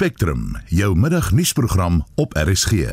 Spectrum, 0.00 0.56
jou 0.66 0.96
middagnuusprogram 0.96 2.04
op 2.14 2.32
RSG. 2.32 2.72
I 2.72 2.86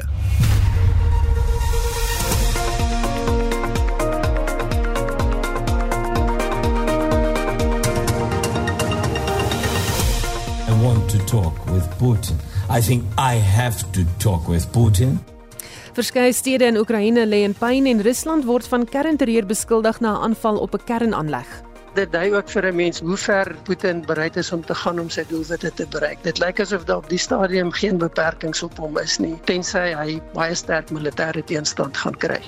want 10.81 11.09
to 11.09 11.17
talk 11.23 11.65
with 11.65 11.87
Putin. 11.97 12.35
I 12.69 12.81
think 12.81 13.03
I 13.17 13.35
have 13.35 13.91
to 13.91 14.01
talk 14.17 14.47
with 14.47 14.71
Putin. 14.71 15.19
Verskeie 15.93 16.33
stede 16.33 16.65
in 16.65 16.77
Oekraïne 16.77 17.25
lê 17.25 17.37
in 17.47 17.55
pyn 17.55 17.85
en 17.85 18.01
Rusland 18.01 18.43
word 18.43 18.67
van 18.67 18.83
kernterreur 18.85 19.45
beskuldig 19.45 19.99
na 19.99 20.11
'n 20.11 20.21
aanval 20.23 20.57
op 20.57 20.73
'n 20.73 20.83
kernaanleg. 20.83 21.66
Dit 21.97 22.11
dui 22.13 22.27
ook 22.35 22.49
vir 22.53 22.65
'n 22.69 22.75
mens 22.75 22.99
hoe 22.99 23.17
ver 23.17 23.55
Putin 23.63 24.03
bereid 24.05 24.35
is 24.37 24.51
om 24.51 24.65
te 24.65 24.75
gaan 24.75 24.99
om 24.99 25.09
sy 25.09 25.23
doelwitte 25.29 25.71
te 25.73 25.85
bereik. 25.89 26.23
Dit 26.23 26.37
lyk 26.39 26.59
asof 26.59 26.83
daar 26.83 26.97
op 26.97 27.09
die 27.09 27.17
stadium 27.17 27.71
geen 27.71 27.97
beperkings 27.97 28.63
op 28.63 28.77
hom 28.77 28.97
is 28.97 29.17
nie, 29.17 29.33
tensy 29.45 29.95
hy 29.97 30.21
baie 30.33 30.55
sterk 30.55 30.91
militêre 30.91 31.43
teenstand 31.43 31.97
gaan 31.97 32.17
kry. 32.17 32.41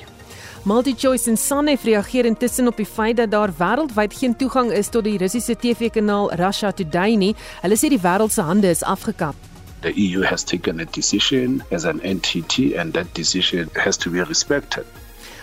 MultiChoice 0.64 1.30
en 1.30 1.38
Sanef 1.38 1.84
reageer 1.84 2.26
intussen 2.26 2.68
op 2.68 2.78
die 2.78 2.86
feit 2.86 3.18
dat 3.18 3.32
daar 3.32 3.50
wêreldwyd 3.58 4.14
geen 4.14 4.36
toegang 4.36 4.72
is 4.72 4.90
tot 4.90 5.04
die 5.04 5.18
Russiese 5.18 5.56
TV-kanaal 5.56 6.34
Russia 6.34 6.72
Today 6.72 7.16
nie. 7.16 7.36
Hulle 7.62 7.78
sê 7.78 7.90
die 7.90 8.02
wêreld 8.02 8.32
se 8.32 8.42
hande 8.42 8.70
is 8.70 8.84
afgekap. 8.84 9.36
The 9.82 9.94
EU 9.96 10.24
has 10.24 10.44
taken 10.44 10.80
a 10.80 10.86
decision 10.92 11.64
as 11.72 11.86
an 11.86 12.02
entity 12.02 12.76
and 12.78 12.94
that 12.94 13.16
decision 13.16 13.70
has 13.74 13.98
to 13.98 14.12
be 14.12 14.24
respected. 14.24 14.86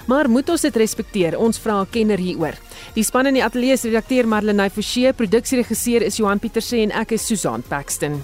Maar 0.07 0.31
moet 0.31 0.49
ons 0.49 0.61
dit 0.61 0.77
respekteer? 0.77 1.39
Ons 1.39 1.59
vra 1.59 1.81
'n 1.81 1.91
kenner 1.91 2.19
hieroor. 2.19 2.55
Die 2.95 3.05
span 3.05 3.27
in 3.27 3.35
die 3.35 3.45
ateljee 3.45 3.77
se 3.77 3.89
redakteur 3.89 4.27
Marlenae 4.27 4.71
Forsie, 4.71 5.13
produksieregisseur 5.13 6.03
is 6.03 6.17
Johan 6.17 6.39
Pieterse 6.39 6.77
en 6.77 6.91
ek 6.91 7.13
is 7.13 7.27
Susan 7.27 7.63
Paxton. 7.69 8.23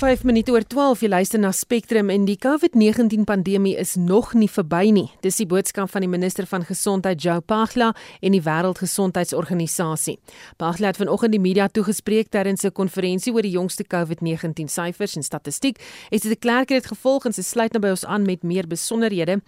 5 0.00 0.22
minute 0.24 0.48
oor 0.48 0.64
12 0.64 1.02
jy 1.04 1.08
luister 1.12 1.40
na 1.42 1.50
Spectrum 1.52 2.08
en 2.08 2.22
die 2.24 2.38
COVID-19 2.40 3.26
pandemie 3.28 3.74
is 3.76 3.98
nog 4.00 4.30
nie 4.32 4.48
verby 4.48 4.86
nie. 4.96 5.10
Dis 5.20 5.36
die 5.42 5.44
boodskap 5.44 5.90
van 5.92 6.00
die 6.00 6.08
minister 6.08 6.46
van 6.48 6.64
gesondheid 6.64 7.20
Joe 7.20 7.42
Pagla 7.44 7.90
en 8.24 8.32
die 8.32 8.40
Wêreldgesondheidsorganisasie. 8.40 10.14
Pagla 10.56 10.94
het 10.94 11.00
vanoggend 11.02 11.36
die 11.36 11.42
media 11.44 11.66
toegespreek 11.68 12.30
terwyl 12.32 12.56
'n 12.56 12.72
konferensie 12.72 13.32
oor 13.34 13.42
die 13.42 13.52
jongste 13.52 13.84
COVID-19 13.84 14.72
syfers 14.72 15.16
en 15.16 15.22
statistiek. 15.22 15.76
Is 16.10 16.22
dit 16.22 16.32
'n 16.32 16.40
klerk 16.40 16.70
het 16.70 16.86
gevolg 16.86 17.26
en 17.26 17.32
sy 17.32 17.42
sluit 17.42 17.72
nou 17.72 17.82
by 17.82 17.90
ons 17.90 18.06
aan 18.06 18.24
met 18.24 18.42
meer 18.42 18.66
besonderhede. 18.66 19.42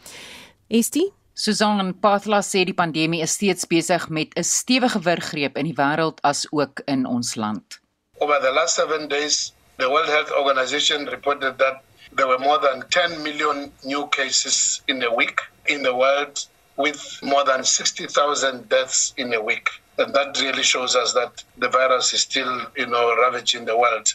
Estie 0.69 1.13
Susan 1.33 1.99
Pathla 1.99 2.43
sê 2.43 2.65
die 2.65 2.75
pandemie 2.75 3.23
is 3.23 3.33
steeds 3.33 3.67
besig 3.67 4.11
met 4.11 4.29
'n 4.37 4.45
stewige 4.45 5.01
wurggreep 5.01 5.57
in 5.57 5.65
die 5.65 5.77
wêreld 5.77 6.21
as 6.21 6.47
ook 6.51 6.83
in 6.85 7.07
ons 7.07 7.37
land. 7.37 7.81
Over 8.19 8.39
the 8.43 8.53
last 8.53 8.75
7 8.75 9.09
days 9.09 9.55
The 9.83 9.91
World 9.91 10.07
Health 10.07 10.31
Organization 10.31 11.07
reported 11.07 11.59
that 11.59 11.83
there 12.13 12.29
were 12.29 12.39
more 12.39 12.61
than 12.61 12.85
10 12.91 13.21
million 13.25 13.73
new 13.85 14.07
cases 14.07 14.81
in 14.87 15.03
a 15.03 15.13
week 15.13 15.41
in 15.67 15.83
the 15.83 15.93
world, 15.93 16.47
with 16.77 17.19
more 17.21 17.45
than 17.45 17.65
60,000 17.65 18.69
deaths 18.69 19.13
in 19.17 19.35
a 19.35 19.43
week. 19.43 19.69
And 19.99 20.15
that 20.15 20.41
really 20.41 20.63
shows 20.63 20.95
us 20.95 21.15
that 21.15 21.43
the 21.59 21.69
virus 21.69 22.13
is 22.13 22.21
still, 22.21 22.61
you 22.77 22.87
know, 22.87 23.13
ravaging 23.17 23.65
the 23.65 23.77
world. 23.77 24.15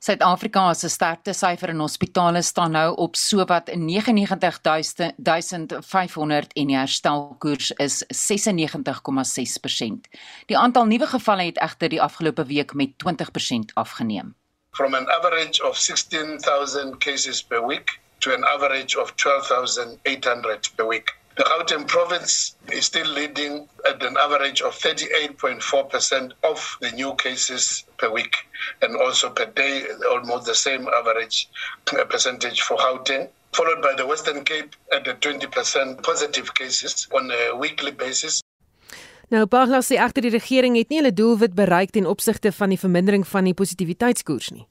Suid-Afrika 0.00 0.74
se 0.74 0.88
sterkte 0.88 1.34
syfer 1.36 1.68
in 1.68 1.80
hospitale 1.84 2.42
staan 2.42 2.70
nou 2.74 2.96
op 2.96 3.16
sowat 3.16 3.68
99500 3.76 6.52
en 6.52 6.66
die 6.66 6.76
herstelkoers 6.76 7.70
is 7.76 8.04
96,6%. 8.08 8.14
Die 10.48 10.58
aantal 10.58 10.84
nuwe 10.88 11.06
gevalle 11.06 11.42
het 11.52 11.58
egter 11.60 11.88
die 11.92 12.02
afgelope 12.02 12.44
week 12.48 12.74
met 12.74 12.90
20% 13.04 13.08
afgeneem. 13.74 14.34
From 14.72 14.94
an 14.94 15.06
average 15.12 15.60
of 15.60 15.76
16,000 15.76 17.00
cases 17.00 17.42
per 17.42 17.60
week 17.60 17.88
to 18.20 18.34
an 18.34 18.42
average 18.54 18.96
of 18.96 19.14
12,800 19.16 20.68
per 20.76 20.86
week. 20.86 21.10
The 21.36 21.44
Gauteng 21.44 21.86
province 21.88 22.56
is 22.70 22.86
still 22.86 23.06
leading 23.06 23.68
at 23.86 24.02
an 24.02 24.16
average 24.18 24.60
of 24.60 24.74
38.4% 24.74 26.32
of 26.42 26.76
the 26.80 26.90
new 26.92 27.14
cases 27.14 27.84
per 27.96 28.10
week 28.10 28.34
and 28.82 28.96
also 28.96 29.30
per 29.30 29.46
day, 29.46 29.86
almost 30.10 30.46
the 30.46 30.54
same 30.54 30.86
average 30.88 31.48
uh, 31.98 32.04
percentage 32.04 32.60
for 32.60 32.76
Gauteng. 32.76 33.28
Followed 33.52 33.82
by 33.82 33.94
the 33.94 34.06
Western 34.06 34.44
Cape 34.44 34.74
at 34.92 35.04
the 35.04 35.14
20% 35.14 36.02
positive 36.02 36.54
cases 36.54 37.08
on 37.14 37.30
a 37.30 37.56
weekly 37.56 37.90
basis. 37.90 38.41
Nou 39.30 39.46
Pagla 39.46 39.80
sê 39.82 39.96
egter 40.02 40.26
die 40.26 40.34
regering 40.34 40.76
het 40.76 40.90
nie 40.90 40.98
hulle 41.00 41.14
doelwit 41.14 41.54
bereik 41.54 41.94
ten 41.94 42.06
opsigte 42.06 42.52
van 42.52 42.74
die 42.74 42.80
vermindering 42.80 43.26
van 43.26 43.44
die 43.44 43.54
positiwiteitskoers 43.54 44.50
nie. 44.50 44.66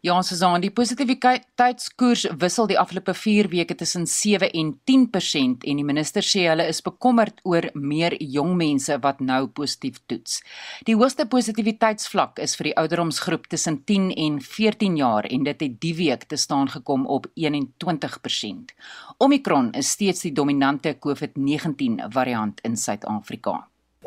Ja, 0.00 0.22
Susan, 0.22 0.60
die 0.62 0.70
positiwiteitskoers 0.70 2.26
wissel 2.40 2.68
die 2.70 2.78
afgelope 2.78 3.14
4 3.14 3.48
weke 3.52 3.74
tussen 3.74 4.06
7 4.06 4.50
en 4.52 4.72
10% 4.90 5.66
en 5.66 5.80
die 5.80 5.84
minister 5.84 6.24
sê 6.24 6.46
hulle 6.50 6.66
is 6.70 6.82
bekommerd 6.84 7.40
oor 7.44 7.68
meer 7.74 8.16
jong 8.22 8.54
mense 8.56 8.98
wat 9.02 9.20
nou 9.20 9.46
positief 9.58 9.98
toets. 10.06 10.40
Die 10.88 10.96
hoogste 10.96 11.26
positiwiteitsvlak 11.32 12.40
is 12.46 12.56
vir 12.56 12.70
die 12.70 12.76
ouderdomsgroep 12.82 13.48
tussen 13.52 13.82
10 13.84 14.10
en 14.26 14.40
14 14.40 14.98
jaar 15.00 15.28
en 15.30 15.46
dit 15.48 15.64
het 15.66 15.78
die 15.82 15.94
week 15.98 16.28
te 16.30 16.40
staan 16.40 16.70
gekom 16.72 17.06
op 17.06 17.28
21%. 17.34 18.76
Omicron 19.18 19.72
is 19.74 19.90
steeds 19.96 20.26
die 20.28 20.32
dominante 20.32 20.96
COVID-19 21.00 22.04
variant 22.12 22.60
in 22.64 22.76
Suid-Afrika. 22.76 23.64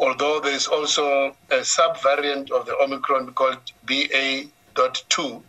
Although 0.09 0.39
there's 0.39 0.67
also 0.67 1.35
a 1.49 1.61
subvariant 1.61 2.51
of 2.51 2.65
the 2.65 2.75
Omicron 2.83 3.33
called 3.33 3.61
BA.2, 3.85 5.41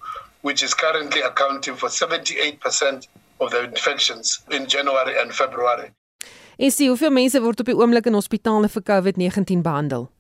which 0.43 0.63
is 0.63 0.75
currently 0.75 1.21
accounting 1.23 1.77
for 1.77 1.89
78% 1.89 3.09
of 3.41 3.51
the 3.51 3.65
infections 3.65 4.43
in 4.51 4.67
January 4.67 5.15
and 5.21 5.33
February. 5.33 5.91
En 6.57 6.71
sien 6.71 6.89
hoeveel 6.89 7.11
mense 7.11 7.41
word 7.41 7.61
op 7.61 7.67
die 7.67 7.77
oomblik 7.77 8.07
in 8.07 8.13
hospitale 8.13 8.69
vir 8.69 8.83
COVID-19 8.85 9.63
behandel? 9.65 10.11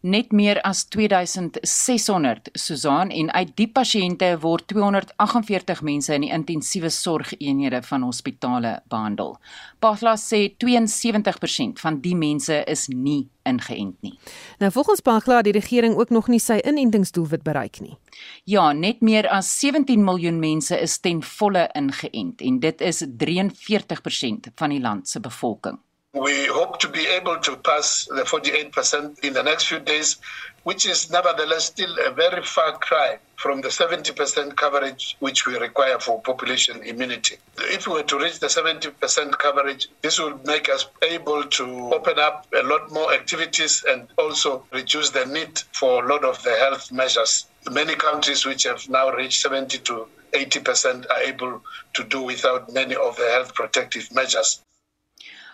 Net 0.00 0.32
meer 0.32 0.60
as 0.66 0.84
2600 0.88 2.50
Susan 2.54 3.10
en 3.10 3.30
uit 3.32 3.50
die 3.58 3.68
pasiënte 3.68 4.30
word 4.42 4.68
248 4.70 5.82
mense 5.82 6.14
in 6.14 6.26
die 6.26 6.32
intensiewe 6.34 6.90
sorgeenhede 6.90 7.82
van 7.82 8.06
hospitale 8.06 8.78
behandel. 8.88 9.36
Pagla 9.82 10.14
sê 10.16 10.48
72% 10.64 11.82
van 11.82 11.98
die 12.04 12.14
mense 12.14 12.62
is 12.66 12.86
nie 12.88 13.26
ingeënt 13.48 13.96
nie. 14.04 14.14
Nou 14.60 14.70
volgens 14.72 15.00
Pagla 15.00 15.40
het 15.40 15.48
die 15.48 15.56
regering 15.56 15.96
ook 15.96 16.10
nog 16.14 16.28
nie 16.28 16.40
sy 16.42 16.60
inentingsdoelwit 16.62 17.42
bereik 17.42 17.80
nie. 17.80 17.96
Ja, 18.44 18.72
net 18.72 19.00
meer 19.00 19.28
as 19.32 19.50
17 19.60 20.04
miljoen 20.04 20.38
mense 20.38 20.78
is 20.78 20.98
ten 21.00 21.22
volle 21.22 21.68
ingeënt 21.78 22.44
en 22.44 22.60
dit 22.60 22.80
is 22.80 23.02
43% 23.24 24.52
van 24.54 24.74
die 24.74 24.82
land 24.84 25.08
se 25.08 25.20
bevolking. 25.20 25.80
We 26.14 26.46
hope 26.46 26.78
to 26.78 26.88
be 26.88 27.06
able 27.06 27.36
to 27.40 27.56
pass 27.56 28.06
the 28.06 28.22
48% 28.22 29.18
in 29.18 29.34
the 29.34 29.42
next 29.42 29.64
few 29.64 29.78
days, 29.78 30.16
which 30.62 30.86
is 30.86 31.10
nevertheless 31.10 31.66
still 31.66 31.94
a 31.98 32.10
very 32.10 32.42
far 32.42 32.78
cry 32.78 33.18
from 33.36 33.60
the 33.60 33.68
70% 33.68 34.56
coverage 34.56 35.16
which 35.20 35.46
we 35.46 35.58
require 35.58 35.98
for 35.98 36.22
population 36.22 36.82
immunity. 36.82 37.36
If 37.58 37.86
we 37.86 37.92
were 37.92 38.04
to 38.04 38.18
reach 38.18 38.40
the 38.40 38.46
70% 38.46 39.36
coverage, 39.36 39.88
this 40.00 40.18
would 40.18 40.46
make 40.46 40.70
us 40.70 40.86
able 41.02 41.44
to 41.44 41.64
open 41.92 42.18
up 42.18 42.46
a 42.54 42.62
lot 42.62 42.90
more 42.90 43.12
activities 43.12 43.84
and 43.86 44.08
also 44.16 44.64
reduce 44.72 45.10
the 45.10 45.26
need 45.26 45.62
for 45.74 46.02
a 46.02 46.08
lot 46.08 46.24
of 46.24 46.42
the 46.42 46.56
health 46.56 46.90
measures. 46.90 47.46
Many 47.70 47.94
countries 47.96 48.46
which 48.46 48.62
have 48.62 48.88
now 48.88 49.10
reached 49.10 49.42
70 49.42 49.76
to 49.78 50.08
80% 50.32 51.10
are 51.10 51.20
able 51.20 51.62
to 51.94 52.04
do 52.04 52.22
without 52.22 52.72
many 52.72 52.94
of 52.94 53.16
the 53.16 53.28
health 53.28 53.54
protective 53.54 54.08
measures. 54.14 54.62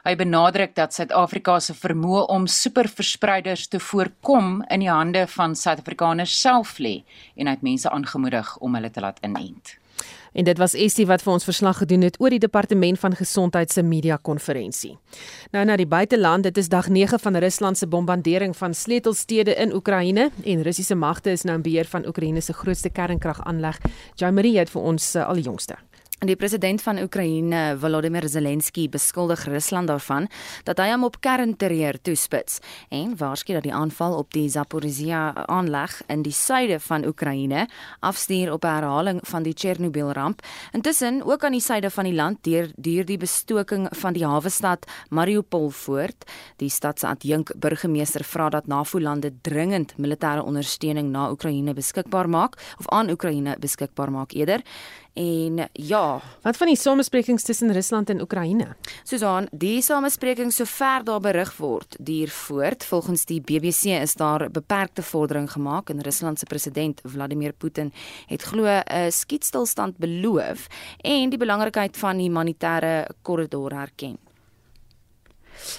Hy 0.05 0.13
benadruk 0.21 0.75
dat 0.77 0.93
Suid-Afrika 0.93 1.55
se 1.65 1.73
vermoë 1.73 2.27
om 2.35 2.43
superverspreiders 2.45 3.71
te 3.73 3.79
voorkom 3.81 4.59
in 4.69 4.83
die 4.83 4.91
hande 4.93 5.23
van 5.33 5.55
Suid-Afrikaners 5.57 6.35
self 6.43 6.75
lê 6.77 6.99
en 7.41 7.49
hy 7.49 7.55
het 7.57 7.65
mense 7.65 7.89
aangemoedig 7.89 8.51
om 8.61 8.77
hulle 8.77 8.91
te 8.93 9.01
laat 9.01 9.23
inent. 9.25 9.79
En 10.35 10.45
dit 10.45 10.61
was 10.61 10.75
Estie 10.77 11.07
wat 11.09 11.25
vir 11.25 11.33
ons 11.33 11.47
verslag 11.49 11.81
gedoen 11.81 12.05
het 12.05 12.19
oor 12.21 12.37
die 12.37 12.43
departement 12.43 13.01
van 13.01 13.17
gesondheid 13.17 13.73
se 13.73 13.87
media 13.87 14.19
konferensie. 14.21 14.93
Nou 15.57 15.65
na 15.65 15.79
die 15.81 15.89
buiteland, 15.89 16.45
dit 16.51 16.61
is 16.61 16.69
dag 16.69 16.91
9 16.93 17.23
van 17.25 17.41
Rusland 17.41 17.81
se 17.81 17.89
bombardering 17.89 18.53
van 18.57 18.77
sleutelstede 18.77 19.57
in 19.57 19.73
Oekraïne 19.73 20.29
en 20.45 20.69
Russiese 20.69 21.01
magte 21.01 21.33
is 21.33 21.49
nou 21.49 21.57
in 21.57 21.65
beheer 21.65 21.89
van 21.89 22.05
Oekraïne 22.07 22.45
se 22.45 22.53
grootste 22.53 22.93
kernkragaanleg. 22.93 23.81
Jean-Marie 24.21 24.59
het 24.59 24.75
vir 24.75 24.83
ons 24.83 25.15
uh, 25.15 25.25
al 25.25 25.41
die 25.41 25.49
jongste. 25.49 25.81
Die 26.25 26.37
president 26.41 26.81
van 26.81 26.97
Oekraïne, 27.03 27.75
Volodymyr 27.77 28.25
Zelensky, 28.29 28.87
beskuldig 28.89 29.43
Rusland 29.45 29.91
daarvan 29.91 30.25
dat 30.65 30.79
hy 30.81 30.87
hom 30.95 31.03
op 31.05 31.19
kernterreur 31.21 31.99
toespits 32.01 32.63
en 32.89 33.13
waarsku 33.21 33.53
dat 33.53 33.67
die 33.67 33.75
aanval 33.77 34.17
op 34.17 34.31
die 34.33 34.47
Zaporizhia 34.49 35.35
aanleg 35.53 35.99
in 36.09 36.23
die 36.25 36.33
suide 36.33 36.79
van 36.81 37.05
Oekraïne 37.05 37.67
afstuur 38.01 38.53
op 38.55 38.65
'n 38.65 38.73
herhaling 38.73 39.21
van 39.23 39.43
die 39.43 39.53
Chernobyl-ramp. 39.53 40.41
Intussen, 40.73 41.21
ook 41.25 41.45
aan 41.45 41.53
die 41.53 41.61
suide 41.61 41.91
van 41.91 42.05
die 42.05 42.15
land, 42.15 42.39
deur 42.43 42.73
deur 42.77 43.05
die 43.05 43.19
bestoking 43.19 43.89
van 43.91 44.13
die 44.13 44.25
hawe 44.25 44.49
stad 44.49 44.87
Mariupol 45.11 45.71
voort. 45.71 46.25
Die 46.57 46.71
stad 46.71 46.99
se 46.99 47.07
adjunk 47.07 47.53
burgemeester 47.57 48.25
vra 48.25 48.49
dat 48.49 48.67
NAVO-lande 48.67 49.33
dringend 49.43 49.95
militêre 49.99 50.43
ondersteuning 50.43 51.11
na 51.11 51.31
Oekraïne 51.31 51.75
beskikbaar 51.75 52.29
maak 52.29 52.57
of 52.79 52.89
aan 52.89 53.11
Oekraïne 53.11 53.57
beskikbaar 53.59 54.11
maak 54.11 54.33
eerder. 54.33 54.63
En 55.15 55.69
ja, 55.73 56.21
wat 56.43 56.57
van 56.57 56.67
die 56.67 56.77
samesprekings 56.77 57.43
tussen 57.47 57.73
Rusland 57.73 58.11
en 58.11 58.21
Oekraïne? 58.21 58.73
Susan, 59.07 59.47
die 59.53 59.83
samesprekings 59.83 60.57
sover 60.59 61.05
daar 61.07 61.21
berig 61.23 61.53
word, 61.57 61.95
duur 61.99 62.33
voort. 62.35 62.85
Volgens 62.85 63.25
die 63.31 63.39
BBC 63.41 63.95
is 63.95 64.17
daar 64.19 64.49
beperkte 64.51 65.03
vordering 65.03 65.47
gemaak 65.53 65.91
en 65.91 66.03
Rusland 66.03 66.39
se 66.39 66.51
president 66.51 67.01
Vladimir 67.05 67.53
Putin 67.53 67.93
het 68.27 68.43
glo 68.43 68.67
'n 68.67 69.11
skietstilstand 69.11 69.97
beloof 69.97 70.67
en 71.01 71.31
die 71.31 71.39
belangrikheid 71.39 71.97
van 71.97 72.17
die 72.17 72.29
humanitêre 72.29 73.07
korridor 73.23 73.73
herken. 73.73 74.24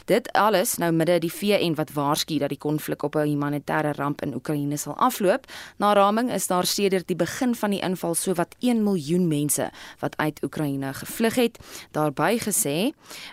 Dit 0.05 0.31
alles 0.31 0.77
nou 0.77 0.91
midde 0.91 1.19
die 1.19 1.31
VN 1.31 1.75
wat 1.75 1.93
waarsku 1.93 2.37
dat 2.37 2.49
die 2.49 2.57
konflik 2.57 3.03
op 3.03 3.15
'n 3.15 3.27
humanitêre 3.27 3.91
ramp 3.95 4.21
in 4.21 4.35
Oekraïne 4.35 4.77
sal 4.77 4.95
afloop. 4.97 5.45
Na 5.77 5.93
raming 5.93 6.31
is 6.31 6.47
daar 6.47 6.65
sedert 6.65 7.07
die 7.07 7.15
begin 7.15 7.55
van 7.55 7.69
die 7.69 7.81
inval 7.81 8.15
sowat 8.15 8.55
1 8.59 8.83
miljoen 8.83 9.27
mense 9.27 9.71
wat 9.99 10.17
uit 10.17 10.43
Oekraïne 10.43 10.93
gevlug 10.93 11.35
het. 11.35 11.57
Daarby 11.91 12.37
gesê, 12.39 12.91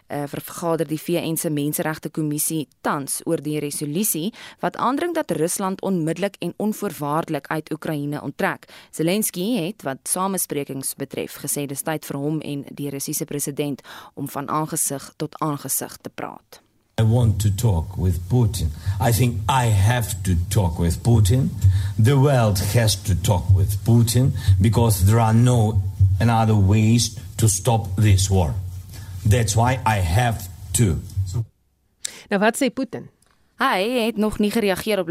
uh, 0.09 0.23
vergader 0.27 0.87
die 0.87 1.01
VN 1.01 1.37
se 1.37 1.51
Menseregte 1.51 2.11
Kommissie 2.11 2.69
tans 2.81 3.21
oor 3.25 3.43
die 3.43 3.59
resolusie 3.59 4.33
wat 4.61 4.77
aandring 4.77 5.15
dat 5.15 5.31
Rusland 5.31 5.81
onmiddellik 5.81 6.37
en 6.39 6.55
onvoorwaardelik 6.57 7.47
uit 7.47 7.73
Oekraïne 7.73 8.23
onttrek. 8.23 8.65
Zelensky 8.91 9.57
het 9.57 9.83
wat 9.83 9.99
samesprekings 10.03 10.95
betref 10.95 11.39
gesê 11.45 11.67
dis 11.67 11.83
tyd 11.83 12.07
vir 12.07 12.19
hom 12.19 12.41
en 12.41 12.65
die 12.71 12.91
Russiese 12.91 13.25
president 13.25 13.83
om 14.15 14.29
van 14.29 14.49
aangesig 14.49 15.13
tot 15.17 15.39
aangesig 15.39 15.97
te 15.97 16.11
praat. 16.11 16.42
I 16.99 17.03
want 17.05 17.41
to 17.41 17.51
talk 17.51 17.97
with 17.97 18.21
Putin. 18.29 18.69
I 19.01 19.13
think 19.13 19.41
I 19.49 19.65
have 19.67 20.23
to 20.25 20.37
talk 20.51 20.79
with 20.79 21.03
Putin. 21.03 21.49
The 21.99 22.19
world 22.19 22.59
has 22.59 22.95
to 23.05 23.15
talk 23.15 23.49
with 23.51 23.77
Putin 23.85 24.33
because 24.61 25.05
there 25.07 25.19
are 25.19 25.33
no 25.33 25.83
another 26.21 26.55
ways 26.55 27.19
to 27.39 27.49
stop 27.49 27.97
this 27.97 28.31
war. 28.31 28.55
That's 29.25 29.57
why 29.57 29.81
I 29.87 29.97
have 29.99 30.49
to. 30.75 31.01
Nou 32.31 32.39
wat 32.39 32.57
sê 32.57 32.71
Putin? 32.71 33.09
Hy 33.63 34.07
het 34.07 34.17
nog 34.17 34.41
nie 34.43 34.51
gereageer 34.51 34.99
op 34.99 35.11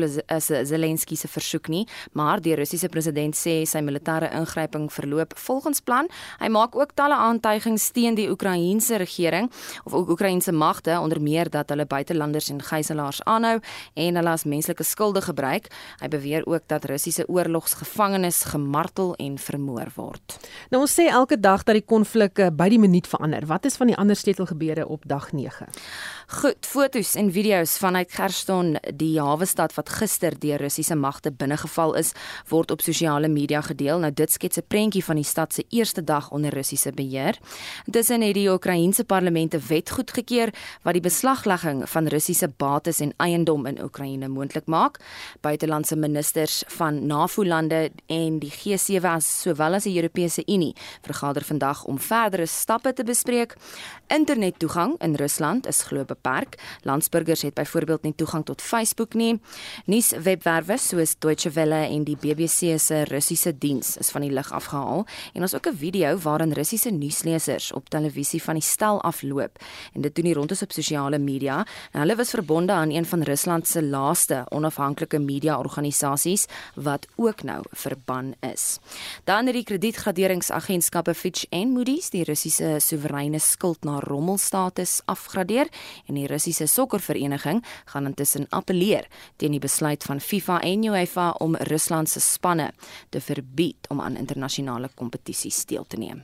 Zelensky 0.64 1.16
se 1.16 1.28
versoek 1.28 1.70
nie, 1.72 1.86
maar 2.12 2.42
die 2.44 2.52
Russiese 2.60 2.90
president 2.92 3.38
sê 3.38 3.62
sy 3.64 3.80
militêre 3.80 4.28
ingryping 4.36 4.90
verloop 4.92 5.38
volgens 5.40 5.80
plan. 5.80 6.10
Hy 6.42 6.50
maak 6.52 6.76
ook 6.76 6.92
talle 7.00 7.16
aantuigings 7.16 7.86
teen 7.96 8.18
die 8.20 8.28
Oekraïense 8.28 9.00
regering 9.00 9.48
of 9.86 9.94
ook 9.94 10.12
Oekraïense 10.12 10.52
magte, 10.52 10.98
onder 11.00 11.22
meer 11.22 11.48
dat 11.50 11.72
hulle 11.72 11.86
buitelanders 11.86 12.50
en 12.52 12.60
gijslaers 12.60 13.22
aanhou 13.24 13.62
en 13.94 14.20
hulle 14.20 14.34
as 14.36 14.44
menslike 14.44 14.84
skulde 14.84 15.24
gebruik. 15.24 15.72
Hy 16.04 16.12
beweer 16.12 16.44
ook 16.44 16.68
dat 16.68 16.90
Russiese 16.92 17.24
oorlogsgevangenes 17.32 18.44
gemartel 18.52 19.16
en 19.16 19.40
vermoor 19.40 19.96
word. 19.96 20.38
Nou 20.76 20.84
ons 20.84 20.98
sê 21.00 21.08
elke 21.08 21.40
dag 21.40 21.64
dat 21.64 21.80
die 21.80 21.88
konflik 21.88 22.44
eh, 22.44 22.52
by 22.52 22.68
die 22.68 22.84
minuut 22.84 23.08
verander. 23.08 23.48
Wat 23.48 23.64
is 23.66 23.80
van 23.80 23.94
die 23.94 23.96
ander 23.96 24.20
sleutelgebeure 24.20 24.90
op 24.92 25.08
dag 25.08 25.32
9? 25.32 25.72
Goed, 26.32 26.64
fotos 26.64 27.16
en 27.20 27.28
video's 27.36 27.74
vanuit 27.78 28.14
Gerstein, 28.16 28.78
die 28.96 29.18
hawe 29.20 29.44
stad 29.46 29.74
wat 29.76 29.90
gister 29.92 30.32
deur 30.40 30.62
Russiese 30.64 30.96
magte 30.96 31.28
binnegeval 31.36 31.98
is, 32.00 32.14
word 32.48 32.72
op 32.72 32.80
sosiale 32.80 33.28
media 33.28 33.60
gedeel. 33.66 34.00
Nou 34.00 34.14
dit 34.16 34.32
skets 34.32 34.58
'n 34.58 34.64
prentjie 34.68 35.04
van 35.04 35.16
die 35.16 35.28
stad 35.28 35.54
se 35.54 35.66
eerste 35.70 36.04
dag 36.04 36.32
onder 36.32 36.54
Russiese 36.54 36.92
beheer. 36.92 37.38
Intussen 37.86 38.22
het 38.22 38.34
die 38.34 38.50
Oekraïense 38.50 39.04
parlement 39.04 39.54
'n 39.54 39.64
wet 39.68 39.90
goedgekeur 39.90 40.54
wat 40.84 40.94
die 40.94 41.02
beslaglegging 41.02 41.90
van 41.90 42.08
Russiese 42.08 42.48
bates 42.58 43.00
en 43.00 43.14
eiendom 43.18 43.66
in 43.66 43.84
Oekraïne 43.84 44.28
moontlik 44.28 44.66
maak. 44.68 45.00
Buitelandse 45.42 45.96
ministers 45.96 46.64
van 46.68 47.06
NAVO-lande 47.08 47.92
en 48.08 48.40
die 48.40 48.52
G7 48.52 49.06
as 49.06 49.42
sowel 49.42 49.74
as 49.74 49.84
die 49.84 49.96
Europese 49.96 50.44
Unie 50.46 50.76
vergader 51.02 51.44
vandag 51.44 51.84
om 51.84 52.00
verdere 52.00 52.46
stappe 52.46 52.94
te 52.94 53.04
bespreek. 53.04 53.56
Internettoegang 54.08 54.96
in 55.02 55.16
Rusland 55.16 55.68
is 55.68 55.82
glo 55.82 56.06
beperk. 56.22 56.58
Landsburgers 56.82 57.42
het 57.42 57.54
byvoorbeeld 57.54 58.04
nie 58.04 58.16
toegang 58.16 58.46
tot 58.46 58.62
Facebook 58.62 59.14
nie. 59.14 59.40
Nuuswebwerwe 59.86 60.78
soos 60.78 61.16
Deutsche 61.20 61.50
Welle 61.50 61.88
en 61.88 62.04
die 62.04 62.16
BBC 62.16 62.78
se 62.80 63.04
Russiese 63.10 63.58
diens 63.58 63.98
is 63.98 64.12
van 64.14 64.22
die 64.22 64.32
lig 64.32 64.52
afgehaal 64.52 65.06
en 65.34 65.42
ons 65.42 65.56
ook 65.56 65.68
'n 65.68 65.78
video 65.78 66.18
waarin 66.18 66.54
Russiese 66.54 66.90
nuuslesers 66.90 67.72
op 67.72 67.90
televisie 67.90 68.44
van 68.44 68.54
die 68.54 68.64
stel 68.64 69.02
afloop 69.02 69.60
en 69.94 70.02
dit 70.02 70.16
doen 70.16 70.26
die 70.26 70.34
rondes 70.34 70.62
op 70.62 70.72
sosiale 70.72 71.20
media. 71.20 71.66
Nou 71.92 72.06
hulle 72.06 72.16
was 72.16 72.30
verbonde 72.30 72.72
aan 72.74 72.92
een 72.92 73.06
van 73.06 73.22
Rusland 73.22 73.68
se 73.68 73.84
laaste 73.84 74.46
onafhanklike 74.50 75.20
media 75.20 75.58
organisasies 75.58 76.46
wat 76.76 77.08
ook 77.16 77.44
nou 77.44 77.64
verban 77.72 78.34
is. 78.40 78.80
Dan 79.24 79.46
het 79.46 79.54
die 79.54 79.64
kredietgraderingsagentskappe 79.64 81.14
Fitch 81.14 81.46
en 81.50 81.72
Moody's 81.72 82.10
die 82.10 82.24
Russiese 82.24 82.80
soewereine 82.80 83.40
skuld 83.40 83.84
na 83.84 84.00
rommelstatus 84.00 85.02
afgradeer 85.06 85.68
en 86.12 86.20
die 86.20 86.28
Russiese 86.30 86.68
sokkervereniging 86.68 87.64
gaan 87.94 88.10
intussen 88.10 88.50
appeleer 88.52 89.08
teen 89.40 89.56
die 89.56 89.64
besluit 89.64 90.04
van 90.08 90.20
FIFA 90.20 90.60
en 90.68 90.84
UEFA 90.92 91.30
om 91.40 91.56
Rusland 91.72 92.12
se 92.12 92.20
spanne 92.24 92.72
te 93.10 93.24
verbied 93.24 93.90
om 93.90 94.04
aan 94.04 94.20
internasionale 94.20 94.92
kompetisies 94.96 95.64
deel 95.66 95.88
te 95.88 95.98
neem. 95.98 96.24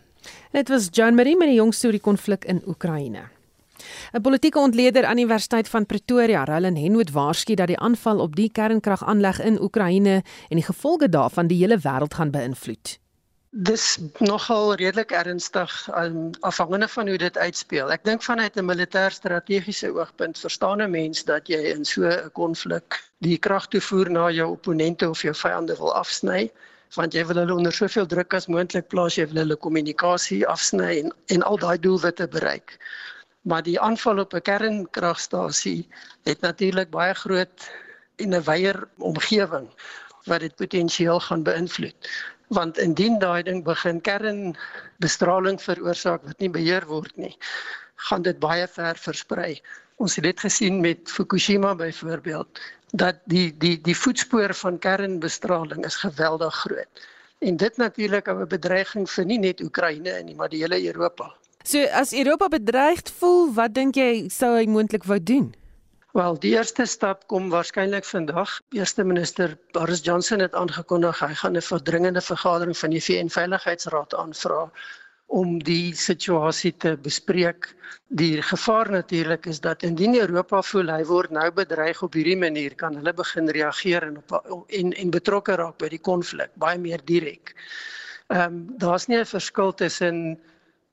Dit 0.52 0.70
was 0.70 0.90
John 0.92 1.16
Marie 1.16 1.38
met 1.38 1.48
die 1.48 1.60
jongste 1.62 1.88
oor 1.88 1.96
die 1.96 2.04
konflik 2.04 2.46
in 2.46 2.62
Oekraïne. 2.68 3.30
'n 4.14 4.22
Politieke 4.22 4.60
ontleder 4.60 5.06
aan 5.06 5.16
die 5.16 5.26
Universiteit 5.26 5.70
van 5.70 5.86
Pretoria, 5.86 6.44
Roland 6.46 6.78
Henwood, 6.78 7.12
waarsku 7.12 7.54
dat 7.54 7.68
die 7.68 7.80
aanval 7.80 8.20
op 8.20 8.36
die 8.36 8.52
kernkragaanleg 8.52 9.40
in 9.42 9.62
Oekraïne 9.62 10.24
en 10.50 10.56
die 10.58 10.66
gevolge 10.66 11.10
daarvan 11.10 11.48
die 11.48 11.58
hele 11.58 11.78
wêreld 11.78 12.14
gaan 12.14 12.32
beïnvloed. 12.32 13.00
Dis 13.66 13.98
nogal 14.22 14.76
redelik 14.78 15.12
ernstig 15.12 15.72
um, 15.98 16.30
afhangende 16.46 16.88
van 16.88 17.08
hoe 17.08 17.18
dit 17.18 17.38
uitspeel. 17.38 17.90
Ek 17.92 18.04
dink 18.06 18.22
vanuit 18.22 18.54
'n 18.54 18.66
militêr 18.66 19.10
strategiese 19.12 19.90
oogpunt 19.96 20.38
verstaan 20.38 20.82
'n 20.82 20.92
mens 20.92 21.24
dat 21.26 21.50
jy 21.50 21.58
in 21.74 21.86
so 21.86 22.06
'n 22.06 22.30
konflik 22.38 23.00
die 23.26 23.38
krag 23.38 23.66
toevoer 23.68 24.12
na 24.12 24.30
jou 24.30 24.52
opponente 24.52 25.10
of 25.10 25.22
jou 25.22 25.34
vyande 25.34 25.78
wil 25.78 25.94
afsny 25.94 26.52
want 26.96 27.14
jy 27.14 27.26
wil 27.26 27.42
hulle 27.42 27.56
onder 27.56 27.74
soveel 27.74 28.06
druk 28.06 28.34
as 28.34 28.48
moontlik 28.48 28.88
plaas, 28.88 29.18
jy 29.18 29.26
wil 29.26 29.42
hulle 29.42 29.56
kommunikasie 29.56 30.46
afsny 30.46 31.00
en 31.00 31.12
en 31.26 31.42
al 31.42 31.58
daai 31.58 31.80
doelwitte 31.80 32.28
bereik. 32.28 32.78
Maar 33.42 33.64
die 33.64 33.80
aanval 33.80 34.20
op 34.20 34.34
'n 34.34 34.42
kernkragstasie 34.42 35.90
het 36.24 36.42
natuurlik 36.42 36.90
baie 36.90 37.14
groot 37.14 37.70
en 38.18 38.36
'n 38.36 38.44
wyeer 38.44 38.88
omgewing 38.98 39.68
wat 40.26 40.40
dit 40.40 40.56
potensieel 40.56 41.20
gaan 41.20 41.44
beïnvloed 41.44 41.98
want 42.48 42.78
indien 42.78 43.20
daai 43.20 43.44
ding 43.44 43.64
begin 43.64 44.00
kernbestraling 44.02 45.60
veroorsaak 45.62 46.24
wat 46.24 46.40
nie 46.40 46.50
beheer 46.50 46.86
word 46.88 47.18
nie, 47.18 47.36
gaan 48.10 48.24
dit 48.24 48.40
baie 48.40 48.68
ver 48.68 49.00
versprei. 49.02 49.58
Ons 49.98 50.16
het 50.16 50.24
dit 50.24 50.40
gesien 50.40 50.82
met 50.82 51.10
Fukushima 51.10 51.76
byvoorbeeld 51.76 52.60
dat 52.94 53.20
die 53.26 53.52
die 53.58 53.76
die 53.82 53.96
voetspoor 53.98 54.54
van 54.54 54.80
kernbestraling 54.80 55.86
is 55.86 55.96
geweldig 55.96 56.56
groot. 56.56 57.08
En 57.40 57.58
dit 57.58 57.78
natuurlik 57.78 58.28
'n 58.28 58.48
bedreiging 58.48 59.10
vir 59.10 59.26
nie 59.26 59.40
net 59.40 59.62
Oekraïne 59.62 60.24
nie, 60.24 60.36
maar 60.36 60.50
die 60.50 60.62
hele 60.62 60.86
Europa. 60.86 61.34
So 61.64 61.84
as 61.92 62.14
Europa 62.14 62.48
bedreigd 62.48 63.12
voel, 63.20 63.54
wat 63.54 63.74
dink 63.74 63.96
jy 63.96 64.30
sou 64.30 64.56
hy 64.56 64.66
moontlik 64.66 65.04
wou 65.04 65.24
doen? 65.24 65.54
Wel, 66.18 66.40
die 66.42 66.56
eerste 66.56 66.86
stap 66.90 67.28
kom 67.30 67.52
waarskynlik 67.54 68.06
vandag. 68.10 68.50
Eerste 68.74 69.04
minister 69.06 69.52
Boris 69.76 70.00
Johnson 70.02 70.42
het 70.42 70.56
aangekondig 70.58 71.20
hy 71.22 71.36
gaan 71.42 71.58
'n 71.60 71.62
verdringende 71.62 72.24
vergadering 72.26 72.78
van 72.78 72.90
die 72.90 73.02
VN 73.08 73.30
Veiligheidsraad 73.30 74.16
aanvra 74.16 74.64
om 75.28 75.60
die 75.64 75.94
situasie 75.96 76.74
te 76.78 76.96
bespreek. 76.98 77.70
Die 78.08 78.42
gevaar 78.42 78.92
natuurlik 78.92 79.46
is 79.46 79.60
dat 79.60 79.84
indien 79.84 80.18
Europa 80.18 80.62
voel 80.62 80.90
hy 80.90 81.04
word 81.06 81.30
nou 81.30 81.52
bedreig 81.52 82.02
op 82.02 82.14
hierdie 82.14 82.38
manier, 82.38 82.76
kan 82.76 82.96
hulle 82.96 83.14
begin 83.14 83.50
reageer 83.50 84.04
en 84.10 84.18
op 84.18 84.66
en 84.68 84.94
en 84.94 85.10
betrokke 85.20 85.56
raak 85.56 85.78
by 85.78 85.90
die 85.90 86.02
konflik 86.02 86.50
baie 86.56 86.78
meer 86.80 87.06
direk. 87.06 87.54
Ehm 88.28 88.42
um, 88.42 88.66
daar's 88.78 89.06
nie 89.08 89.20
'n 89.20 89.26
verskil 89.26 89.74
tussen 89.74 90.40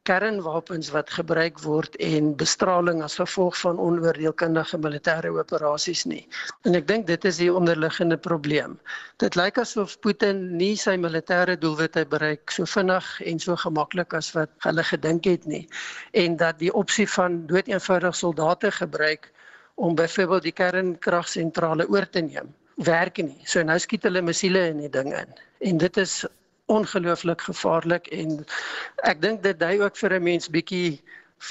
kernwapens 0.08 0.90
wat 0.92 1.10
gebruik 1.16 1.60
word 1.64 1.96
en 2.04 2.34
bestraling 2.40 3.02
as 3.02 3.16
gevolg 3.20 3.56
van 3.60 3.78
onoordeelkundige 3.80 4.78
militêre 4.78 5.32
operasies 5.32 6.04
nie. 6.10 6.22
En 6.68 6.76
ek 6.78 6.88
dink 6.90 7.06
dit 7.08 7.24
is 7.30 7.40
die 7.40 7.50
onderliggende 7.52 8.18
probleem. 8.28 8.76
Dit 9.22 9.38
lyk 9.40 9.58
asof 9.62 9.96
Putin 10.04 10.42
nie 10.60 10.74
sy 10.80 10.96
militêre 11.00 11.56
doelwitte 11.60 12.04
bereik 12.10 12.52
so 12.52 12.68
vinnig 12.68 13.08
en 13.24 13.40
so 13.40 13.56
gemaklik 13.64 14.16
as 14.18 14.32
wat 14.36 14.52
hulle 14.66 14.84
gedink 14.90 15.28
het 15.30 15.48
nie 15.48 15.64
en 16.12 16.36
dat 16.40 16.60
die 16.60 16.72
opsie 16.72 17.08
van 17.16 17.44
doeteenvoudig 17.48 18.16
soldate 18.16 18.70
gebruik 18.76 19.30
om 19.74 19.96
byvoorbeeld 19.98 20.50
die 20.50 20.56
kernkragsentrale 20.60 21.88
oor 21.88 22.06
te 22.10 22.20
neem 22.20 22.52
werk 22.76 23.18
nie. 23.22 23.40
So 23.46 23.62
nou 23.62 23.78
skiet 23.78 24.04
hulle 24.08 24.22
missiele 24.22 24.68
in 24.72 24.80
die 24.82 24.90
ding 24.90 25.12
in. 25.14 25.36
En 25.70 25.78
dit 25.78 25.96
is 26.02 26.24
ongelooflik 26.66 27.40
gevaarlik 27.40 28.06
en 28.06 28.44
ek 29.04 29.20
dink 29.20 29.42
dit 29.44 29.58
dui 29.60 29.80
ook 29.82 29.96
vir 29.96 30.14
'n 30.16 30.22
mens 30.22 30.48
bietjie 30.48 31.02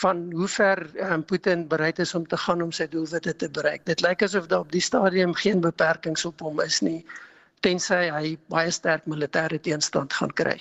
van 0.01 0.31
hoe 0.31 0.47
ver 0.47 0.79
um, 1.11 1.25
Putin 1.25 1.67
bereid 1.67 1.99
is 1.99 2.15
om 2.15 2.25
te 2.27 2.37
gaan 2.37 2.61
om 2.61 2.71
sy 2.71 2.87
doelwitte 2.87 3.35
te 3.35 3.49
bereik. 3.49 3.85
Dit 3.85 4.01
lyk 4.01 4.23
asof 4.23 4.47
daar 4.47 4.65
op 4.65 4.71
die 4.71 4.81
stadium 4.81 5.33
geen 5.33 5.61
beperkings 5.61 6.25
op 6.25 6.39
hom 6.39 6.61
is 6.61 6.81
nie 6.81 7.05
tensy 7.61 8.09
hy 8.11 8.37
baie 8.49 8.71
sterk 8.71 9.05
militêre 9.05 9.59
teenstand 9.59 10.13
gaan 10.13 10.33
kry. 10.33 10.57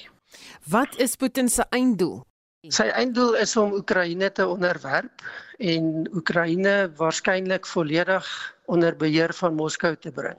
Wat 0.68 0.98
is 0.98 1.16
Putin 1.16 1.48
se 1.48 1.64
einddoel? 1.70 2.22
Sy 2.70 2.86
einddoel 2.94 3.34
is 3.42 3.56
om 3.56 3.72
Oekraïne 3.72 4.30
te 4.32 4.46
onderwerp 4.46 5.24
en 5.58 6.08
Oekraïne 6.14 6.92
waarskynlik 6.96 7.66
volledig 7.66 8.54
onder 8.66 8.96
beheer 8.96 9.34
van 9.34 9.54
Moskou 9.54 9.96
te 9.96 10.12
bring 10.12 10.38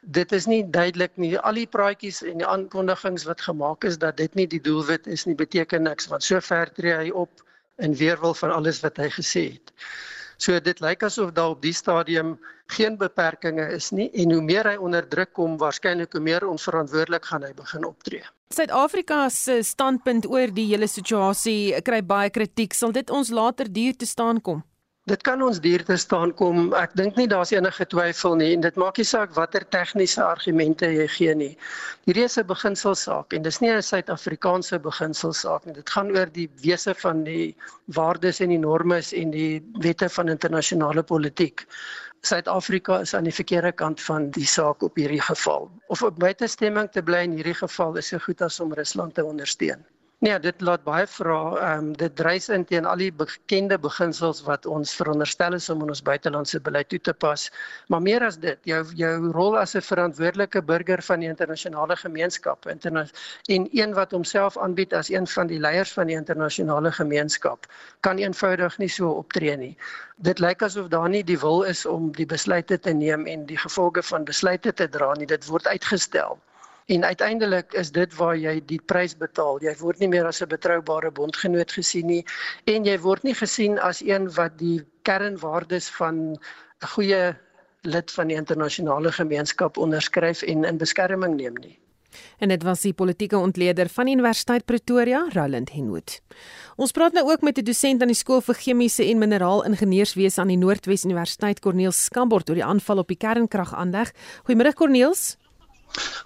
dit 0.00 0.32
is 0.32 0.46
nie 0.46 0.62
duidelik 0.70 1.16
nie. 1.16 1.38
Al 1.38 1.58
die 1.60 1.66
praatjies 1.66 2.22
en 2.22 2.42
die 2.42 2.46
aankondigings 2.46 3.24
wat 3.28 3.40
gemaak 3.40 3.84
is 3.84 3.98
dat 3.98 4.16
dit 4.16 4.34
nie 4.34 4.46
die 4.46 4.60
doelwit 4.62 5.06
is 5.06 5.26
nie, 5.26 5.34
beteken 5.34 5.82
niks 5.82 6.08
want 6.08 6.22
sover 6.22 6.70
tree 6.74 6.94
hy 6.94 7.10
op 7.10 7.42
in 7.78 7.94
weerwil 7.94 8.34
van 8.34 8.54
alles 8.54 8.80
wat 8.82 8.98
hy 8.98 9.10
gesê 9.14 9.44
het. 9.56 9.72
So 10.38 10.58
dit 10.62 10.80
lyk 10.80 11.02
asof 11.02 11.32
daar 11.34 11.56
op 11.56 11.62
die 11.62 11.74
stadium 11.74 12.36
geen 12.70 12.98
beperkings 12.98 13.74
is 13.74 13.90
nie 13.90 14.08
en 14.22 14.32
hoe 14.32 14.42
meer 14.42 14.68
hy 14.70 14.76
onder 14.76 15.06
druk 15.08 15.32
kom, 15.34 15.56
waarskynlik 15.58 16.12
hoe 16.12 16.22
meer 16.22 16.46
onverantwoordelik 16.46 17.24
gaan 17.24 17.46
hy 17.46 17.52
begin 17.56 17.86
optree. 17.88 18.22
Suid-Afrika 18.54 19.26
se 19.28 19.58
standpunt 19.62 20.28
oor 20.28 20.52
die 20.54 20.66
hele 20.70 20.86
situasie 20.88 21.74
kry 21.84 22.00
baie 22.02 22.30
kritiek. 22.30 22.74
Sal 22.74 22.94
dit 22.96 23.10
ons 23.10 23.30
later 23.34 23.68
duur 23.72 23.96
te 23.98 24.06
staan 24.06 24.40
kom? 24.40 24.62
Dit 25.08 25.22
kan 25.24 25.40
ons 25.40 25.60
duur 25.64 25.82
te 25.88 25.96
staan 25.96 26.32
kom. 26.36 26.72
Ek 26.76 26.92
dink 26.98 27.16
nie 27.16 27.28
daar's 27.32 27.52
enige 27.54 27.86
twyfel 27.88 28.34
nie 28.36 28.48
en 28.56 28.64
dit 28.64 28.76
maak 28.82 28.98
nie 29.00 29.06
saak 29.08 29.30
watter 29.36 29.64
tegniese 29.72 30.20
argumente 30.20 30.90
jy 30.92 31.06
gee 31.14 31.36
nie. 31.42 31.54
Hierdie 32.04 32.26
is 32.26 32.36
'n 32.42 32.44
beginselsaak 32.50 33.32
en 33.32 33.46
dis 33.46 33.60
nie 33.62 33.70
'n 33.70 33.86
Suid-Afrikaanse 33.88 34.80
beginselsaak 34.88 35.64
nie. 35.64 35.74
Dit 35.80 35.88
gaan 35.96 36.12
oor 36.16 36.28
die 36.32 36.48
wese 36.64 36.94
van 37.04 37.24
die 37.24 37.56
waardes 38.00 38.40
en 38.40 38.52
die 38.52 38.60
normes 38.66 39.14
en 39.14 39.30
die 39.30 39.62
wette 39.80 40.08
van 40.18 40.28
internasionale 40.28 41.02
politiek. 41.02 41.64
Suid-Afrika 42.20 43.00
is 43.00 43.14
aan 43.14 43.24
die 43.24 43.38
verkeerde 43.40 43.72
kant 43.72 44.00
van 44.00 44.30
die 44.30 44.46
saak 44.46 44.82
op 44.82 44.96
hierdie 44.96 45.22
geval. 45.22 45.70
Of 45.88 46.02
op 46.02 46.18
buitestemming 46.18 46.90
te 46.90 47.02
bly 47.02 47.24
in 47.24 47.38
hierdie 47.40 47.60
geval 47.64 47.96
is 47.96 48.08
so 48.08 48.18
goed 48.18 48.42
as 48.42 48.60
om 48.60 48.74
Rusland 48.74 49.14
te 49.14 49.24
ondersteun. 49.24 49.86
Nee, 50.26 50.34
dit 50.42 50.62
laat 50.66 50.82
baie 50.82 51.06
vra. 51.06 51.34
Ehm 51.56 51.82
um, 51.82 51.90
dit 51.98 52.14
dryf 52.18 52.48
in 52.54 52.64
teen 52.66 52.86
al 52.92 52.98
die 52.98 53.10
bekende 53.18 53.76
beginsels 53.78 54.40
wat 54.46 54.64
ons 54.66 54.94
veronderstel 54.98 55.54
is 55.58 55.68
om 55.70 55.84
in 55.84 55.92
ons 55.94 56.02
buitelandse 56.08 56.58
beleid 56.68 56.88
toe 56.90 56.98
te 57.08 57.14
pas. 57.24 57.44
Maar 57.86 58.02
meer 58.02 58.24
as 58.26 58.38
dit, 58.42 58.58
jou 58.66 58.80
jou 59.02 59.12
rol 59.36 59.58
as 59.60 59.76
'n 59.78 59.84
verantwoordelike 59.90 60.62
burger 60.72 61.02
van 61.10 61.20
die 61.22 61.28
internasionale 61.28 61.96
gemeenskap, 62.00 62.66
interna 62.66 63.06
en 63.46 63.68
een 63.70 63.94
wat 63.94 64.10
homself 64.10 64.58
aanbied 64.58 64.94
as 64.94 65.12
een 65.14 65.26
van 65.36 65.46
die 65.46 65.60
leiers 65.60 65.92
van 65.92 66.06
die 66.10 66.18
internasionale 66.18 66.92
gemeenskap, 66.92 67.70
kan 68.00 68.18
eenvoudig 68.18 68.78
nie 68.78 68.90
so 68.90 69.10
optree 69.22 69.56
nie. 69.56 69.76
Dit 70.16 70.38
lyk 70.38 70.62
asof 70.62 70.88
daar 70.88 71.08
nie 71.08 71.22
die 71.24 71.38
wil 71.38 71.62
is 71.62 71.86
om 71.86 72.10
die 72.12 72.26
besluite 72.26 72.78
te 72.78 72.92
neem 72.92 73.26
en 73.26 73.46
die 73.46 73.58
gevolge 73.58 74.02
van 74.02 74.24
besluite 74.24 74.72
te 74.72 74.88
dra 74.88 75.14
nie. 75.14 75.26
Dit 75.26 75.46
word 75.46 75.66
uitgestel. 75.66 76.38
En 76.88 77.04
uiteindelik 77.04 77.72
is 77.72 77.90
dit 77.92 78.14
waar 78.16 78.36
jy 78.36 78.54
die 78.64 78.80
prys 78.80 79.12
betaal. 79.16 79.58
Jy 79.60 79.74
word 79.80 79.98
nie 80.00 80.08
meer 80.08 80.24
as 80.26 80.40
'n 80.40 80.48
betroubare 80.48 81.10
bondgenoot 81.10 81.72
gesien 81.72 82.06
nie 82.06 82.24
en 82.64 82.84
jy 82.84 82.96
word 82.98 83.24
nie 83.24 83.34
gesien 83.34 83.78
as 83.78 84.00
een 84.00 84.30
wat 84.36 84.56
die 84.58 84.80
kernwaardes 85.02 85.90
van 85.98 86.16
'n 86.32 86.88
goeie 86.94 87.36
lid 87.82 88.10
van 88.10 88.28
die 88.28 88.36
internasionale 88.36 89.12
gemeenskap 89.12 89.76
onderskryf 89.76 90.42
en 90.42 90.64
in 90.64 90.78
beskerming 90.78 91.36
neem 91.36 91.54
nie. 91.60 91.78
En 92.38 92.48
dit 92.48 92.62
was 92.62 92.80
die 92.80 92.92
politieke 92.92 93.36
ontleder 93.36 93.88
van 93.88 94.08
Universiteit 94.08 94.64
Pretoria, 94.64 95.26
Roland 95.32 95.70
Henwood. 95.70 96.20
Ons 96.76 96.92
praat 96.92 97.12
nou 97.12 97.30
ook 97.30 97.40
met 97.40 97.58
'n 97.58 97.64
dosent 97.64 98.00
aan 98.00 98.08
die 98.08 98.16
skool 98.16 98.40
vir 98.40 98.54
chemiese 98.54 99.04
en 99.04 99.18
mineraalingenieurswese 99.18 100.40
aan 100.40 100.48
die 100.48 100.56
Noordwes 100.56 101.04
Universiteit, 101.04 101.60
Corneel 101.60 101.92
Skambort, 101.92 102.48
oor 102.48 102.54
die 102.54 102.64
aanval 102.64 102.98
op 102.98 103.08
die 103.08 103.16
kernkragaanleg. 103.16 104.12
Goeiemôre 104.46 104.72
Corneels. 104.74 105.36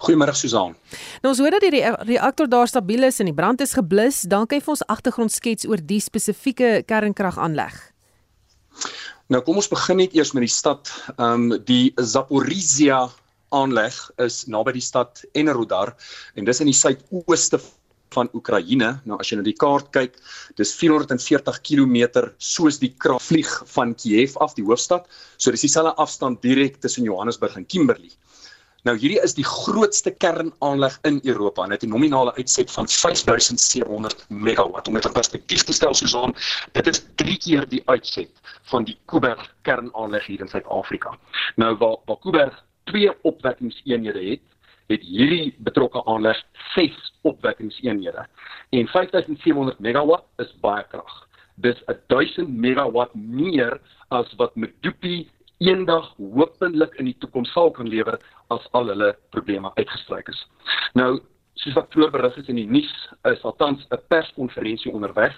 Goeiemôre 0.03 0.35
Susan. 0.37 0.75
Nou 1.23 1.31
ons 1.33 1.41
hoor 1.41 1.55
dat 1.55 1.65
die 1.65 1.81
reaktor 1.81 2.49
daar 2.49 2.67
stabiel 2.67 3.07
is 3.09 3.19
en 3.19 3.29
die 3.31 3.37
brand 3.37 3.61
is 3.61 3.75
geblus. 3.77 4.23
Dan 4.29 4.47
kan 4.47 4.59
jy 4.59 4.65
vir 4.65 4.75
ons 4.75 4.85
agtergrond 4.95 5.33
skets 5.33 5.67
oor 5.69 5.81
die 5.81 6.01
spesifieke 6.03 6.83
kernkragaanleg. 6.87 7.75
Nou 9.31 9.41
kom 9.45 9.59
ons 9.61 9.71
begin 9.71 10.01
net 10.03 10.15
eers 10.17 10.33
met 10.35 10.45
die 10.45 10.51
stad. 10.51 10.91
Ehm 11.17 11.51
um, 11.51 11.61
die 11.65 11.93
Zaporizhia 11.97 13.05
aanleg 13.53 13.95
is 14.25 14.43
naby 14.49 14.73
die 14.75 14.83
stad 14.83 15.23
Enerhodar 15.37 15.93
en 16.35 16.45
dis 16.45 16.61
in 16.63 16.71
die 16.71 16.77
suidooste 16.77 17.61
van 18.13 18.29
Oekraïne. 18.37 18.89
Nou 19.09 19.17
as 19.21 19.31
jy 19.31 19.39
na 19.39 19.45
die 19.45 19.55
kaart 19.57 19.89
kyk, 19.95 20.17
dis 20.59 20.73
440 20.77 21.59
km 21.65 22.27
soos 22.37 22.79
die 22.81 22.91
kragvlieg 22.93 23.51
van 23.73 23.95
Kiev 23.97 24.37
af 24.43 24.57
die 24.57 24.65
hoofstad. 24.67 25.07
So 25.37 25.53
dis 25.53 25.65
dieselfde 25.65 25.95
afstand 26.01 26.43
direk 26.45 26.79
tussen 26.83 27.07
Johannesburg 27.09 27.57
en 27.57 27.65
Kimberley. 27.65 28.13
Nou 28.83 28.97
hierdie 28.99 29.21
is 29.23 29.31
die 29.37 29.45
grootste 29.47 30.11
kernaanleg 30.11 30.97
in 31.07 31.21
Europa 31.23 31.63
en 31.63 31.71
het 31.71 31.83
'n 31.83 31.89
nominale 31.89 32.33
uitset 32.35 32.71
van 32.71 32.87
5700 32.87 34.25
megawatt. 34.29 34.87
Om 34.87 34.93
dit 34.93 35.05
in 35.05 35.11
perspektief 35.11 35.63
te 35.63 35.73
stel, 35.73 35.93
Susan, 35.93 36.35
dit 36.71 36.87
is 36.87 37.05
3 37.15 37.37
keer 37.37 37.67
die 37.69 37.81
uitset 37.85 38.31
van 38.63 38.83
die 38.83 38.97
Kuiberg 39.05 39.55
kernaanleg 39.61 40.25
hier 40.25 40.39
in 40.39 40.47
Suid-Afrika. 40.47 41.17
Nou 41.55 41.77
waar 41.77 41.97
waar 42.05 42.19
Kuiberg 42.19 42.63
twee 42.83 43.11
opwekkingseenhede 43.21 44.29
het, 44.29 44.41
het 44.87 45.01
hierdie 45.01 45.55
betrokke 45.57 46.05
aanleg 46.05 46.43
6 46.75 47.13
opwekkingseenhede. 47.21 48.27
En 48.69 48.87
5700 48.87 49.79
megawatt 49.79 50.25
is 50.37 50.59
baie 50.59 50.83
krag. 50.87 51.27
Dis 51.55 51.83
1000 52.07 52.49
megawatt 52.49 53.13
meer 53.13 53.79
as 54.07 54.33
wat 54.35 54.55
Medupi 54.55 55.29
eendag 55.63 56.13
hopelik 56.17 56.95
in 56.99 57.07
die 57.11 57.17
toekoms 57.23 57.51
sal 57.55 57.71
kan 57.71 57.89
lewer 57.89 58.19
as 58.53 58.65
al 58.77 58.89
hulle 58.91 59.13
probleme 59.35 59.71
uitgestryk 59.79 60.31
is. 60.33 60.41
Nou, 60.99 61.21
soos 61.61 61.77
wat 61.77 61.91
vroeër 61.93 62.11
berig 62.15 62.39
is 62.41 62.49
in 62.51 62.59
die 62.59 62.69
nuus, 62.69 62.93
is 63.31 63.43
althans 63.47 63.85
'n 63.91 64.01
perskonferensie 64.09 64.91
onderweg 64.91 65.35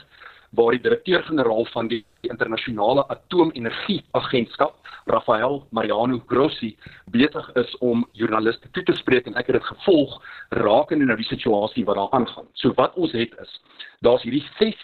waar 0.56 0.72
die 0.72 0.82
direkteur-generaal 0.82 1.66
van 1.66 1.88
die 1.88 2.06
internasionale 2.22 3.04
atoomenergieagentskap, 3.08 4.76
Rafael 5.06 5.68
Mariano 5.70 6.22
Grossi, 6.28 6.78
besig 7.12 7.50
is 7.54 7.78
om 7.78 8.06
joernaliste 8.12 8.70
toe 8.72 8.84
te 8.84 8.94
spreek 8.94 9.28
en 9.28 9.36
ek 9.36 9.48
het 9.48 9.60
dit 9.60 9.70
gevolg 9.70 10.24
rakende 10.50 11.06
nou 11.06 11.18
die 11.18 11.28
situasie 11.28 11.86
wat 11.86 11.96
daar 11.96 12.12
aangaan. 12.12 12.48
So 12.54 12.74
wat 12.74 12.96
ons 12.96 13.12
het 13.12 13.36
is, 13.42 13.62
daar's 14.00 14.24
hierdie 14.24 14.48
6 14.58 14.76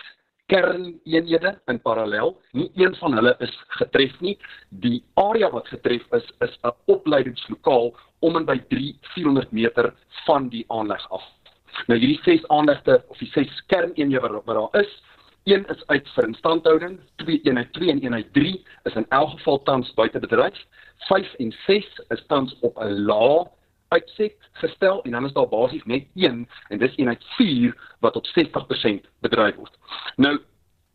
kerneenhede 0.52 1.56
in 1.72 1.80
parallel. 1.82 2.36
Nie 2.52 2.72
een 2.76 2.96
van 3.00 3.14
hulle 3.16 3.36
is 3.40 3.54
getref 3.80 4.18
nie. 4.20 4.38
Die 4.70 5.04
area 5.14 5.50
wat 5.52 5.70
getref 5.72 6.04
is 6.18 6.28
is 6.40 6.58
'n 6.64 6.76
opleidingslokaal 6.86 7.96
om 8.20 8.36
en 8.36 8.46
by 8.46 8.58
3400 8.68 9.52
meter 9.52 9.94
van 10.26 10.50
die 10.50 10.66
aanleg 10.68 11.10
af. 11.10 11.24
Nou 11.88 12.00
hierdie 12.00 12.20
ses 12.24 12.48
aanlegte 12.48 13.04
of 13.08 13.18
die 13.18 13.32
ses 13.32 13.64
kerneenhede 13.68 14.28
wat, 14.28 14.46
wat 14.46 14.56
daar 14.56 14.82
is, 14.82 14.92
een 15.44 15.66
is 15.68 15.88
uit 15.88 16.10
vir 16.10 16.28
instandhouding, 16.28 17.00
twee 17.16 17.40
eenheid 17.44 17.74
2 17.74 17.90
en 17.90 18.02
eenheid 18.02 18.34
3 18.34 18.66
is 18.84 18.96
in 18.96 19.06
elk 19.10 19.30
geval 19.30 19.64
tans 19.64 19.94
buite 19.94 20.20
bedryf. 20.20 20.66
5 21.08 21.34
en 21.34 21.52
6 21.66 22.02
is 22.10 22.24
tans 22.28 22.56
op 22.62 22.78
'n 22.78 23.06
lae 23.06 23.48
uitset 23.92 24.36
gestel 24.64 25.04
en 25.04 25.12
dan 25.12 25.26
is 25.26 25.34
daar 25.34 25.50
basies 25.50 25.84
net 25.84 26.08
een 26.16 26.48
en 26.68 26.80
dis 26.80 26.96
eenheid 26.96 27.24
4 27.38 27.76
wat 28.00 28.16
op 28.16 28.28
60% 28.28 29.10
bedryf 29.20 29.56
word. 29.56 29.78
Nou 30.16 30.40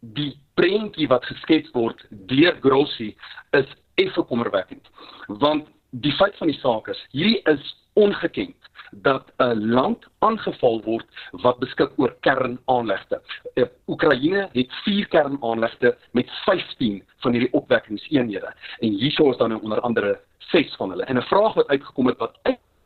die 0.00 0.32
prentjie 0.54 1.08
wat 1.08 1.24
geskets 1.24 1.70
word 1.74 2.04
deur 2.30 2.56
Grossi 2.60 3.16
is 3.50 3.68
effe 3.94 4.22
kommerwekkend. 4.22 4.88
Want 5.26 5.68
die 5.90 6.12
feit 6.12 6.36
van 6.36 6.50
die 6.50 6.58
saak 6.60 6.88
is, 6.92 7.00
hierdie 7.10 7.40
is 7.52 7.74
ongeken 7.96 8.54
dat 8.90 9.32
'n 9.38 9.72
land 9.72 10.06
aangeval 10.18 10.82
word 10.82 11.06
wat 11.30 11.58
beskik 11.58 11.92
oor 11.96 12.16
kernaanlegte. 12.20 13.22
Uh, 13.54 13.64
Oekraïne 13.86 14.48
het 14.52 14.72
4 14.84 15.08
kernaanlegte 15.08 15.96
met 16.10 16.30
15 16.30 17.04
van 17.18 17.32
hierdie 17.32 17.52
opwekkingseenhede 17.52 18.54
en 18.78 18.92
hierso 18.92 19.30
is 19.30 19.36
dan 19.36 19.48
nou 19.48 19.62
onder 19.62 19.80
andere 19.80 20.20
6 20.38 20.76
van 20.76 20.90
hulle. 20.90 21.04
En 21.04 21.16
'n 21.16 21.22
vraag 21.22 21.54
wat 21.54 21.68
uitgekom 21.68 22.06
het 22.06 22.18
wat 22.18 22.38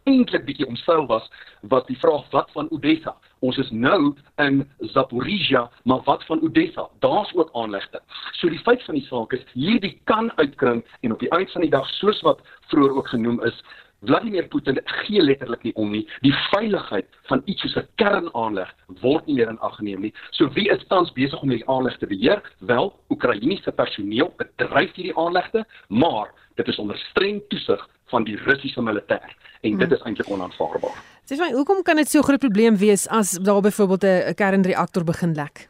eintlik 0.09 0.45
bietjie 0.45 0.67
omseil 0.67 1.07
was 1.07 1.29
wat 1.73 1.87
die 1.87 1.99
vraag 1.99 2.31
wat 2.31 2.51
van 2.57 2.71
Odessa 2.71 3.17
ons 3.41 3.59
is 3.59 3.71
nou 3.71 4.15
in 4.37 4.63
Zaporizhia 4.95 5.69
maar 5.85 6.03
wat 6.05 6.25
van 6.25 6.43
Odessa 6.43 6.89
daar's 7.05 7.35
ook 7.35 7.51
aanlegte 7.53 8.01
so 8.33 8.49
die 8.49 8.63
feit 8.65 8.83
van 8.85 8.95
die 8.95 9.07
saak 9.07 9.33
is 9.33 9.45
hierdie 9.53 10.01
kan 10.05 10.33
uitkring 10.37 10.85
en 11.01 11.13
op 11.13 11.21
die 11.21 11.31
einde 11.31 11.53
van 11.53 11.67
die 11.67 11.75
dag 11.77 11.89
soos 11.99 12.21
wat 12.27 12.41
vroeër 12.73 12.97
ook 12.97 13.09
genoem 13.09 13.45
is 13.45 13.63
Vladimir 14.03 14.47
Putin 14.49 14.79
gee 14.85 15.21
letterlik 15.21 15.63
nie 15.67 15.75
om 15.77 15.91
nie. 15.93 16.07
Die 16.25 16.33
veiligheid 16.49 17.09
van 17.29 17.43
iets 17.45 17.61
soos 17.61 17.77
'n 17.77 17.89
kernaanleg 18.01 18.71
word 19.03 19.27
nie 19.27 19.35
meer 19.35 19.49
in 19.49 19.61
ag 19.61 19.77
geneem 19.77 20.01
nie. 20.01 20.15
So 20.31 20.49
wie 20.57 20.71
is 20.71 20.87
tans 20.89 21.13
besig 21.13 21.43
om 21.43 21.51
hierdie 21.51 21.69
aanleg 21.69 21.99
te 21.99 22.07
beheer? 22.07 22.41
Wel, 22.59 22.95
Oekraïense 23.11 23.73
personeel 23.73 24.33
bedryf 24.37 24.95
hierdie 24.95 25.17
aanlegte, 25.17 25.67
maar 25.89 26.33
dit 26.61 26.69
is 26.73 26.79
onder 26.83 26.99
streng 27.11 27.41
toesig 27.53 27.89
van 28.13 28.27
die 28.29 28.37
Russiese 28.45 28.83
militêr 28.85 29.33
en 29.61 29.79
dit 29.79 29.89
hmm. 29.89 29.97
is 29.97 30.07
eintlik 30.09 30.31
onaanvaarbaar. 30.31 31.01
Sê 31.29 31.37
vir 31.37 31.47
my, 31.47 31.51
hoekom 31.55 31.83
kan 31.87 32.01
dit 32.01 32.09
so 32.11 32.21
'n 32.21 32.29
groot 32.29 32.43
probleem 32.43 32.77
wees 32.77 33.09
as 33.09 33.39
daar 33.39 33.63
byvoorbeeld 33.63 34.05
'n 34.05 34.35
kernreaktor 34.35 35.05
begin 35.05 35.35
lek? 35.35 35.69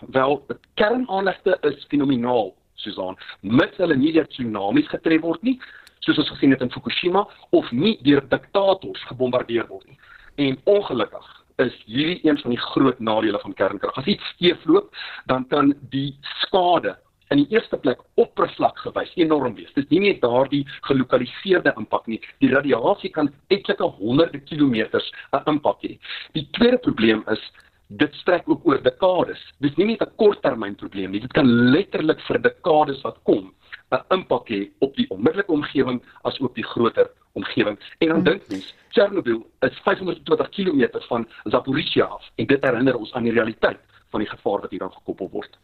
Wel, 0.00 0.46
kernaanlegte 0.74 1.58
is 1.60 1.84
fenomenaal, 1.88 2.54
Susan. 2.74 3.16
Mits 3.40 3.76
hulle 3.76 3.96
nie 3.96 4.12
deur 4.12 4.26
tsunamies 4.26 4.88
getref 4.88 5.20
word 5.20 5.42
nie, 5.42 5.60
soos 6.00 6.18
ons 6.18 6.30
gesien 6.32 6.50
het 6.50 6.62
in 6.64 6.72
Fukushima 6.72 7.26
of 7.50 7.70
nie 7.70 7.98
deur 8.02 8.24
diktators 8.28 9.04
gebombardeer 9.10 9.68
word 9.68 9.86
nie. 9.86 9.98
En 10.36 10.58
ongelukkig 10.64 11.28
is 11.56 11.76
hierdie 11.84 12.20
een 12.24 12.38
van 12.40 12.50
die 12.50 12.60
groot 12.72 13.00
nadele 13.00 13.38
van 13.38 13.54
kernkrag. 13.54 13.96
As 13.96 14.08
iets 14.08 14.24
skeefloop, 14.34 14.94
dan 15.26 15.46
kan 15.48 15.74
die 15.92 16.16
skade 16.40 16.96
in 17.30 17.44
die 17.44 17.48
eerste 17.54 17.78
plek 17.78 18.02
oppervlak 18.20 18.78
gewys 18.84 19.10
enorm 19.20 19.54
wees. 19.54 19.70
Dit 19.76 19.86
is 19.86 19.90
nie 19.94 20.02
net 20.08 20.20
daardie 20.24 20.64
gelokaliseerde 20.88 21.74
impak 21.78 22.08
nie. 22.10 22.18
Die 22.42 22.50
radiasie 22.50 23.12
kan 23.14 23.30
etlike 23.54 23.86
honderde 24.00 24.40
kilometers 24.50 25.12
'n 25.32 25.42
impak 25.46 25.82
hê. 25.82 25.98
Die 26.34 26.48
tweede 26.58 26.78
probleem 26.78 27.24
is 27.30 27.42
dit 27.88 28.14
strek 28.14 28.48
ook 28.48 28.66
oor 28.66 28.82
dekades. 28.82 29.38
Dit 29.60 29.70
is 29.70 29.76
nie 29.76 29.86
net 29.86 30.02
'n 30.02 30.16
korttermynprobleem 30.16 31.10
nie. 31.10 31.20
Dit 31.20 31.32
kan 31.32 31.46
letterlik 31.46 32.20
vir 32.20 32.38
dekades 32.38 33.02
wat 33.02 33.18
kom 33.22 33.54
'n 33.92 34.04
impak 34.10 34.48
hê 34.48 34.70
op 34.80 34.94
die 34.96 35.06
onmiddellike 35.10 35.52
omgewing 35.52 36.02
as 36.22 36.40
ook 36.40 36.54
die 36.54 36.64
groter 36.64 37.10
omgewing. 37.34 37.78
En 37.98 38.08
dan 38.08 38.16
hmm. 38.16 38.24
dink 38.24 38.48
mens, 38.48 38.74
Chernobyl 38.88 39.46
is 39.60 39.78
520 39.84 40.48
km 40.48 41.00
van 41.08 41.28
Zaporizhia 41.44 42.04
af 42.04 42.30
en 42.34 42.46
dit 42.46 42.64
herinner 42.64 42.96
ons 42.96 43.12
aan 43.12 43.22
die 43.22 43.32
realiteit 43.32 43.78
van 44.10 44.24
die 44.24 44.28
gevaar 44.28 44.60
wat 44.60 44.70
hieraan 44.70 44.92
gekoppel 44.92 45.30
word. 45.30 45.58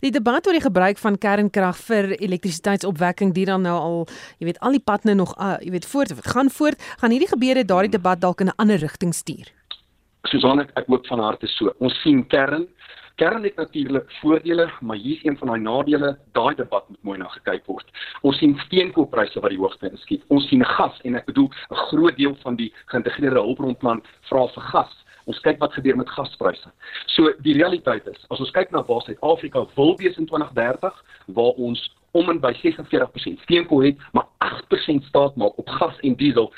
Die 0.00 0.10
debat 0.10 0.46
oor 0.46 0.52
die 0.52 0.64
gebruik 0.64 0.98
van 0.98 1.18
kernkrag 1.18 1.78
vir 1.86 2.12
elektrisiteitsopwekking 2.18 3.32
duur 3.34 3.54
dan 3.54 3.62
nou 3.62 3.78
al, 3.78 3.98
jy 4.38 4.50
weet, 4.50 4.60
al 4.60 4.78
die 4.78 4.84
pad 4.84 5.04
nou 5.04 5.16
nog, 5.22 5.34
uh, 5.38 5.56
jy 5.62 5.70
weet, 5.70 5.86
voort, 5.86 6.14
wat 6.18 6.30
gaan 6.34 6.50
voort, 6.50 6.82
gaan 7.00 7.14
hierdie 7.14 7.30
gebeure 7.30 7.64
daardie 7.64 7.96
debat 7.98 8.20
dalk 8.20 8.40
in 8.40 8.48
'n 8.48 8.58
ander 8.58 8.78
rigting 8.78 9.14
stuur. 9.14 9.52
Susan 10.24 10.60
ek, 10.60 10.70
ek 10.76 10.86
hoop 10.86 11.06
van 11.06 11.18
harte 11.18 11.46
so. 11.46 11.74
Ons 11.78 11.94
sien 12.02 12.26
kern 12.26 12.68
Kern 13.14 13.42
het 13.42 13.56
natuurlik 13.56 14.12
voordele, 14.20 14.70
maar 14.80 14.96
hier 14.96 15.16
is 15.16 15.24
een 15.24 15.36
van 15.36 15.48
daai 15.48 15.60
nadele. 15.60 16.18
Daai 16.32 16.54
debat 16.54 16.88
moet 16.88 17.02
mooi 17.02 17.18
na 17.18 17.28
gekyk 17.28 17.66
word. 17.66 17.86
Ons 18.20 18.38
sien 18.38 18.56
steenkoolpryse 18.64 19.40
wat 19.40 19.52
die 19.52 19.60
hoogte 19.60 19.90
inskiet. 19.90 20.24
Ons 20.32 20.48
sien 20.48 20.64
gas 20.64 20.96
en 21.04 21.14
ek 21.20 21.28
bedoel 21.28 21.50
'n 21.70 21.82
groot 21.90 22.16
deel 22.16 22.34
van 22.42 22.56
die 22.56 22.72
geïntegreerde 22.86 23.40
hulpbronplan 23.40 24.02
vra 24.30 24.46
vir 24.54 24.62
gas. 24.62 25.04
Ons 25.24 25.40
kyk 25.40 25.58
wat 25.62 25.72
gebeur 25.72 25.96
met 25.96 26.10
gaspryse. 26.10 26.70
So 27.06 27.32
die 27.46 27.56
realiteit 27.58 28.06
is, 28.10 28.20
as 28.28 28.40
ons 28.42 28.50
kyk 28.54 28.70
na 28.70 28.84
waar 28.88 29.02
Suid-Afrika 29.06 29.66
wil 29.76 29.96
wees 30.00 30.16
in 30.16 30.26
2030, 30.26 31.02
waar 31.36 31.60
ons 31.62 31.82
om 32.12 32.28
en 32.28 32.40
by 32.42 32.52
46% 32.60 33.44
steenkool 33.46 33.86
het, 33.86 34.00
maar 34.12 34.28
8% 34.44 35.06
staat 35.08 35.36
maak 35.40 35.58
op 35.58 35.68
gas 35.78 36.00
en 36.04 36.16
diesel, 36.20 36.50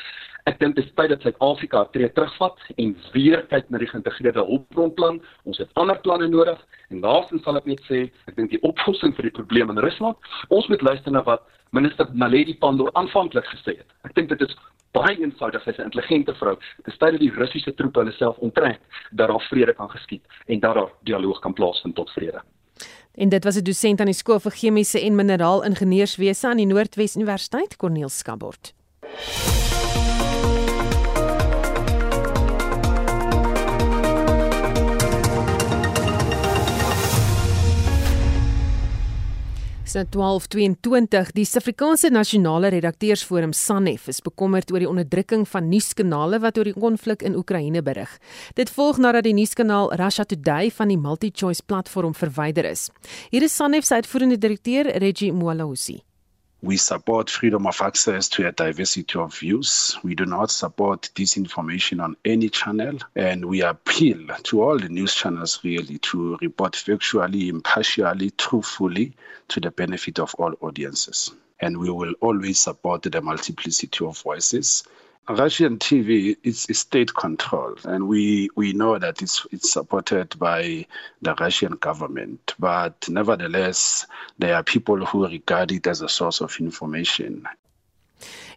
Ek 0.45 0.59
dink 0.61 0.75
dit 0.77 0.85
is 0.85 0.93
tyd 0.93 1.09
dat 1.09 1.23
Suid-Afrika 1.25 1.87
tree 1.95 2.11
terugvat 2.13 2.59
en 2.77 2.91
weer 3.15 3.47
kyk 3.49 3.71
na 3.73 3.79
die 3.81 3.89
geïntegreerde 3.89 4.43
hulpbronplan. 4.45 5.23
Ons 5.49 5.61
het 5.63 5.71
ander 5.81 5.97
planne 6.05 6.27
nodig 6.29 6.59
en 6.93 7.01
laastens 7.01 7.41
sal 7.47 7.57
ek 7.57 7.71
net 7.71 7.81
sê, 7.89 8.03
ek 8.29 8.37
dink 8.37 8.53
die 8.53 8.61
oplossing 8.69 9.15
vir 9.17 9.31
die 9.31 9.33
probleem 9.39 9.73
in 9.73 9.81
Rusland, 9.81 10.21
ons 10.53 10.69
moet 10.69 10.85
luister 10.85 11.17
na 11.17 11.25
wat 11.25 11.49
minister 11.73 12.13
Naledi 12.13 12.59
Pandor 12.61 12.93
aanvanklik 13.01 13.49
gesê 13.55 13.79
het. 13.79 13.89
Ek 14.05 14.13
dink 14.21 14.29
dit 14.35 14.45
is 14.45 14.53
baie 14.93 15.17
eenvoudig, 15.17 15.65
sy's 15.65 15.81
'n 15.81 15.89
intelligente 15.89 16.37
vrou. 16.37 16.59
Dit 16.85 16.93
is 16.93 17.01
tyd 17.01 17.17
dat 17.17 17.25
die 17.25 17.33
Russiese 17.33 17.75
troepe 17.75 18.05
hulle 18.05 18.13
self 18.13 18.37
onttrek 18.45 18.81
dat 19.17 19.29
daar 19.33 19.49
vrede 19.49 19.73
kan 19.73 19.89
geskied 19.89 20.23
en 20.47 20.61
dat 20.61 20.75
daar 20.75 20.93
dialoog 21.09 21.41
kan 21.41 21.55
plaasvind 21.55 21.97
tot 21.97 22.11
vrede. 22.11 22.45
En 23.17 23.29
dit 23.29 23.45
was 23.45 23.57
'n 23.57 23.65
dosent 23.65 24.01
aan 24.01 24.13
die 24.13 24.21
skool 24.21 24.41
vir 24.41 24.53
chemiese 24.53 25.01
en 25.01 25.17
mineraal 25.17 25.65
ingenieurswese 25.65 26.49
aan 26.49 26.61
die 26.61 26.67
Noordwes 26.67 27.17
Universiteit, 27.17 27.77
Corneel 27.77 28.09
Skabort. 28.09 28.75
Dit 39.95 40.11
1222 40.11 41.29
die 41.37 41.45
Suid-Afrikaanse 41.47 42.09
Nasionale 42.11 42.73
Redakteursforum 42.75 43.53
SANEF 43.55 44.09
is 44.11 44.19
bekommerd 44.27 44.73
oor 44.75 44.83
die 44.83 44.89
onderdrukking 44.91 45.45
van 45.47 45.69
nuuskanale 45.71 46.41
wat 46.43 46.57
oor 46.59 46.67
die 46.67 46.75
konflik 46.75 47.23
in 47.23 47.37
Oekraïne 47.39 47.79
berig. 47.87 48.11
Dit 48.59 48.73
volg 48.75 48.99
nadat 48.99 49.23
die 49.29 49.37
nuuskanaal 49.39 49.93
Russia 50.01 50.25
Today 50.27 50.73
van 50.75 50.91
die 50.91 50.99
MultiChoice 50.99 51.63
platform 51.71 52.17
verwyder 52.19 52.67
is. 52.73 52.89
Hier 53.31 53.47
is 53.47 53.55
SANEF 53.55 53.87
se 53.87 54.01
uitvoerende 54.03 54.41
direkteur 54.43 54.91
Reggie 54.99 55.31
Mwalausi. 55.31 56.01
We 56.65 56.79
support 56.79 57.29
freedom 57.29 57.67
of 57.67 57.83
access 57.83 58.27
to 58.31 58.49
a 58.49 58.53
diversity 58.53 59.19
of 59.19 59.37
views. 59.37 59.99
We 60.03 60.15
do 60.15 60.25
not 60.25 60.51
support 60.51 61.11
disinformation 61.15 62.03
on 62.03 62.17
any 62.25 62.49
channel. 62.49 63.01
And 63.15 63.45
we 63.45 63.61
appeal 63.61 64.29
to 64.45 64.63
all 64.63 64.79
the 64.79 64.89
news 64.89 65.15
channels 65.15 65.61
really 65.63 65.99
to 65.99 66.39
report 66.41 66.73
factually, 66.73 67.49
impartially, 67.49 68.31
truthfully 68.31 69.13
to 69.49 69.61
the 69.61 69.73
benefit 69.73 70.19
of 70.19 70.35
all 70.37 70.55
audiences. 70.63 71.33
And 71.61 71.77
we 71.77 71.91
will 71.91 72.15
always 72.23 72.61
support 72.61 73.03
the 73.03 73.21
multiplicity 73.21 74.03
of 74.03 74.17
voices 74.23 74.85
Russian 75.29 75.79
TV 75.79 76.37
is, 76.43 76.67
state 76.79 77.15
controlled, 77.15 77.81
and 77.85 78.09
we, 78.09 78.51
we 78.57 78.75
know 78.75 78.99
that 78.99 79.23
it's, 79.23 79.47
it's 79.53 79.73
supported 79.73 80.39
by 80.39 80.87
the 81.23 81.35
Russian 81.41 81.73
government. 81.77 82.55
But 82.59 83.09
nevertheless, 83.09 84.07
there 84.39 84.55
are 84.55 84.63
people 84.63 85.05
who 85.07 85.27
regard 85.27 85.73
it 85.73 85.87
as 85.87 86.03
a 86.03 86.09
source 86.09 86.43
of 86.43 86.55
information 86.61 87.47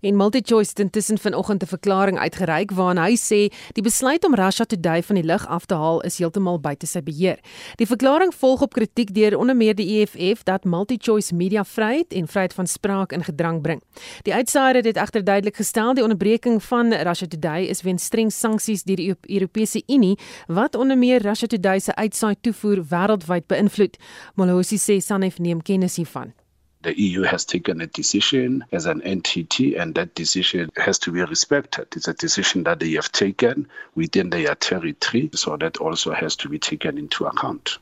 en 0.02 0.16
MultiChoice 0.16 0.70
het 0.70 0.80
intussen 0.80 1.18
vanoggend 1.18 1.64
'n 1.64 1.68
verklaring 1.68 2.20
uitgereik 2.20 2.72
waarin 2.72 3.04
hy 3.04 3.16
sê 3.16 3.54
die 3.74 3.84
besluit 3.84 4.26
om 4.26 4.36
Russia 4.36 4.66
Today 4.66 5.04
van 5.04 5.16
die 5.16 5.24
lig 5.24 5.48
af 5.48 5.66
te 5.66 5.76
haal 5.76 6.02
is 6.02 6.18
heeltemal 6.18 6.60
buite 6.60 6.86
sy 6.86 7.02
beheer. 7.02 7.40
Die 7.76 7.88
verklaring 7.88 8.34
volg 8.34 8.62
op 8.62 8.74
kritiek 8.74 9.14
deur 9.14 9.38
onder 9.38 9.56
meer 9.56 9.76
die 9.76 10.00
EFF 10.00 10.44
dat 10.44 10.64
MultiChoice 10.64 11.36
media 11.36 11.64
vryheid 11.64 12.14
en 12.14 12.28
vryheid 12.28 12.54
van 12.54 12.68
spraak 12.68 13.12
in 13.12 13.24
gedrang 13.24 13.62
bring. 13.62 13.82
Die 14.24 14.34
uitsaaier 14.34 14.84
het 14.84 14.98
egter 14.98 15.24
duidelik 15.24 15.56
gestel 15.56 15.94
die 15.94 16.04
onderbreking 16.04 16.64
van 16.64 16.94
Russia 16.94 17.28
Today 17.28 17.64
is 17.64 17.82
weens 17.82 18.04
streng 18.04 18.32
sanksies 18.32 18.84
deur 18.84 18.96
die 18.96 19.16
Europese 19.22 19.84
Unie 19.88 20.18
wat 20.48 20.76
onder 20.76 20.98
meer 20.98 21.22
Russia 21.22 21.48
Today 21.48 21.80
se 21.80 21.96
uitsaai 21.96 22.36
toevoer 22.42 22.84
wêreldwyd 22.90 23.48
beïnvloed. 23.48 23.98
Molosi 24.36 24.78
sê 24.78 25.00
Sanef 25.02 25.40
neem 25.40 25.62
kennis 25.62 25.96
hiervan. 25.96 26.37
The 26.82 26.94
EU 27.02 27.24
has 27.24 27.46
taken 27.46 27.82
a 27.82 27.88
decision 27.88 28.64
as 28.72 28.86
an 28.86 29.02
entity, 29.02 29.76
and 29.76 29.96
that 29.96 30.16
decision 30.16 30.70
has 30.74 31.00
to 31.00 31.12
be 31.12 31.24
respected. 31.24 31.88
It's 31.96 32.08
a 32.08 32.14
decision 32.14 32.64
that 32.64 32.80
they 32.80 32.92
have 32.92 33.12
taken 33.12 33.68
within 33.96 34.30
their 34.30 34.56
territory, 34.56 35.30
so 35.34 35.58
that 35.58 35.78
also 35.78 36.12
has 36.14 36.36
to 36.36 36.50
be 36.50 36.60
taken 36.60 36.98
into 36.98 37.26
account. 37.26 37.80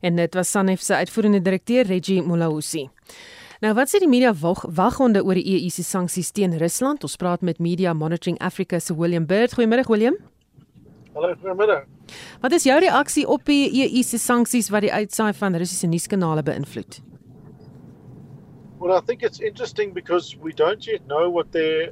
En 0.00 0.16
dit 0.16 0.34
was 0.34 0.50
SANEF 0.50 0.80
se 0.80 0.94
uitvoerende 0.94 1.42
direkteur 1.42 1.86
Reggie 1.86 2.22
Molausi. 2.22 2.88
Nou 3.60 3.74
wat 3.74 3.88
sê 3.88 3.98
die 3.98 4.08
media 4.08 4.34
wag 4.34 4.64
waghonde 4.68 5.24
oor 5.24 5.34
die 5.34 5.46
EU 5.56 5.70
se 5.72 5.82
sanksies 5.82 6.30
teen 6.30 6.58
Rusland? 6.60 7.02
Ons 7.02 7.16
praat 7.16 7.40
met 7.40 7.58
Media 7.58 7.92
Monitoring 7.92 8.38
Africa 8.38 8.78
se 8.78 8.94
William 8.94 9.26
Bird. 9.26 9.56
Goeiemôre 9.56 9.88
William. 9.88 10.16
Hallo, 11.14 11.34
goeiemôre. 11.40 11.84
Wat 12.40 12.52
is 12.52 12.62
jou 12.68 12.78
reaksie 12.80 13.26
op 13.28 13.44
die 13.48 13.70
EU 13.82 14.02
se 14.02 14.18
sanksies 14.18 14.68
wat 14.68 14.84
die 14.84 14.92
uitsaai 14.92 15.32
van 15.34 15.56
Russiese 15.56 15.88
nuuskanale 15.88 16.44
beïnvloed? 16.44 17.00
Well, 18.78 18.96
I 18.96 19.00
think 19.00 19.22
it's 19.22 19.40
interesting 19.40 19.92
because 19.92 20.36
we 20.36 20.52
don't 20.52 20.86
yet 20.86 21.06
know 21.06 21.30
what 21.30 21.50
their 21.52 21.90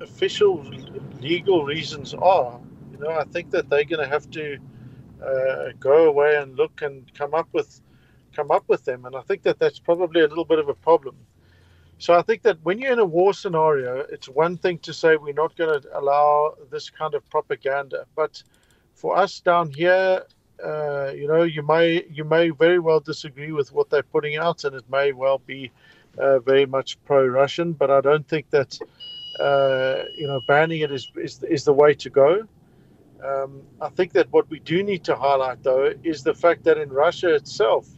official 0.00 0.62
legal 1.20 1.64
reasons 1.64 2.14
are. 2.14 2.60
You 2.92 2.98
know, 2.98 3.10
I 3.10 3.24
think 3.24 3.50
that 3.52 3.70
they're 3.70 3.84
going 3.84 4.02
to 4.02 4.08
have 4.08 4.30
to 4.32 4.58
uh, 5.24 5.68
go 5.78 6.08
away 6.08 6.36
and 6.36 6.56
look 6.56 6.82
and 6.82 7.12
come 7.14 7.34
up 7.34 7.48
with 7.52 7.80
come 8.34 8.50
up 8.52 8.64
with 8.68 8.84
them, 8.84 9.06
and 9.06 9.16
I 9.16 9.22
think 9.22 9.42
that 9.42 9.58
that's 9.58 9.80
probably 9.80 10.20
a 10.20 10.28
little 10.28 10.44
bit 10.44 10.58
of 10.60 10.68
a 10.68 10.74
problem. 10.74 11.16
So 11.98 12.14
I 12.14 12.22
think 12.22 12.42
that 12.42 12.58
when 12.62 12.78
you're 12.78 12.92
in 12.92 12.98
a 13.00 13.04
war 13.04 13.34
scenario, 13.34 13.98
it's 14.10 14.28
one 14.28 14.56
thing 14.56 14.78
to 14.80 14.92
say 14.92 15.16
we're 15.16 15.34
not 15.34 15.56
going 15.56 15.82
to 15.82 15.98
allow 15.98 16.54
this 16.70 16.90
kind 16.90 17.14
of 17.14 17.28
propaganda, 17.28 18.06
but 18.14 18.42
for 18.94 19.16
us 19.16 19.40
down 19.40 19.70
here, 19.72 20.24
uh, 20.64 21.10
you 21.14 21.26
know, 21.26 21.42
you 21.42 21.62
may 21.62 22.04
you 22.10 22.24
may 22.24 22.50
very 22.50 22.78
well 22.78 23.00
disagree 23.00 23.52
with 23.52 23.72
what 23.72 23.90
they're 23.90 24.02
putting 24.02 24.36
out, 24.36 24.64
and 24.64 24.76
it 24.76 24.84
may 24.90 25.12
well 25.12 25.38
be 25.38 25.70
very 26.16 26.66
much 26.66 27.02
pro-Russian, 27.04 27.72
but 27.72 27.90
I 27.90 28.00
don't 28.00 28.26
think 28.26 28.50
that 28.50 28.78
uh, 29.40 30.04
you 30.16 30.26
know, 30.26 30.40
banning 30.46 30.80
it 30.80 30.92
is, 30.92 31.10
is 31.16 31.42
is 31.44 31.64
the 31.64 31.72
way 31.72 31.94
to 31.94 32.10
go. 32.10 32.46
Um, 33.24 33.62
I 33.80 33.88
think 33.88 34.12
that 34.12 34.30
what 34.32 34.48
we 34.50 34.60
do 34.60 34.82
need 34.82 35.04
to 35.04 35.14
highlight, 35.14 35.62
though, 35.62 35.92
is 36.02 36.22
the 36.22 36.34
fact 36.34 36.64
that 36.64 36.78
in 36.78 36.90
Russia 36.90 37.34
itself, 37.34 37.88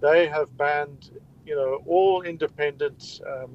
they 0.00 0.26
have 0.26 0.54
banned, 0.56 1.10
you 1.46 1.54
know, 1.54 1.82
all 1.86 2.22
independent 2.22 3.20
um, 3.26 3.50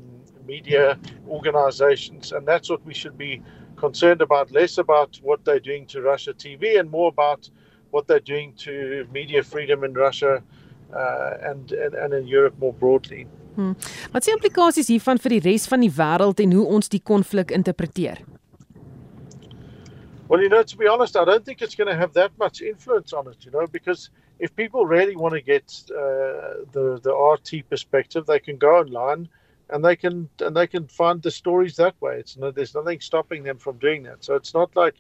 media 0.46 1.00
organizations, 1.28 2.32
and 2.32 2.48
that's 2.48 2.70
what 2.70 2.84
we 2.86 2.94
should 2.94 3.18
be 3.18 3.42
concerned 3.76 4.22
about. 4.22 4.52
Less 4.52 4.78
about 4.78 5.20
what 5.24 5.44
they're 5.46 5.60
doing 5.60 5.86
to 5.88 6.02
Russia 6.02 6.34
TV, 6.34 6.80
and 6.80 6.90
more 6.92 7.10
about 7.10 7.50
what 7.92 8.08
they're 8.08 8.20
doing 8.20 8.54
to 8.58 9.08
media 9.12 9.42
freedom 9.42 9.84
in 9.84 9.94
Russia 9.94 10.44
uh, 10.94 11.38
and, 11.42 11.72
and 11.72 11.96
and 11.96 12.14
in 12.14 12.28
Europe 12.28 12.58
more 12.60 12.74
broadly. 12.74 13.26
Hmm. 13.56 13.76
Wat 14.12 14.28
is 14.28 14.34
implikasies 14.34 14.92
hiervan 14.92 15.20
vir 15.24 15.38
die 15.38 15.44
res 15.52 15.68
van 15.72 15.84
die 15.84 15.92
wêreld 15.92 16.42
en 16.44 16.56
hoe 16.58 16.66
ons 16.78 16.90
die 16.92 17.02
konflik 17.04 17.52
interpreteer? 17.56 18.20
Well, 20.28 20.42
you 20.42 20.50
know, 20.50 20.64
to 20.64 20.78
be 20.78 20.88
honest, 20.88 21.16
I 21.16 21.24
don't 21.24 21.46
think 21.46 21.62
it's 21.62 21.76
going 21.76 21.88
to 21.88 21.96
have 21.96 22.14
that 22.14 22.32
much 22.40 22.62
influence 22.62 23.14
on 23.14 23.28
it, 23.28 23.46
you 23.46 23.52
know, 23.52 23.68
because 23.68 24.10
if 24.40 24.56
people 24.56 24.86
really 24.86 25.16
want 25.16 25.34
to 25.36 25.42
get 25.42 25.84
uh, 25.92 26.66
the 26.72 27.00
the 27.02 27.14
RT 27.14 27.70
perspective, 27.70 28.26
they 28.26 28.40
can 28.40 28.58
go 28.58 28.80
online 28.80 29.30
and 29.70 29.84
they 29.84 29.96
can 29.96 30.30
and 30.40 30.56
they 30.56 30.68
can 30.68 30.88
find 30.88 31.22
the 31.22 31.32
stories 31.32 31.76
that 31.76 31.96
way. 32.02 32.18
It's 32.18 32.38
no, 32.38 32.52
there's 32.52 32.76
nothing 32.76 33.00
stopping 33.02 33.44
them 33.44 33.58
from 33.58 33.78
doing 33.78 34.04
that. 34.04 34.24
So 34.24 34.36
it's 34.36 34.54
not 34.54 34.76
like 34.76 34.96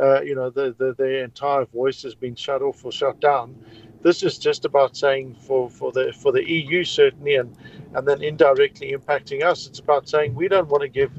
uh, 0.00 0.22
you 0.22 0.34
know 0.34 0.50
the, 0.50 0.74
the 0.76 0.94
the 0.94 1.22
entire 1.22 1.64
voice 1.66 2.02
has 2.02 2.14
been 2.14 2.34
shut 2.34 2.62
off 2.62 2.84
or 2.84 2.92
shut 2.92 3.20
down. 3.20 3.54
This 4.02 4.22
is 4.24 4.36
just 4.38 4.64
about 4.64 4.96
saying 4.96 5.36
for 5.40 5.70
for 5.70 5.92
the 5.92 6.12
for 6.12 6.32
the 6.32 6.48
EU 6.48 6.84
certainly 6.84 7.36
and 7.36 7.56
and 7.94 8.06
then 8.06 8.22
indirectly 8.22 8.92
impacting 8.92 9.44
us. 9.44 9.66
It's 9.66 9.78
about 9.78 10.08
saying 10.08 10.34
we 10.34 10.48
don't 10.48 10.68
want 10.68 10.82
to 10.82 10.88
give 10.88 11.12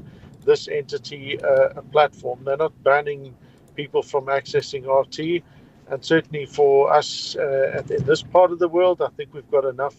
this 0.44 0.68
entity 0.68 1.40
uh, 1.42 1.70
a 1.76 1.82
platform. 1.82 2.44
They're 2.44 2.56
not 2.56 2.82
banning 2.82 3.34
people 3.74 4.02
from 4.02 4.26
accessing 4.26 4.84
RT. 4.86 5.42
And 5.88 6.04
certainly 6.04 6.46
for 6.46 6.92
us 6.92 7.36
uh, 7.36 7.82
in 7.90 8.04
this 8.04 8.22
part 8.22 8.52
of 8.52 8.58
the 8.58 8.68
world, 8.68 9.02
I 9.02 9.08
think 9.08 9.34
we've 9.34 9.50
got 9.50 9.64
enough 9.64 9.96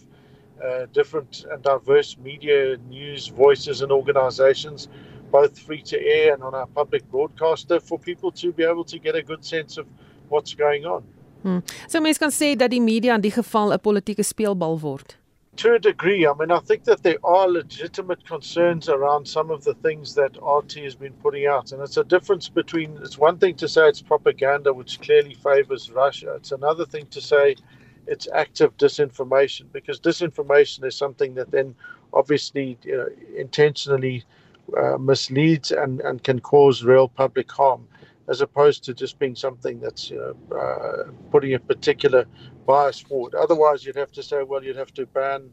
uh, 0.63 0.85
different 0.93 1.45
and 1.51 1.61
diverse 1.61 2.17
media, 2.17 2.77
news, 2.89 3.27
voices, 3.27 3.81
and 3.81 3.91
organizations, 3.91 4.87
both 5.31 5.59
free 5.59 5.81
to 5.83 5.99
air 6.01 6.33
and 6.33 6.43
on 6.43 6.55
our 6.55 6.67
public 6.67 7.09
broadcaster, 7.11 7.79
for 7.79 7.99
people 7.99 8.31
to 8.31 8.51
be 8.51 8.63
able 8.63 8.85
to 8.85 8.97
get 8.97 9.15
a 9.15 9.21
good 9.21 9.43
sense 9.43 9.77
of 9.77 9.85
what's 10.29 10.53
going 10.53 10.85
on. 10.85 11.03
Hmm. 11.45 11.61
So 11.87 12.01
mense 12.01 12.17
kan 12.17 12.33
sê 12.33 12.55
dat 12.57 12.71
die 12.73 12.81
media 12.81 13.13
in 13.13 13.21
die 13.21 13.29
geval 13.29 13.71
'n 13.71 13.79
politieke 13.79 14.25
speelbal 14.25 14.79
word. 14.81 15.15
to 15.57 15.73
a 15.73 15.79
degree. 15.79 16.27
I 16.27 16.33
mean, 16.33 16.51
I 16.51 16.59
think 16.59 16.83
that 16.83 17.03
there 17.03 17.17
are 17.23 17.47
legitimate 17.47 18.25
concerns 18.25 18.89
around 18.89 19.25
some 19.27 19.49
of 19.49 19.63
the 19.63 19.73
things 19.75 20.13
that 20.15 20.37
RT 20.41 20.73
has 20.83 20.95
been 20.95 21.13
putting 21.13 21.45
out. 21.45 21.71
And 21.71 21.81
it's 21.81 21.97
a 21.97 22.03
difference 22.03 22.49
between, 22.49 22.97
it's 23.01 23.17
one 23.17 23.37
thing 23.37 23.55
to 23.55 23.67
say 23.67 23.87
it's 23.87 24.01
propaganda, 24.01 24.73
which 24.73 24.99
clearly 24.99 25.33
favors 25.35 25.89
Russia. 25.89 26.33
It's 26.35 26.51
another 26.51 26.85
thing 26.85 27.05
to 27.07 27.21
say 27.21 27.55
it's 28.07 28.27
active 28.33 28.75
disinformation, 28.77 29.65
because 29.71 29.99
disinformation 29.99 30.83
is 30.83 30.95
something 30.95 31.35
that 31.35 31.51
then 31.51 31.73
obviously 32.13 32.77
you 32.83 32.97
know, 32.97 33.07
intentionally 33.37 34.23
uh, 34.77 34.97
misleads 34.97 35.71
and, 35.71 36.01
and 36.01 36.23
can 36.23 36.39
cause 36.39 36.83
real 36.83 37.07
public 37.07 37.51
harm. 37.51 37.87
As 38.27 38.41
opposed 38.41 38.83
to 38.85 38.93
just 38.93 39.19
being 39.19 39.35
something 39.35 39.79
that's 39.79 40.09
you 40.09 40.17
know 40.17 40.57
uh, 40.57 41.11
putting 41.31 41.53
a 41.53 41.59
particular 41.59 42.25
bias 42.65 42.99
forward. 42.99 43.35
Otherwise, 43.35 43.85
you'd 43.85 43.95
have 43.95 44.11
to 44.13 44.23
say, 44.23 44.41
well, 44.43 44.63
you'd 44.63 44.75
have 44.75 44.93
to 44.93 45.05
ban 45.05 45.51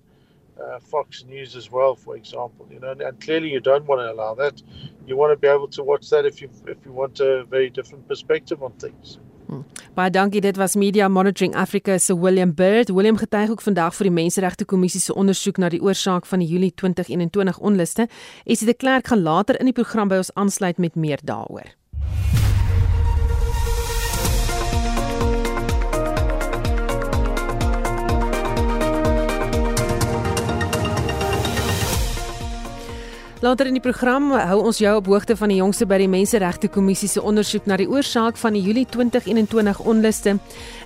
uh, 0.61 0.79
Fox 0.81 1.25
News 1.25 1.57
as 1.57 1.71
well, 1.71 1.95
for 1.95 2.17
example. 2.17 2.67
You 2.71 2.81
know, 2.81 2.91
and, 2.91 3.03
and, 3.03 3.21
clearly 3.21 3.51
you 3.51 3.61
don't 3.61 3.87
want 3.87 4.01
to 4.01 4.13
allow 4.13 4.35
that. 4.35 4.63
You 5.07 5.17
want 5.17 5.33
to 5.33 5.37
be 5.37 5.49
able 5.49 5.69
to 5.69 5.83
watch 5.83 6.09
that 6.11 6.25
if 6.25 6.41
you 6.41 6.49
if 6.67 6.79
you 6.85 6.93
want 6.93 7.21
a 7.21 7.45
very 7.45 7.71
different 7.71 8.09
perspective 8.09 8.63
on 8.63 8.73
things. 8.73 9.19
Hmm. 9.49 9.65
Baie 9.95 10.11
dankie. 10.11 10.41
Dit 10.41 10.57
was 10.57 10.77
Media 10.77 11.09
Monitoring 11.09 11.55
Africa 11.55 11.99
se 11.99 12.15
William 12.15 12.55
Bird. 12.55 12.89
William 12.89 13.17
getuig 13.17 13.51
ook 13.51 13.61
vandag 13.61 13.95
vir 13.95 14.09
die 14.09 14.15
Menseregte 14.15 14.65
Kommissie 14.65 15.01
se 15.01 15.15
ondersoek 15.15 15.59
na 15.59 15.69
die 15.69 15.83
oorsaak 15.83 16.27
van 16.27 16.41
die 16.45 16.49
Julie 16.49 16.73
2021 16.75 17.59
onluste. 17.59 18.09
Esie 18.45 18.67
de 18.67 18.75
Klerk 18.75 19.07
gaan 19.13 19.23
later 19.23 19.61
in 19.61 19.69
die 19.69 19.77
program 19.77 20.09
by 20.09 20.23
ons 20.23 20.35
aansluit 20.35 20.79
met 20.79 20.97
meer 20.97 21.21
daaroor. 21.25 21.82
Later 33.43 33.67
in 33.67 33.75
die 33.75 33.83
program 33.83 34.29
hou 34.39 34.61
ons 34.63 34.79
jou 34.79 34.91
op 34.95 35.09
hoogte 35.11 35.35
van 35.35 35.51
die 35.51 35.57
jongste 35.57 35.83
by 35.91 35.97
die 35.99 36.07
Menseregte 36.07 36.69
Kommissie 36.71 37.09
se 37.11 37.19
ondersoek 37.27 37.65
na 37.67 37.75
die 37.81 37.89
oorsaak 37.91 38.37
van 38.39 38.55
die 38.55 38.61
Julie 38.63 38.85
2021 38.87 39.81
onluste. 39.83 40.37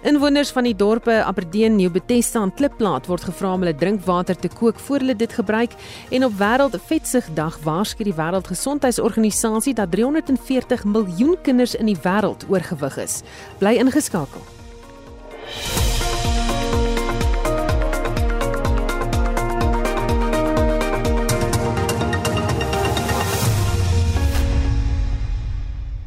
Inwoners 0.09 0.55
van 0.57 0.65
die 0.65 0.73
dorpe 0.73 1.19
Aberdeen, 1.21 1.77
New 1.77 1.93
Bethesda 1.93 2.41
en 2.47 2.55
Klipplaat 2.57 3.11
word 3.13 3.29
gevra 3.29 3.53
om 3.59 3.61
hulle 3.61 3.77
drinkwater 3.77 4.41
te 4.41 4.49
kook 4.49 4.81
voor 4.87 5.05
hulle 5.05 5.19
dit 5.21 5.37
gebruik 5.37 5.77
en 6.09 6.25
op 6.31 6.41
Wêreld 6.41 6.81
Vetsigdag 6.89 7.61
waarsku 7.67 8.09
die 8.09 8.17
Wêreldgesondheidsorganisasie 8.17 9.77
dat 9.77 9.93
340 9.93 10.89
miljoen 10.89 11.37
kinders 11.45 11.77
in 11.77 11.93
die 11.93 12.01
wêreld 12.09 12.49
oorgewig 12.49 12.97
is. 13.05 13.21
Bly 13.61 13.77
ingeskakel. 13.85 14.41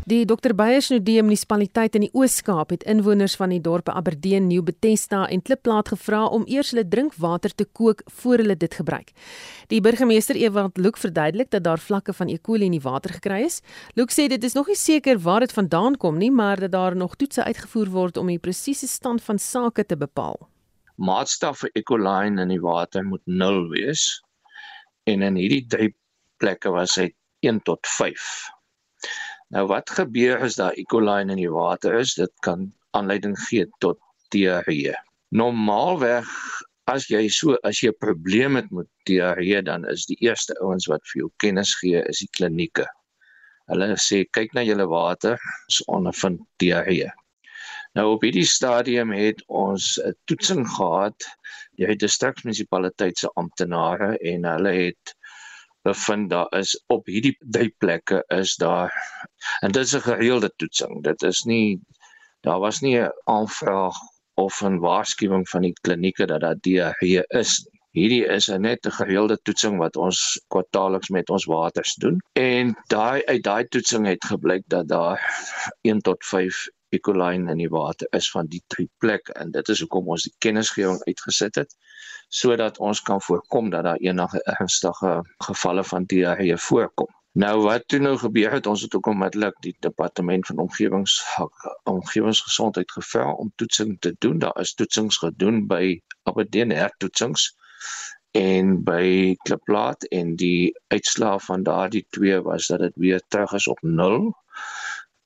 Die 0.10 0.26
Dr. 0.26 0.56
Beyers 0.58 0.88
Nudee 0.89 1.22
munisipaliteit 1.22 1.93
in 1.93 2.02
die 2.08 2.13
Oos-Kaap 2.17 2.72
het 2.74 2.86
inwoners 2.89 3.36
van 3.38 3.52
die 3.54 3.60
dorpe 3.62 3.93
Aberdeen, 3.93 4.48
New 4.50 4.63
Bethesda 4.65 5.28
en 5.30 5.43
Klipplaat 5.45 5.91
gevra 5.91 6.24
om 6.34 6.48
eers 6.50 6.72
hulle 6.74 6.86
drinkwater 6.88 7.54
te 7.54 7.67
kook 7.78 8.02
voor 8.22 8.41
hulle 8.41 8.56
dit 8.58 8.74
gebruik. 8.80 9.12
Die 9.69 9.84
burgemeester 9.86 10.39
Ewald 10.39 10.82
Loek 10.82 10.98
verduidelik 10.98 11.52
dat 11.54 11.67
daar 11.67 11.84
vlakke 11.84 12.15
van 12.17 12.34
E. 12.34 12.39
coli 12.41 12.65
in 12.65 12.80
die 12.80 12.82
water 12.82 13.13
gekry 13.19 13.43
is. 13.52 13.62
Loek 13.93 14.15
sê 14.15 14.26
dit 14.34 14.50
is 14.50 14.58
nog 14.58 14.72
nie 14.72 14.80
seker 14.80 15.22
waar 15.22 15.45
dit 15.45 15.54
vandaan 15.54 15.98
kom 16.02 16.17
nie, 16.17 16.32
maar 16.32 16.58
dat 16.58 16.74
daar 16.74 16.95
nog 16.95 17.13
toetse 17.15 17.43
uitgevoer 17.43 17.93
word 17.93 18.17
om 18.17 18.34
die 18.34 18.41
presiese 18.41 18.88
stand 18.88 19.22
van 19.22 19.38
sake 19.38 19.86
te 19.86 19.98
bepaal. 19.98 20.39
Maatstaf 20.98 21.62
vir 21.62 21.76
E. 21.76 21.84
coli 21.84 22.32
in 22.34 22.48
die 22.50 22.63
water 22.65 23.06
moet 23.06 23.28
0 23.28 23.67
wees. 23.78 24.24
En 25.06 25.22
in 25.22 25.36
hierdie 25.38 25.67
drie 25.67 25.95
plekke 26.41 26.74
was 26.74 26.98
hy 26.98 27.12
1 27.45 27.62
tot 27.62 27.86
5. 27.86 28.58
Nou 29.56 29.66
wat 29.68 29.90
gebeur 29.90 30.44
as 30.46 30.60
daar 30.60 30.76
E. 30.78 30.84
coli 30.86 31.22
in 31.22 31.40
die 31.42 31.50
water 31.50 31.96
is? 32.00 32.14
Dit 32.14 32.34
kan 32.46 32.68
aanleiding 32.98 33.38
gee 33.48 33.66
tot 33.82 33.98
diarree. 34.34 34.94
Normaalweg 35.34 36.30
as 36.90 37.08
jy 37.10 37.28
so 37.34 37.58
as 37.66 37.82
jy 37.82 37.90
'n 37.90 38.02
probleem 38.02 38.56
het 38.56 38.70
met 38.72 38.88
diarree 39.10 39.62
dan 39.62 39.86
is 39.90 40.06
die 40.06 40.18
eerste 40.26 40.54
ouens 40.62 40.86
wat 40.90 41.02
vir 41.10 41.22
jou 41.22 41.30
kennis 41.44 41.74
gee 41.82 42.04
is 42.10 42.22
die 42.26 42.30
klinieke. 42.38 42.86
Hulle 43.70 43.94
sê 43.98 44.26
kyk 44.38 44.54
na 44.54 44.62
julle 44.66 44.86
water, 44.90 45.38
is 45.70 45.82
ondervind 45.86 46.42
diarree. 46.58 47.10
Nou 47.98 48.06
op 48.14 48.22
hierdie 48.26 48.46
stadium 48.46 49.12
het 49.12 49.42
ons 49.48 49.98
'n 49.98 50.14
toetsing 50.30 50.66
gehad 50.78 51.26
deur 51.78 51.94
die 51.94 52.04
distriksmunisipaliteit 52.06 53.18
se 53.18 53.30
amptenare 53.36 54.18
en 54.32 54.46
hulle 54.46 54.74
het 54.74 55.14
bevind 55.89 56.30
daar 56.34 56.49
is 56.60 56.75
op 56.95 57.10
hierdie 57.13 57.36
drie 57.58 57.71
plekke 57.84 58.23
is 58.38 58.56
daar 58.62 58.93
en 59.65 59.71
dit 59.71 59.84
is 59.84 59.95
'n 59.95 60.08
gereelde 60.12 60.52
toetsing. 60.56 61.04
Dit 61.04 61.23
is 61.32 61.43
nie 61.43 61.82
daar 62.47 62.60
was 62.60 62.80
nie 62.80 62.97
'n 62.99 63.12
aanvraag 63.23 63.97
of 64.45 64.62
'n 64.63 64.80
waarskuwing 64.80 65.49
van 65.49 65.62
die 65.62 65.78
klinieke 65.82 66.25
dat 66.25 66.41
daar 66.41 66.60
diarree 66.62 67.23
is 67.28 67.60
nie. 67.65 67.80
Hierdie 67.97 68.25
is 68.38 68.47
net 68.47 68.86
'n 68.86 68.97
gereelde 69.02 69.38
toetsing 69.41 69.78
wat 69.78 69.95
ons 69.95 70.19
kwartaalliks 70.54 71.10
met 71.10 71.30
ons 71.30 71.45
waters 71.45 71.93
doen. 71.95 72.19
En 72.34 72.75
daai 72.88 73.25
uit 73.25 73.43
daai 73.43 73.65
toetsing 73.67 74.06
het 74.06 74.25
gebleik 74.25 74.63
dat 74.67 74.88
daar 74.88 75.19
1 75.82 76.02
tot 76.02 76.25
5 76.25 76.67
E. 76.91 76.99
coli 76.99 77.36
in 77.36 77.58
die 77.58 77.69
water 77.69 78.08
is 78.17 78.32
van 78.32 78.47
die 78.47 78.62
drie 78.67 78.89
plekke 78.97 79.34
en 79.34 79.52
dit 79.52 79.67
is 79.69 79.80
hoekom 79.80 80.08
ons 80.08 80.23
die 80.23 80.34
kennisgewing 80.45 81.02
uitgesit 81.08 81.56
het 81.56 81.75
sodat 82.30 82.78
ons 82.78 83.02
kan 83.02 83.22
voorkom 83.22 83.70
dat 83.70 83.84
daar 83.84 84.02
enige 84.06 84.44
ernstige 84.44 85.13
gevalle 85.38 85.84
van 85.84 86.06
diarree 86.06 86.58
voorkom. 86.58 87.10
Nou 87.32 87.62
wat 87.62 87.88
toe 87.88 88.00
nou 88.00 88.18
gebeur 88.18 88.52
het 88.52 88.68
ons 88.68 88.82
het 88.82 88.96
ook 88.96 89.06
onmiddellik 89.06 89.56
die 89.62 89.76
departement 89.80 90.46
van 90.46 90.58
omgewings 90.58 91.22
omgewingsgesondheid 91.84 92.92
gevra 92.92 93.34
om 93.34 93.52
toetsing 93.56 93.98
te 94.00 94.15
doen. 94.18 94.39
Daar 94.39 94.60
is 94.60 94.74
toetsings 94.74 95.18
gedoen 95.18 95.68
by 95.68 96.02
Aberdeen 96.24 96.72
hertoetsings 96.72 97.56
en 98.32 98.84
by 98.84 99.36
Kliplaat 99.46 100.04
en 100.04 100.36
die 100.36 100.74
uitslae 100.88 101.39
van 101.39 101.63
daardie 101.63 102.06
twee 102.10 102.42
was 102.42 102.68
dat 102.68 102.80
dit 102.80 102.96
weer 102.96 103.22
terug 103.28 103.54
is 103.54 103.68
op 103.68 103.82
0 103.82 104.34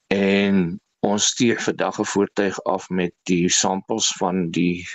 en 0.07 0.81
ons 0.99 1.25
stuur 1.25 1.59
vandag 1.61 1.99
'n 1.99 2.05
voertuig 2.05 2.63
af 2.63 2.89
met 2.89 3.13
die 3.23 3.49
samples 3.49 4.07
van 4.17 4.49
die 4.49 4.87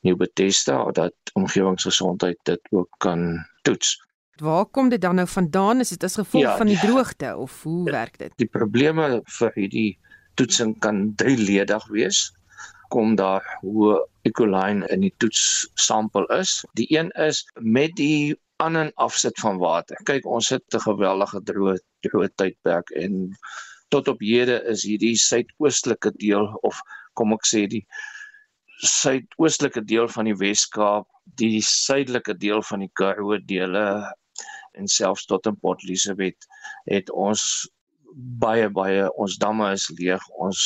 New 0.00 0.16
Bethesda 0.16 0.84
dat 0.96 1.14
omgewingsgesondheid 1.32 2.38
dit 2.42 2.60
ook 2.70 2.88
kan 2.98 3.46
toets. 3.62 3.96
Waar 4.40 4.66
kom 4.66 4.88
dit 4.88 5.00
dan 5.00 5.14
nou 5.14 5.28
vandaan? 5.28 5.80
Is 5.80 5.88
dit 5.88 6.04
as 6.04 6.14
gevolg 6.14 6.42
ja, 6.42 6.56
van 6.56 6.66
die 6.66 6.78
droogte 6.80 7.36
of 7.36 7.62
hoe 7.62 7.90
werk 7.90 8.18
dit? 8.18 8.32
Die 8.36 8.48
probleme 8.48 9.20
vir 9.38 9.52
hierdie 9.54 9.98
toetsing 10.34 10.78
kan 10.78 11.12
drieledig 11.20 11.86
wees. 11.92 12.30
Kom 12.88 13.14
daar 13.14 13.44
hoe 13.60 14.08
E. 14.22 14.30
coli 14.30 14.82
in 14.88 15.04
die 15.04 15.14
toets 15.16 15.68
sampel 15.74 16.24
is. 16.36 16.64
Die 16.72 16.88
een 16.96 17.10
is 17.10 17.44
met 17.54 17.92
die 17.96 18.36
aan 18.60 18.76
en 18.76 18.92
afsit 18.94 19.38
van 19.40 19.58
water. 19.58 19.96
Kyk, 20.04 20.26
ons 20.26 20.48
het 20.48 20.64
'n 20.74 20.80
geweldige 20.80 21.40
droë 21.42 21.76
droë 22.00 22.28
tydperk 22.34 22.90
en 22.90 23.36
tot 23.88 24.08
op 24.08 24.20
hede 24.20 24.62
is 24.72 24.84
hierdie 24.86 25.16
suidoostelike 25.16 26.12
deel 26.16 26.46
of 26.62 26.80
kom 27.12 27.32
ek 27.32 27.46
sê 27.46 27.66
die 27.66 27.86
suidoostelike 28.80 29.82
deel 29.84 30.08
van 30.08 30.28
die 30.28 30.36
Wes-Kaap, 30.36 31.08
die 31.40 31.60
suidelike 31.64 32.34
deel 32.40 32.62
van 32.62 32.84
die 32.84 32.90
Karoo 32.96 33.38
dele 33.46 33.84
en 34.78 34.88
selfs 34.88 35.26
tot 35.26 35.46
in 35.46 35.58
Port 35.60 35.82
Elizabeth 35.84 36.46
het 36.88 37.10
ons 37.10 37.42
baie 38.42 38.68
baie 38.74 39.06
ons 39.22 39.36
damme 39.38 39.68
is 39.74 39.86
leeg 39.98 40.24
ons 40.46 40.60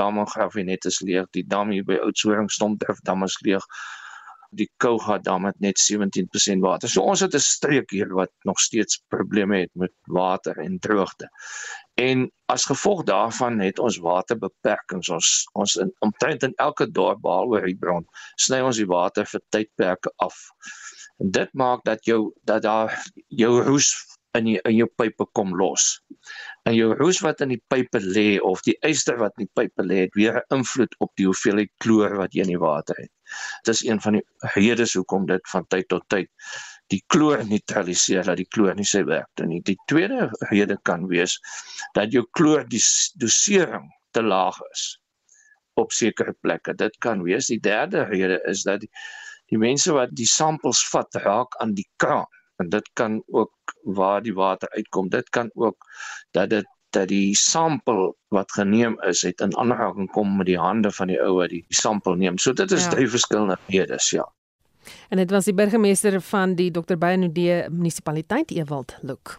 damme 0.00 0.24
grafinet 0.30 0.86
is 0.90 1.00
leeg 1.02 1.26
die 1.36 1.44
dam 1.54 1.72
hier 1.74 1.86
by 1.86 1.98
Oudtshoorn 2.06 2.50
Stompdrif 2.52 3.00
dam 3.08 3.26
is 3.26 3.36
leeg 3.46 3.64
die 4.56 4.68
Kouga 4.82 5.18
dam 5.18 5.44
het 5.48 5.60
net 5.60 5.80
17% 5.80 6.62
water. 6.64 6.88
So 6.88 7.02
ons 7.02 7.20
het 7.20 7.34
'n 7.34 7.40
streek 7.40 7.90
hier 7.90 8.12
wat 8.14 8.32
nog 8.44 8.60
steeds 8.60 9.02
probleme 9.08 9.58
het 9.58 9.70
met 9.74 9.92
water 10.06 10.58
en 10.58 10.78
droogte. 10.78 11.28
En 11.94 12.30
as 12.46 12.64
gevolg 12.64 13.02
daarvan 13.02 13.60
het 13.60 13.78
ons 13.78 13.98
waterbeperkings. 13.98 15.08
Ons 15.08 15.48
ons 15.52 15.76
in 15.76 15.92
omtrent 15.98 16.42
in 16.42 16.54
elke 16.56 16.90
dorp 16.90 17.20
behalwe 17.22 17.60
Riebron 17.60 18.06
sny 18.36 18.60
ons 18.60 18.76
die 18.76 18.90
water 18.90 19.26
vir 19.26 19.40
tydperke 19.48 20.12
af. 20.16 20.50
En 21.18 21.30
dit 21.30 21.52
maak 21.52 21.84
dat 21.84 22.04
jou 22.04 22.32
dat 22.42 22.62
daar 22.62 23.02
jou 23.28 23.62
roes 23.62 23.94
in 24.34 24.48
die, 24.48 24.56
in 24.66 24.76
jou 24.76 24.88
pype 24.98 25.26
kom 25.38 25.54
los. 25.58 26.00
En 26.66 26.74
jou 26.74 26.92
roes 26.98 27.20
wat 27.22 27.42
in 27.44 27.54
die 27.54 27.62
pype 27.70 28.00
lê 28.02 28.40
of 28.42 28.62
die 28.66 28.76
yster 28.86 29.18
wat 29.20 29.36
in 29.38 29.46
die 29.46 29.54
pype 29.54 29.86
lê, 29.86 30.04
het 30.06 30.18
weer 30.18 30.40
'n 30.40 30.58
invloed 30.58 30.94
op 30.98 31.12
die 31.16 31.26
hoeveelheid 31.26 31.70
kloor 31.78 32.16
wat 32.16 32.34
jy 32.34 32.42
in 32.42 32.54
die 32.54 32.64
water 32.66 32.96
het. 32.98 33.12
Dit 33.64 33.74
is 33.74 33.84
een 33.86 34.00
van 34.00 34.18
die 34.18 34.24
redes 34.54 34.94
hoekom 34.98 35.26
dit 35.26 35.50
van 35.52 35.66
tyd 35.68 35.88
tot 35.88 36.06
tyd 36.08 36.30
die 36.92 37.00
kloor 37.08 37.44
neutraliseer 37.48 38.26
dat 38.28 38.36
die 38.40 38.48
kloor 38.52 38.74
nie 38.76 38.86
sy 38.88 39.02
werk 39.08 39.30
doen 39.40 39.50
nie. 39.54 39.62
Die 39.64 39.78
tweede 39.90 40.28
rede 40.50 40.76
kan 40.88 41.06
wees 41.08 41.38
dat 41.96 42.12
jou 42.12 42.24
kloor 42.36 42.66
die 42.68 42.82
dosering 43.20 43.88
te 44.12 44.22
laag 44.22 44.58
is 44.72 44.84
op 45.80 45.92
sekere 45.92 46.34
plekke. 46.44 46.74
Dit 46.78 46.98
kan 47.02 47.24
wees. 47.24 47.48
Die 47.50 47.60
derde 47.60 48.04
rede 48.10 48.38
is 48.50 48.62
dat 48.68 48.84
die, 48.84 48.90
die 49.50 49.58
mense 49.58 49.94
wat 49.96 50.12
die 50.14 50.28
samples 50.28 50.84
vat 50.92 51.22
raak 51.24 51.56
aan 51.62 51.74
die 51.74 51.88
kraan 51.96 52.28
en 52.62 52.68
dit 52.70 52.86
kan 52.94 53.18
ook 53.34 53.74
waar 53.96 54.22
die 54.22 54.34
water 54.34 54.70
uitkom. 54.76 55.08
Dit 55.10 55.28
kan 55.34 55.50
ook 55.54 55.88
dat 56.36 56.50
dit 56.50 56.68
dat 56.94 57.08
die 57.10 57.34
sampel 57.36 58.14
wat 58.34 58.52
geneem 58.52 58.96
is 59.08 59.22
het 59.26 59.42
in 59.44 59.56
aanraking 59.56 60.10
kom 60.10 60.36
met 60.38 60.46
die 60.46 60.58
hande 60.58 60.92
van 60.94 61.10
die 61.12 61.20
ou 61.20 61.36
wat 61.40 61.52
die 61.52 61.64
sampel 61.68 62.18
neem. 62.20 62.38
So 62.38 62.52
dit 62.52 62.72
is 62.72 62.84
ja. 62.84 62.94
drie 62.94 63.08
verskillende 63.10 63.58
redes, 63.66 64.10
ja. 64.10 64.26
En 65.08 65.16
dit 65.16 65.30
was 65.30 65.48
die 65.48 65.54
burgemeester 65.54 66.20
van 66.20 66.54
die 66.54 66.70
Dr. 66.70 66.98
Beyenudee 67.00 67.68
munisipaliteit 67.70 68.50
Ewald 68.50 68.98
Luk. 69.02 69.38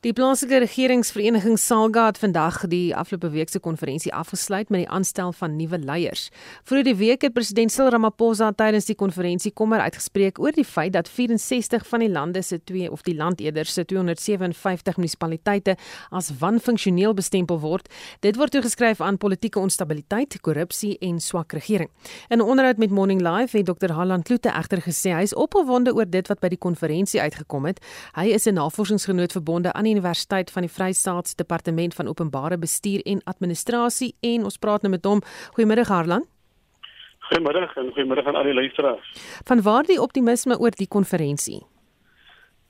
Die 0.00 0.14
plaaslike 0.16 0.62
regeringsvereniging 0.62 1.58
Salga 1.60 2.06
het 2.06 2.18
vandag 2.18 2.62
die 2.72 2.94
afgelope 2.96 3.28
week 3.34 3.50
se 3.52 3.60
konferensie 3.60 4.08
afgesluit 4.16 4.70
met 4.72 4.80
die 4.80 4.88
aanstel 4.88 5.34
van 5.36 5.58
nuwe 5.58 5.76
leiers. 5.78 6.30
Vroeger 6.64 6.86
die 6.86 6.94
week 6.96 7.26
het 7.26 7.34
president 7.36 7.72
Cyril 7.72 7.90
Ramaphosa 7.92 8.48
tydens 8.56 8.88
die 8.88 8.96
konferensie 8.96 9.52
kommer 9.52 9.84
uitgespreek 9.84 10.40
oor 10.40 10.56
die 10.56 10.64
feit 10.64 10.94
dat 10.94 11.08
64 11.12 11.84
van 11.84 12.00
die 12.00 12.08
lande 12.08 12.40
se 12.42 12.56
twee 12.64 12.88
of 12.88 13.04
die 13.04 13.12
land 13.14 13.42
eerder 13.44 13.68
se 13.68 13.84
257 13.84 14.96
munisipaliteite 14.96 15.74
as 16.08 16.32
wanfunksioneel 16.40 17.12
bestempel 17.12 17.60
word. 17.60 17.92
Dit 18.24 18.40
word 18.40 18.56
toegeskryf 18.56 19.04
aan 19.04 19.20
politieke 19.20 19.60
onstabiliteit, 19.60 20.38
korrupsie 20.40 20.94
en 21.04 21.20
swak 21.20 21.52
regering. 21.52 21.90
In 22.30 22.38
'n 22.38 22.48
onderhoud 22.48 22.78
met 22.78 22.90
Morning 22.90 23.20
Live 23.20 23.56
het 23.56 23.66
Dr. 23.66 23.92
Halland 23.92 24.24
Kloete 24.24 24.48
egter 24.48 24.80
gesê 24.80 25.12
hy 25.12 25.22
is 25.22 25.34
opgewonde 25.34 25.94
oor 25.94 26.08
dit 26.08 26.28
wat 26.28 26.40
by 26.40 26.48
die 26.48 26.58
konferensie 26.58 27.20
uitgekom 27.20 27.66
het. 27.66 27.84
Hy 28.14 28.32
is 28.32 28.46
'n 28.46 28.54
navorsingsgenoot 28.54 29.32
verbonde 29.32 29.72
aan 29.72 29.89
Universiteit 29.90 30.50
van 30.50 30.62
die 30.62 30.72
Vrystaat 30.72 31.36
Departement 31.36 31.94
van 31.94 32.08
Openbare 32.08 32.58
Bestuur 32.58 33.02
en 33.04 33.22
Administrasie 33.24 34.14
en 34.20 34.44
ons 34.44 34.58
praat 34.58 34.82
nou 34.82 34.92
met 34.92 35.04
hom. 35.04 35.22
Goeiemôre 35.56 35.86
Harlan. 35.88 36.26
Goeiemôre 37.30 37.66
en 37.78 37.92
goeiemôre 37.94 38.24
aan 38.26 38.34
al 38.34 38.48
die 38.48 38.54
luisteraars. 38.54 39.10
Van 39.46 39.62
waar 39.62 39.86
die 39.86 40.00
optimisme 40.02 40.58
oor 40.58 40.74
die 40.74 40.88
konferensie? 40.88 41.60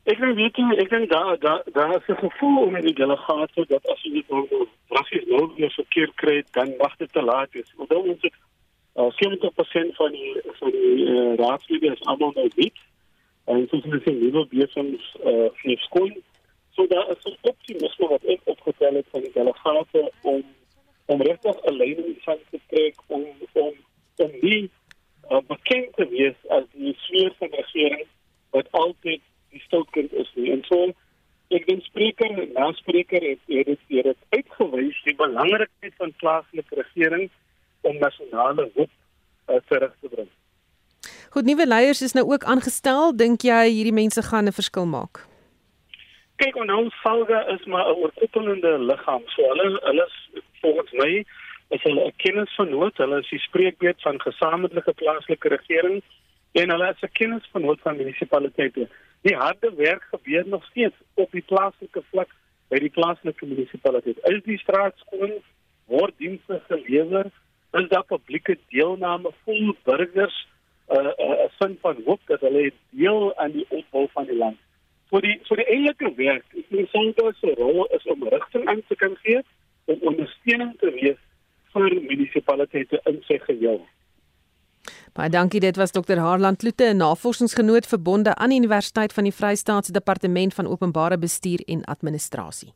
Ek 0.08 0.18
dink 0.20 0.36
weet 0.36 0.56
jy, 0.56 0.66
ek 0.82 0.90
dink 0.90 1.10
daar 1.12 1.38
daar 1.40 1.62
daar 1.72 1.94
is 1.96 2.08
'n 2.08 2.20
gevoel 2.20 2.66
onder 2.66 2.80
die 2.80 2.94
delegate 2.94 3.64
dat 3.68 3.86
as 3.88 4.02
jy 4.02 4.12
dit 4.12 4.28
nou 4.28 4.66
presies 4.88 5.24
nou 5.28 5.52
weer 5.56 5.70
verkeer 5.70 6.10
kry, 6.14 6.44
dan 6.52 6.74
mag 6.78 6.96
dit 6.96 7.12
te 7.12 7.22
laat 7.22 7.52
wees. 7.52 7.72
Onthou 7.76 8.08
ons 8.08 8.22
het 8.22 8.34
uh, 8.96 9.10
70% 9.20 9.96
van 9.96 10.10
die 10.10 10.40
van 10.58 10.70
die 10.70 11.04
uh, 11.06 11.36
raadslede 11.36 11.92
is 11.92 12.04
almal 12.04 12.32
nou 12.34 12.48
wit. 12.54 12.78
En 13.44 13.68
soos 13.68 13.84
ons 13.84 14.02
sien, 14.04 14.18
nuwe 14.18 14.46
besighede 14.50 14.98
uh, 15.24 15.48
vir 15.62 15.78
skool 15.86 16.12
So 16.74 16.86
daar 16.86 17.10
is 17.10 17.24
'n 17.24 17.36
optimisme 17.40 18.08
wat 18.08 18.24
ek 18.24 18.40
opgetel 18.44 18.94
het 18.94 19.06
van 19.10 19.20
die 19.20 19.32
delegate 19.32 20.12
om 20.22 20.44
om 21.06 21.22
regtig 21.22 21.56
'n 21.64 21.76
leiding 21.76 22.16
van 22.22 22.38
te 22.50 22.60
trek 22.68 22.94
om 23.06 23.24
om 23.52 23.72
om 24.16 24.30
die 24.40 24.70
uh, 25.30 25.40
bekend 25.46 25.96
te 25.96 26.08
wees 26.08 26.36
as 26.48 26.64
die 26.72 26.96
sweer 26.98 27.32
van 27.38 27.48
regering 27.50 28.06
wat 28.50 28.66
altyd 28.70 29.22
die 29.50 29.60
stoutkind 29.60 30.12
is 30.12 30.30
nie. 30.34 30.50
En 30.52 30.64
so 30.64 30.92
ek 31.48 31.66
dink 31.66 31.82
spreker 31.84 32.48
na 32.54 32.72
spreker 32.78 33.22
het 33.22 33.38
het 33.46 33.66
dit 33.66 33.78
hier 33.86 34.04
het 34.04 34.20
uitgewys 34.28 35.02
die 35.04 35.14
belangrikheid 35.14 35.94
van 35.96 36.12
plaaslike 36.22 36.74
regering 36.82 37.30
om 37.80 37.98
nasionale 37.98 38.70
hoop 38.74 38.90
uh, 39.48 39.56
terug 39.68 39.96
te 40.00 40.08
bring. 40.08 40.30
Goed, 41.30 41.44
nuwe 41.44 41.66
leiers 41.66 42.02
is 42.02 42.12
nou 42.12 42.26
ook 42.32 42.44
aangestel. 42.44 43.16
Dink 43.16 43.42
jy 43.46 43.66
hierdie 43.70 43.94
mense 43.94 44.22
gaan 44.22 44.46
'n 44.46 44.52
verskil 44.52 44.86
maak? 44.86 45.29
Kyk 46.40 46.56
en 46.56 46.70
nou 46.70 46.88
Salga 47.02 47.42
is 47.52 47.64
maar 47.66 47.86
'n 47.88 47.98
oorkoepelende 48.02 48.72
liggaam. 48.78 49.22
So 49.34 49.42
hulle 49.52 49.80
hulle 49.88 50.06
volgens 50.62 50.92
my 50.92 51.24
is 51.68 51.82
hulle 51.82 52.04
'n 52.06 52.16
kennisvernoot. 52.16 52.96
Hulle 52.96 53.18
is 53.18 53.28
die 53.28 53.38
spreekbeurt 53.48 54.00
van 54.02 54.20
gesamentlike 54.20 54.92
plaaslike 54.92 55.48
regering 55.48 56.02
en 56.52 56.70
hulle 56.70 56.88
is 56.88 57.02
'n 57.02 57.12
kennisvernoot 57.12 57.80
van 57.80 57.96
munisipaliteite. 57.96 58.88
Die 59.22 59.36
harde 59.36 59.74
werk 59.74 60.02
gebeur 60.02 60.48
nog 60.48 60.64
steeds 60.64 60.96
op 61.14 61.30
die 61.32 61.44
plaaslike 61.52 62.02
vlak 62.10 62.30
by 62.68 62.78
die 62.78 62.94
plaaslike 62.96 63.46
munisipaliteit. 63.46 64.18
Is 64.22 64.42
die 64.42 64.58
straat 64.58 64.94
skoon? 64.96 65.32
Word 65.86 66.14
dienste 66.16 66.62
gelewer? 66.68 67.26
Is 67.72 67.88
daar 67.88 68.04
publieke 68.04 68.58
deelname 68.68 69.30
vol 69.44 69.76
burgers? 69.82 70.46
'n 70.88 71.06
uh, 71.06 71.12
uh, 71.18 71.48
sin 71.58 71.78
van 71.80 71.96
hoop 72.06 72.20
dat 72.26 72.40
hulle 72.40 72.72
deel 72.90 73.36
aan 73.36 73.50
die 73.50 73.66
opbou 73.68 74.08
van 74.12 74.24
die 74.24 74.36
land 74.36 74.58
vir 75.10 75.26
die 75.26 75.36
vir 75.48 75.62
die 75.62 75.68
enige 75.76 76.12
werk, 76.16 76.44
die 76.70 76.86
sentrum 76.92 77.34
se 77.40 77.54
rol 77.58 77.86
is 77.96 78.06
om 78.06 78.28
rigting 78.34 78.68
aan 78.68 78.82
te 78.88 78.96
kan 78.96 79.16
gee 79.24 79.42
en 79.90 80.04
ondersteuning 80.12 80.76
te 80.82 80.92
wees 80.98 81.18
vir 81.74 81.96
munisipaliteite 82.02 83.00
in 83.10 83.22
sy 83.28 83.38
geheel. 83.46 83.80
Baie 85.14 85.30
dankie, 85.30 85.60
dit 85.60 85.76
was 85.76 85.92
Dr. 85.92 86.18
Harland 86.18 86.62
'n 86.62 86.96
navorsingsgenoot 86.96 87.86
verbonde 87.86 88.34
aan 88.34 88.50
die 88.50 88.58
Universiteit 88.58 89.12
van 89.12 89.24
die 89.24 89.32
Vrystaatse 89.32 89.92
Departement 89.92 90.54
van 90.54 90.66
Openbare 90.66 91.18
Bestuur 91.18 91.60
en 91.66 91.84
Administrasie. 91.84 92.72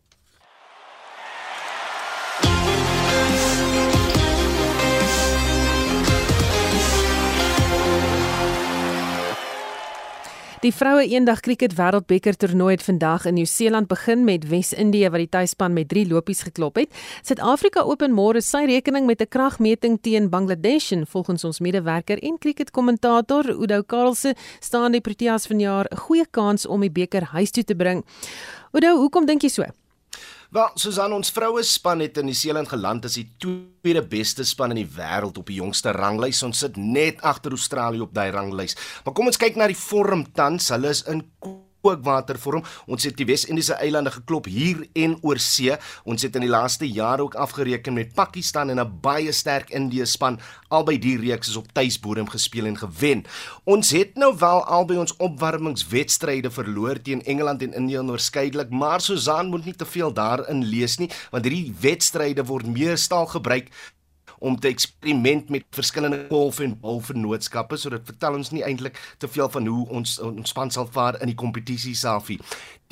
Die 10.64 10.72
vroue 10.72 11.02
eendag 11.04 11.42
krieket 11.44 11.74
wêreldbeker 11.76 12.38
toernooi 12.40 12.70
het 12.72 12.82
vandag 12.86 13.26
in 13.28 13.34
Nieu-Seeland 13.36 13.84
begin 13.90 14.22
met 14.24 14.46
Wes-Indië 14.48 15.10
wat 15.12 15.20
die 15.20 15.28
tuisspan 15.28 15.74
met 15.76 15.90
3 15.90 16.06
lopies 16.08 16.40
geklop 16.46 16.80
het. 16.80 16.88
Suid-Afrika 17.20 17.82
open 17.84 18.16
môre 18.16 18.40
sy 18.40 18.62
rekening 18.70 19.04
met 19.04 19.20
'n 19.20 19.28
kragmeting 19.28 19.98
teen 20.00 20.30
Bangladesh 20.30 20.92
en 20.92 21.06
volgens 21.06 21.44
ons 21.44 21.60
medewerker 21.60 22.18
en 22.22 22.38
krieketkommentator 22.38 23.50
Udo 23.50 23.82
Karlse 23.82 24.34
staan 24.60 24.92
die 24.92 25.00
Proteas 25.00 25.46
vanjaar 25.46 25.84
'n 25.90 25.96
goeie 25.96 26.26
kans 26.30 26.66
om 26.66 26.80
die 26.80 26.90
beker 26.90 27.24
huis 27.24 27.50
toe 27.50 27.64
te 27.64 27.74
bring. 27.74 28.04
Udo, 28.72 28.96
hoekom 28.96 29.26
dink 29.26 29.42
jy 29.42 29.48
so? 29.48 29.83
Wel, 30.54 30.68
Susan, 30.78 31.10
ons 31.10 31.32
vroue 31.34 31.64
span 31.66 31.98
het 31.98 32.20
in 32.20 32.28
New 32.28 32.36
Zealand 32.38 32.68
geland 32.70 33.08
as 33.08 33.16
die 33.18 33.24
tweede 33.42 34.04
beste 34.06 34.44
span 34.46 34.70
in 34.70 34.84
die 34.84 34.92
wêreld 35.00 35.40
op 35.40 35.48
die 35.50 35.56
jongste 35.58 35.90
ranglys. 35.96 36.44
Ons 36.46 36.60
sit 36.62 36.78
net 36.78 37.18
agter 37.26 37.56
Australië 37.56 38.04
op 38.04 38.12
daai 38.14 38.30
ranglys. 38.30 38.78
Maar 39.02 39.16
kom 39.18 39.26
ons 39.32 39.40
kyk 39.42 39.58
na 39.58 39.66
die 39.66 39.80
vorm 39.80 40.22
tans. 40.30 40.70
Hulle 40.70 40.94
is 40.94 41.02
in 41.10 41.24
kookwatervorm. 41.84 42.64
Ons 42.88 43.04
het 43.08 43.16
die 43.20 43.28
Wes-Indiese 43.28 43.76
eilande 43.84 44.12
geklop 44.14 44.48
hier 44.50 44.84
en 44.96 45.18
oor 45.22 45.40
see. 45.42 45.76
Ons 46.08 46.24
het 46.24 46.36
in 46.38 46.46
die 46.46 46.52
laaste 46.52 46.88
jare 46.88 47.24
ook 47.26 47.36
afgereken 47.40 47.94
met 47.96 48.14
Pakistan 48.16 48.70
en 48.70 48.80
'n 48.80 49.00
baie 49.00 49.32
sterk 49.32 49.70
Indië 49.70 50.06
span. 50.06 50.40
Albei 50.68 50.98
die 50.98 51.18
reeks 51.18 51.48
is 51.48 51.56
op 51.56 51.72
tuisbodem 51.72 52.28
gespeel 52.28 52.66
en 52.66 52.78
gewen. 52.78 53.24
Ons 53.64 53.90
het 53.90 54.16
nou 54.16 54.34
wel 54.38 54.64
albei 54.64 54.98
ons 54.98 55.16
opwarmingswedstryde 55.16 56.50
verloor 56.50 57.02
teen 57.02 57.24
Engeland 57.24 57.62
en 57.62 57.74
Indië 57.74 57.98
oorskeidelik, 57.98 58.70
maar 58.70 59.00
Susan 59.00 59.46
moet 59.46 59.64
nie 59.64 59.76
te 59.76 59.86
veel 59.86 60.12
daarin 60.12 60.64
lees 60.64 60.96
nie, 60.98 61.10
want 61.30 61.44
hierdie 61.44 61.74
wedstryde 61.80 62.44
word 62.44 62.66
meestal 62.66 63.26
gebruik 63.26 63.70
om 64.38 64.58
te 64.60 64.68
eksperiment 64.68 65.50
met 65.50 65.66
verskillende 65.70 66.24
golf 66.28 66.60
en 66.64 66.76
balvennootskappe 66.80 67.78
sodat 67.80 68.06
vertel 68.08 68.40
ons 68.40 68.50
nie 68.54 68.64
eintlik 68.66 68.98
te 69.18 69.28
veel 69.28 69.48
van 69.48 69.66
hoe 69.66 69.88
ons 69.88 70.18
ons 70.24 70.50
span 70.50 70.70
sal 70.70 70.88
vaar 70.90 71.20
in 71.20 71.32
die 71.32 71.38
kompetisie 71.38 71.96
selfie. 71.98 72.40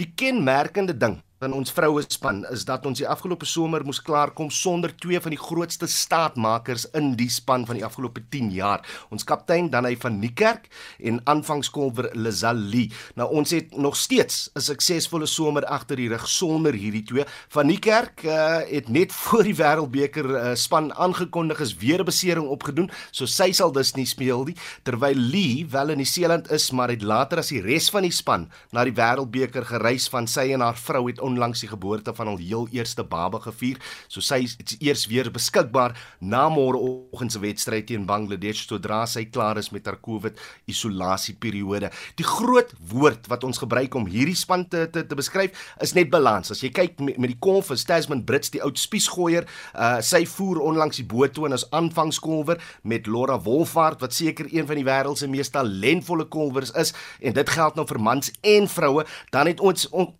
Die 0.00 0.12
kenmerkende 0.16 0.96
ding 0.96 1.20
van 1.42 1.54
ons 1.56 1.72
vroue 1.74 2.02
span 2.06 2.44
is 2.54 2.62
dat 2.68 2.84
ons 2.86 3.00
die 3.00 3.08
afgelope 3.08 3.46
somer 3.48 3.82
moes 3.86 3.98
klaarkom 4.04 4.50
sonder 4.54 4.92
twee 5.02 5.18
van 5.22 5.34
die 5.34 5.40
grootste 5.40 5.88
staatmakers 5.90 6.84
in 6.98 7.12
die 7.18 7.28
span 7.32 7.64
van 7.66 7.80
die 7.80 7.84
afgelope 7.86 8.22
10 8.30 8.52
jaar. 8.54 8.84
Ons 9.10 9.26
kaptein 9.26 9.70
Danai 9.72 9.96
van 9.98 10.20
Niekerk 10.22 10.68
en 11.02 11.18
aanvangskolwer 11.30 12.12
Lazali. 12.14 12.84
Nou 13.18 13.26
ons 13.40 13.54
het 13.54 13.74
nog 13.76 13.96
steeds 13.98 14.50
'n 14.54 14.60
suksesvolle 14.60 15.26
somer 15.26 15.64
agter 15.64 15.96
die 15.96 16.08
rug 16.08 16.28
sonder 16.28 16.74
hierdie 16.74 17.02
twee. 17.02 17.24
Van 17.48 17.66
Niekerk 17.66 18.22
uh, 18.24 18.60
het 18.70 18.88
net 18.88 19.12
voor 19.22 19.42
die 19.42 19.56
Wêreldbeker 19.56 20.26
uh, 20.30 20.54
span 20.54 20.94
aangekondig 20.94 21.60
is 21.60 21.74
weer 21.76 22.00
'n 22.00 22.04
besering 22.04 22.46
opgedoen, 22.46 22.90
so 23.10 23.26
sy 23.26 23.52
sal 23.52 23.72
dus 23.72 23.94
nie 23.94 24.06
speel 24.06 24.44
nie, 24.44 24.56
terwyl 24.82 25.16
Lee 25.16 25.66
wel 25.70 25.88
in 25.90 25.98
die 25.98 26.06
Seeland 26.06 26.50
is, 26.50 26.70
maar 26.70 26.88
het 26.88 27.02
later 27.02 27.38
as 27.38 27.48
die 27.48 27.60
res 27.60 27.90
van 27.90 28.02
die 28.02 28.12
span 28.12 28.50
na 28.70 28.84
die 28.84 28.94
Wêreldbeker 28.94 29.64
gereis 29.64 30.08
van 30.08 30.26
sy 30.26 30.52
en 30.52 30.60
haar 30.60 30.76
vrou 30.76 31.06
het 31.06 31.20
onlangs 31.32 31.64
die 31.64 31.70
geboorte 31.70 32.14
van 32.16 32.32
hul 32.32 32.40
heel 32.40 32.68
eerste 32.76 33.04
baba 33.04 33.40
gevier. 33.42 33.80
So 34.08 34.20
sy 34.24 34.42
is 34.46 34.76
eers 34.78 35.06
weer 35.10 35.30
beskikbaar 35.32 35.96
na 36.20 36.46
môreoggend 36.52 37.34
se 37.34 37.42
wedstryd 37.42 37.88
teen 37.88 38.06
Bangladesh 38.08 38.66
sodra 38.68 39.02
sy 39.10 39.24
klaar 39.32 39.60
is 39.60 39.72
met 39.74 39.88
haar 39.88 39.98
COVID 40.02 40.38
isolasieperiode. 40.70 41.90
Die 42.20 42.26
groot 42.26 42.72
woord 42.92 43.28
wat 43.32 43.44
ons 43.48 43.60
gebruik 43.62 43.94
om 43.98 44.08
hierdie 44.10 44.38
span 44.38 44.66
te 44.68 44.86
te, 44.92 45.04
te 45.06 45.18
beskryf 45.18 45.56
is 45.82 45.94
net 45.96 46.10
balans. 46.12 46.52
As 46.52 46.62
jy 46.62 46.72
kyk 46.74 47.00
met, 47.00 47.18
met 47.20 47.32
die 47.34 47.40
kolf 47.42 47.72
is 47.74 47.86
Tasman 47.88 48.24
Brits 48.28 48.52
die 48.54 48.62
oud 48.64 48.80
spiesgooier, 48.80 49.48
uh 49.74 50.00
sy 50.02 50.24
voer 50.28 50.60
onlangs 50.64 50.98
die 50.98 51.06
boot 51.08 51.34
toe 51.36 51.46
en 51.48 51.56
as 51.56 51.64
aanvangskolwer 51.74 52.60
met 52.88 53.08
Laura 53.10 53.38
Wolfhard 53.44 54.02
wat 54.02 54.16
seker 54.16 54.48
een 54.50 54.66
van 54.68 54.80
die 54.80 54.86
wêreld 54.86 55.20
se 55.20 55.28
mees 55.30 55.52
talentvolle 55.54 56.26
kolwers 56.32 56.72
is 56.78 56.92
en 57.20 57.36
dit 57.36 57.54
geld 57.56 57.78
nou 57.78 57.86
vir 57.88 58.00
mans 58.02 58.32
en 58.54 58.68
vroue. 58.68 59.06
Dan 59.30 59.50
het 59.50 59.60
ons 59.60 59.88
on, 59.90 60.10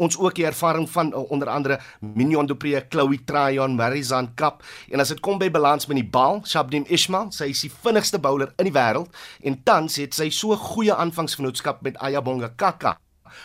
ons 0.00 0.16
ook 0.18 0.38
die 0.38 0.46
ervaring 0.48 0.88
van 0.90 1.12
uh, 1.12 1.24
onder 1.30 1.48
andere 1.52 1.80
Mignon 2.00 2.48
Dupree, 2.48 2.80
Chloe 2.88 3.20
Tryon, 3.24 3.76
Marizan 3.78 4.32
Kap 4.34 4.64
en 4.90 5.04
as 5.04 5.12
dit 5.12 5.20
kom 5.24 5.38
by 5.40 5.50
balans 5.52 5.88
met 5.90 6.00
die 6.00 6.08
bal, 6.16 6.40
Shabnim 6.48 6.88
Ismail, 6.88 7.30
sy 7.36 7.50
is 7.52 7.66
die 7.66 7.72
vinnigste 7.84 8.20
bowler 8.22 8.54
in 8.58 8.70
die 8.70 8.74
wêreld. 8.74 9.12
En 9.44 9.60
tans 9.66 9.98
het 10.00 10.16
sy 10.16 10.30
so 10.34 10.56
goeie 10.56 10.94
aanvangsvennootskap 10.96 11.84
met 11.86 12.00
Ayabonga 12.00 12.52
Kaka 12.56 12.96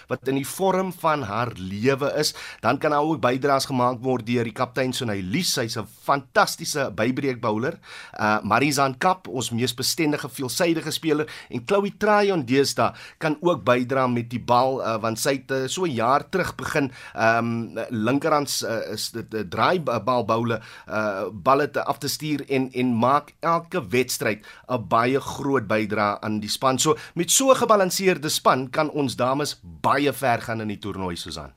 wat 0.08 0.28
in 0.28 0.36
die 0.36 0.48
vorm 0.48 0.94
van 0.94 1.24
haar 1.24 1.52
lewe 1.56 2.12
is, 2.20 2.34
dan 2.62 2.78
kan 2.78 2.92
haar 2.92 3.04
ook 3.04 3.22
bydraes 3.22 3.66
gemaak 3.66 4.00
word 4.02 4.26
deur 4.26 4.44
die 4.44 4.56
kaptein 4.56 4.94
Sonay 4.94 5.22
Lee, 5.22 5.44
sy's 5.44 5.78
'n 5.78 5.88
fantastiese 6.04 6.92
bybreek 6.96 7.42
bowler. 7.42 7.80
Uh 8.20 8.40
Marizan 8.44 8.98
Kap, 8.98 9.28
ons 9.28 9.52
mees 9.52 9.74
bestendige 9.74 10.30
veelsidige 10.30 10.92
speler 10.92 11.28
en 11.50 11.64
Chloe 11.66 11.92
Tryon 11.98 12.46
deesdae 12.46 12.94
kan 13.18 13.38
ook 13.42 13.64
bydra 13.64 14.08
met 14.08 14.30
die 14.30 14.40
bal 14.40 14.82
uh, 14.82 14.98
want 15.02 15.20
sy 15.20 15.38
het 15.40 15.52
uh, 15.52 15.68
so 15.68 15.86
'n 15.86 15.96
jaar 15.96 16.30
terug 16.30 16.56
begin 16.56 16.92
um 17.16 17.78
linkerhands 17.90 18.64
uh, 18.64 18.94
is 18.94 19.12
dit 19.12 19.34
'n 19.34 19.38
uh, 19.38 19.50
draai 19.50 19.80
bal 19.80 20.26
bowler 20.26 20.62
uh 20.88 21.30
balle 21.32 21.70
te 21.72 21.84
af 21.84 21.98
te 21.98 22.08
stuur 22.08 22.46
en 22.50 22.70
en 22.74 22.94
maak 22.94 23.34
elke 23.40 23.82
wedstryd 23.90 24.46
'n 24.68 24.88
baie 24.88 25.20
groot 25.20 25.68
bydrae 25.68 26.20
aan 26.22 26.40
die 26.40 26.50
span. 26.50 26.80
So 26.80 26.96
met 27.14 27.32
so 27.32 27.52
'n 27.52 27.56
gebalanseerde 27.56 28.30
span 28.30 28.70
kan 28.70 28.90
ons 28.90 29.16
dames 29.16 29.60
baie 29.86 30.14
ver 30.14 30.42
gaan 30.42 30.64
in 30.66 30.74
die 30.74 30.80
toernooi 30.82 31.16
Susan. 31.20 31.54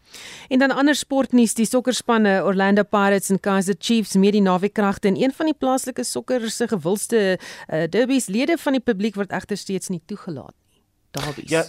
En 0.49 0.62
dan 0.62 0.75
ander 0.75 0.97
sportnuus, 0.97 1.57
die 1.59 1.67
sokkerspanne 1.69 2.38
Orlando 2.45 2.85
Pirates 2.85 3.33
en 3.33 3.41
Kaizer 3.41 3.77
Chiefs 3.79 4.17
met 4.21 4.37
die 4.37 4.45
naweekkragte 4.45 5.09
en 5.09 5.21
een 5.21 5.35
van 5.35 5.51
die 5.51 5.57
plaaslike 5.59 6.05
sokker 6.05 6.51
se 6.51 6.69
gewildste 6.69 7.23
uh, 7.38 7.85
derbies 7.91 8.29
lede 8.33 8.59
van 8.59 8.79
die 8.79 8.85
publiek 8.85 9.17
word 9.19 9.33
egter 9.33 9.57
steeds 9.57 9.88
nie 9.88 10.03
toegelaat 10.07 10.55
nie. 10.73 10.83
Derbies. 11.17 11.51
Ja, 11.51 11.64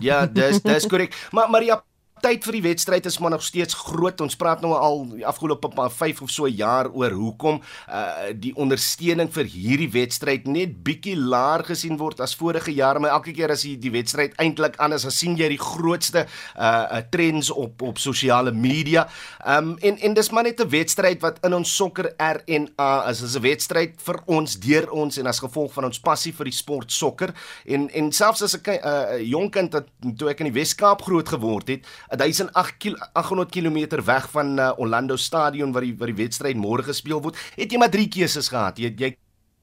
ja, 0.00 0.26
dis 0.26 0.60
dis 0.62 0.86
korrek. 0.86 1.16
Maar 1.30 1.50
maar 1.50 1.64
ja 1.64 1.82
tyd 2.22 2.44
vir 2.46 2.56
die 2.56 2.64
wedstryd 2.68 3.06
is 3.06 3.18
maar 3.18 3.34
nog 3.34 3.42
steeds 3.42 3.74
groot. 3.74 4.20
Ons 4.24 4.36
praat 4.38 4.62
nou 4.62 4.72
al 4.76 5.02
die 5.10 5.26
afgelope 5.26 5.70
5 5.72 6.22
of 6.22 6.30
so 6.30 6.48
jaar 6.48 6.90
oor 6.90 7.10
hoekom 7.10 7.60
uh 7.88 8.30
die 8.42 8.52
ondersteuning 8.56 9.28
vir 9.32 9.48
hierdie 9.50 9.90
wedstryd 9.92 10.46
net 10.46 10.74
bietjie 10.84 11.16
laer 11.18 11.64
gesien 11.66 11.98
word 12.00 12.20
as 12.24 12.34
vorige 12.38 12.72
jare, 12.74 13.00
maar 13.02 13.14
elke 13.16 13.34
keer 13.34 13.52
as 13.52 13.64
jy 13.66 13.74
die 13.80 13.92
wedstryd 13.92 14.36
eintlik 14.42 14.78
anders 14.82 15.06
as 15.08 15.18
sien 15.18 15.36
jy 15.36 15.48
die 15.52 15.60
grootste 15.60 16.26
uh 16.56 17.02
trends 17.12 17.50
op 17.50 17.82
op 17.82 17.98
sosiale 17.98 18.52
media. 18.52 19.06
Um 19.46 19.74
en 19.82 19.98
en 19.98 20.14
dis 20.14 20.30
maar 20.30 20.46
net 20.48 20.60
'n 20.60 20.68
wedstryd 20.68 21.20
wat 21.22 21.42
in 21.44 21.54
ons 21.54 21.76
sokker 21.76 22.12
RNA 22.18 22.92
is. 23.10 23.18
Dit 23.20 23.28
is 23.28 23.36
'n 23.36 23.42
wedstryd 23.42 23.94
vir 24.02 24.22
ons 24.26 24.58
deur 24.58 24.90
ons 24.90 25.18
en 25.18 25.26
as 25.26 25.40
gevolg 25.40 25.72
van 25.72 25.84
ons 25.84 26.00
passie 26.00 26.32
vir 26.32 26.44
die 26.44 26.58
sport 26.58 26.92
sokker 26.92 27.34
en 27.66 27.90
en 27.90 28.12
selfs 28.12 28.42
as 28.42 28.54
'n 28.54 28.60
uh, 28.70 29.18
jong 29.20 29.50
kind 29.50 29.72
wat 29.72 29.86
toe 30.16 30.30
ek 30.30 30.40
in 30.40 30.52
die 30.52 30.58
Wes-Kaap 30.60 31.02
groot 31.02 31.28
geword 31.28 31.68
het, 31.68 31.86
1800 32.20 33.50
km 33.50 34.02
weg 34.04 34.28
van 34.30 34.58
uh, 34.58 34.72
Orlando 34.76 35.16
Stadion 35.16 35.72
waar 35.72 35.86
die 35.86 35.94
waar 35.96 36.12
die 36.12 36.20
wedstryd 36.24 36.56
môre 36.56 36.84
gespeel 36.84 37.22
word, 37.22 37.38
het 37.56 37.72
jy 37.72 37.78
maar 37.78 37.92
drie 37.92 38.08
keuses 38.08 38.48
gehad. 38.52 38.78
Jy 38.78 38.92
jy 38.98 39.14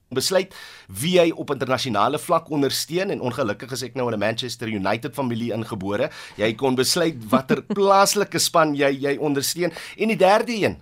besluit 0.09 0.55
wie 1.01 1.15
jy 1.19 1.29
op 1.37 1.51
internasionale 1.53 2.17
vlak 2.17 2.49
ondersteun 2.49 3.13
en 3.13 3.21
ongelukkig 3.21 3.71
is 3.77 3.83
ek 3.85 3.95
nou 3.95 4.07
in 4.09 4.17
'n 4.17 4.19
Manchester 4.19 4.67
United 4.67 5.13
familie 5.13 5.53
ingebore. 5.53 6.09
Jy 6.37 6.53
kon 6.55 6.75
besluit 6.75 7.17
watter 7.29 7.61
plaaslike 7.77 8.39
span 8.39 8.75
jy 8.75 8.89
jy 8.89 9.17
ondersteun 9.17 9.71
en 9.97 10.07
die 10.07 10.17
derde 10.17 10.53
een 10.53 10.81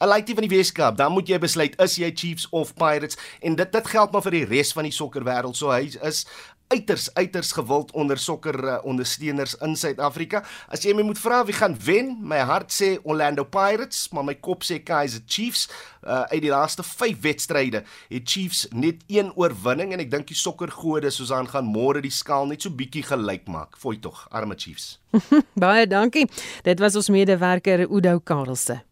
'n 0.00 0.08
laaitjie 0.08 0.34
van 0.34 0.48
die 0.48 0.56
Weskaap, 0.56 0.96
dan 0.96 1.12
moet 1.12 1.28
jy 1.28 1.38
besluit 1.38 1.80
is 1.80 1.96
jy 1.96 2.10
Chiefs 2.14 2.48
of 2.50 2.74
Pirates 2.74 3.16
en 3.40 3.54
dit 3.54 3.72
dit 3.72 3.86
geld 3.86 4.12
maar 4.12 4.22
vir 4.22 4.32
die 4.32 4.44
res 4.44 4.72
van 4.72 4.84
die 4.84 4.92
sokkerwêreld. 4.92 5.56
So 5.56 5.70
hy 5.70 5.94
is 6.02 6.26
uiters 6.68 7.08
uiters 7.14 7.52
gewild 7.52 7.92
onder 7.92 8.18
sokker 8.18 8.58
uh, 8.64 8.78
ondersteuners 8.82 9.54
in 9.54 9.76
Suid-Afrika. 9.76 10.42
As 10.68 10.84
jy 10.84 10.94
my 10.96 11.04
moet 11.06 11.20
vra 11.20 11.42
wie 11.46 11.56
gaan 11.56 11.76
wen, 11.84 12.14
my 12.22 12.40
hart 12.46 12.72
sê 12.74 12.94
Orlando 13.02 13.44
Pirates, 13.44 14.08
maar 14.12 14.26
my 14.26 14.34
kop 14.34 14.64
sê 14.66 14.80
Kaizer 14.82 15.22
Chiefs. 15.26 15.68
Uh, 16.04 16.24
uit 16.32 16.42
die 16.44 16.52
laaste 16.52 16.84
5 16.84 17.20
wedstryde 17.24 17.84
het 18.10 18.28
Chiefs 18.28 18.66
net 18.76 19.00
een 19.08 19.30
oorwinning 19.40 19.94
en 19.94 20.02
ek 20.04 20.10
dink 20.12 20.28
die 20.28 20.36
sokkergode 20.36 21.08
soos 21.14 21.32
aan 21.32 21.48
gaan 21.48 21.64
môre 21.64 22.02
die 22.04 22.12
skaal 22.12 22.44
net 22.50 22.64
so 22.64 22.72
bietjie 22.72 23.06
gelyk 23.08 23.48
maak. 23.48 23.78
Fooi 23.80 23.96
tog, 24.04 24.26
arme 24.30 24.58
Chiefs. 24.58 24.98
Baie 25.64 25.86
dankie. 25.88 26.26
Dit 26.66 26.84
was 26.84 26.98
ons 27.00 27.12
medewerker 27.14 27.86
Udo 27.88 28.18
Karelse. 28.20 28.82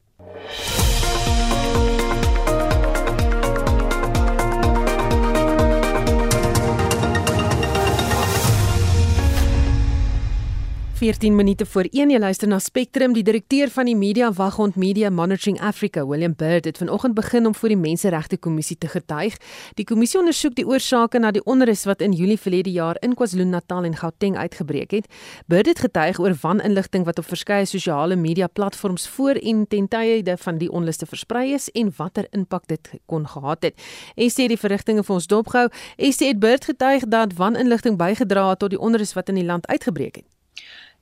14 11.02 11.34
minute 11.34 11.66
voor 11.66 11.86
1 11.90 12.10
jy 12.10 12.18
luister 12.18 12.46
na 12.48 12.60
Spectrum 12.62 13.10
die 13.16 13.24
direkteur 13.26 13.70
van 13.74 13.88
die 13.90 13.96
Media 13.98 14.28
Waghond 14.32 14.76
Media 14.78 15.08
Monitoring 15.10 15.56
Africa 15.60 16.04
William 16.06 16.34
Bird 16.38 16.64
het 16.64 16.78
vanoggend 16.78 17.14
begin 17.14 17.46
om 17.46 17.54
voor 17.54 17.68
die 17.68 17.76
Menseregte 17.76 18.36
Kommissie 18.38 18.76
te 18.78 18.86
getuig. 18.86 19.34
Die 19.74 19.84
kommissie 19.84 20.20
ondersoek 20.20 20.54
die 20.54 20.66
oorsake 20.66 21.18
na 21.18 21.32
die 21.34 21.42
onrus 21.42 21.82
wat 21.90 22.04
in 22.06 22.12
Julie 22.14 22.38
verlede 22.38 22.70
jaar 22.70 23.00
in 23.02 23.16
KwaZulu-Natal 23.18 23.88
en 23.88 23.96
Gauteng 23.98 24.36
uitgebreek 24.38 24.94
het. 24.94 25.08
Bird 25.50 25.66
het 25.66 25.82
getuig 25.82 26.20
oor 26.22 26.36
waninligting 26.42 27.04
wat 27.04 27.18
op 27.18 27.26
verskeie 27.26 27.66
sosiale 27.66 28.16
media 28.16 28.46
platforms 28.46 29.08
voor 29.08 29.40
en 29.42 29.64
ten 29.68 29.88
tye 29.88 30.36
van 30.38 30.58
die 30.58 30.70
onluste 30.70 31.06
versprei 31.06 31.52
is 31.52 31.66
en 31.70 31.90
watter 31.96 32.28
impak 32.30 32.68
dit 32.70 32.90
kon 33.06 33.26
gehad 33.26 33.62
het. 33.62 33.74
En 34.14 34.30
sê 34.30 34.46
die 34.46 34.60
verrigtinge 34.60 35.02
vir 35.02 35.14
ons 35.18 35.26
dopgehou. 35.26 35.66
Sê 35.98 36.30
het 36.30 36.38
Bird 36.38 36.70
getuig 36.70 37.08
dat 37.10 37.34
waninligting 37.34 37.98
bygedra 37.98 38.48
het 38.54 38.62
tot 38.62 38.70
die 38.70 38.80
onrus 38.80 39.12
wat 39.18 39.34
in 39.34 39.42
die 39.42 39.48
land 39.50 39.66
uitgebreek 39.66 40.22
het. 40.22 40.31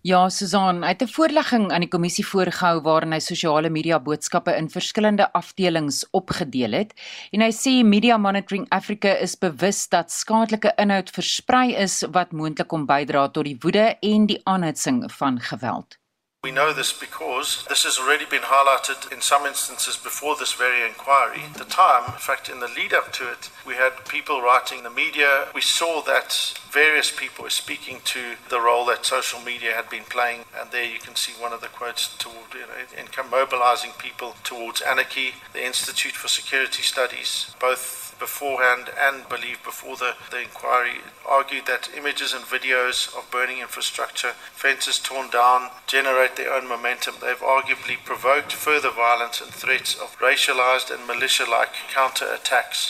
Ja, 0.03 0.31
Susan, 0.33 0.79
hy 0.81 0.95
het 0.95 1.03
'n 1.03 1.13
voorlegging 1.13 1.73
aan 1.73 1.85
die 1.85 1.89
kommissie 1.89 2.25
voorgehou 2.25 2.81
waarin 2.81 3.13
hy 3.13 3.19
sosiale 3.21 3.69
media 3.69 3.99
boodskappe 4.01 4.57
in 4.57 4.71
verskillende 4.71 5.27
afdelings 5.33 6.07
opgedeel 6.11 6.73
het 6.73 6.95
en 7.33 7.41
hy 7.41 7.51
sê 7.53 7.85
Media 7.85 8.17
Monitoring 8.17 8.67
Africa 8.71 9.13
is 9.13 9.37
bewus 9.37 9.89
dat 9.89 10.11
skadelike 10.11 10.73
inhoud 10.77 11.11
versprei 11.11 11.77
is 11.77 12.01
wat 12.13 12.33
moontlik 12.33 12.69
kom 12.69 12.87
bydra 12.87 13.29
tot 13.29 13.45
die 13.45 13.59
woede 13.61 13.97
en 14.01 14.27
die 14.27 14.41
aanhitsing 14.45 15.13
van 15.13 15.41
geweld. 15.41 16.00
We 16.43 16.53
know 16.53 16.73
this 16.73 16.99
because 16.99 17.67
this 17.69 17.85
has 17.85 17.99
already 17.99 18.25
been 18.25 18.41
highlighted 18.41 19.13
in 19.13 19.21
some 19.21 19.45
instances 19.45 19.99
before 19.99 20.37
this 20.37 20.55
very 20.55 20.89
inquiry. 20.89 21.43
At 21.53 21.59
the 21.59 21.67
time, 21.67 22.05
in 22.07 22.19
fact, 22.19 22.49
in 22.49 22.61
the 22.61 22.67
lead 22.69 22.95
up 22.95 23.13
to 23.13 23.31
it, 23.31 23.51
we 23.67 23.75
had 23.75 24.09
people 24.09 24.41
writing 24.41 24.79
in 24.79 24.85
the 24.85 24.91
media. 24.91 25.49
We 25.55 25.61
saw 25.61 26.01
that 26.07 26.59
various 26.71 27.13
people 27.15 27.45
were 27.45 27.51
speaking 27.51 28.01
to 28.05 28.37
the 28.49 28.59
role 28.59 28.87
that 28.87 29.05
social 29.05 29.39
media 29.41 29.75
had 29.75 29.91
been 29.91 30.05
playing. 30.05 30.47
And 30.59 30.71
there 30.71 30.91
you 30.91 30.99
can 30.99 31.15
see 31.15 31.35
one 31.39 31.53
of 31.53 31.61
the 31.61 31.69
quotes 31.69 32.17
toward 32.17 32.55
you 32.55 32.61
know, 32.61 32.99
income 32.99 33.29
mobilizing 33.31 33.91
people 33.99 34.35
towards 34.43 34.81
anarchy. 34.81 35.35
The 35.53 35.67
Institute 35.67 36.13
for 36.13 36.29
Security 36.29 36.83
Studies, 36.83 37.55
both 37.61 38.10
beforehand 38.21 38.85
and 39.07 39.29
believe 39.29 39.59
before 39.65 39.97
the, 39.97 40.13
the 40.31 40.41
inquiry 40.47 41.01
argued 41.27 41.67
that 41.67 41.91
images 41.97 42.31
and 42.37 42.45
videos 42.45 43.09
of 43.17 43.29
burning 43.31 43.59
infrastructure, 43.59 44.33
fences 44.53 44.99
torn 44.99 45.29
down, 45.31 45.61
generate 45.87 46.35
their 46.37 46.53
own 46.57 46.69
momentum. 46.69 47.15
They've 47.21 47.47
arguably 47.57 47.97
provoked 48.05 48.53
further 48.53 48.93
violence 49.07 49.41
and 49.41 49.51
threats 49.63 49.97
of 50.05 50.09
racialized 50.21 50.89
and 50.95 51.07
militia-like 51.07 51.75
counterattacks. 51.97 52.81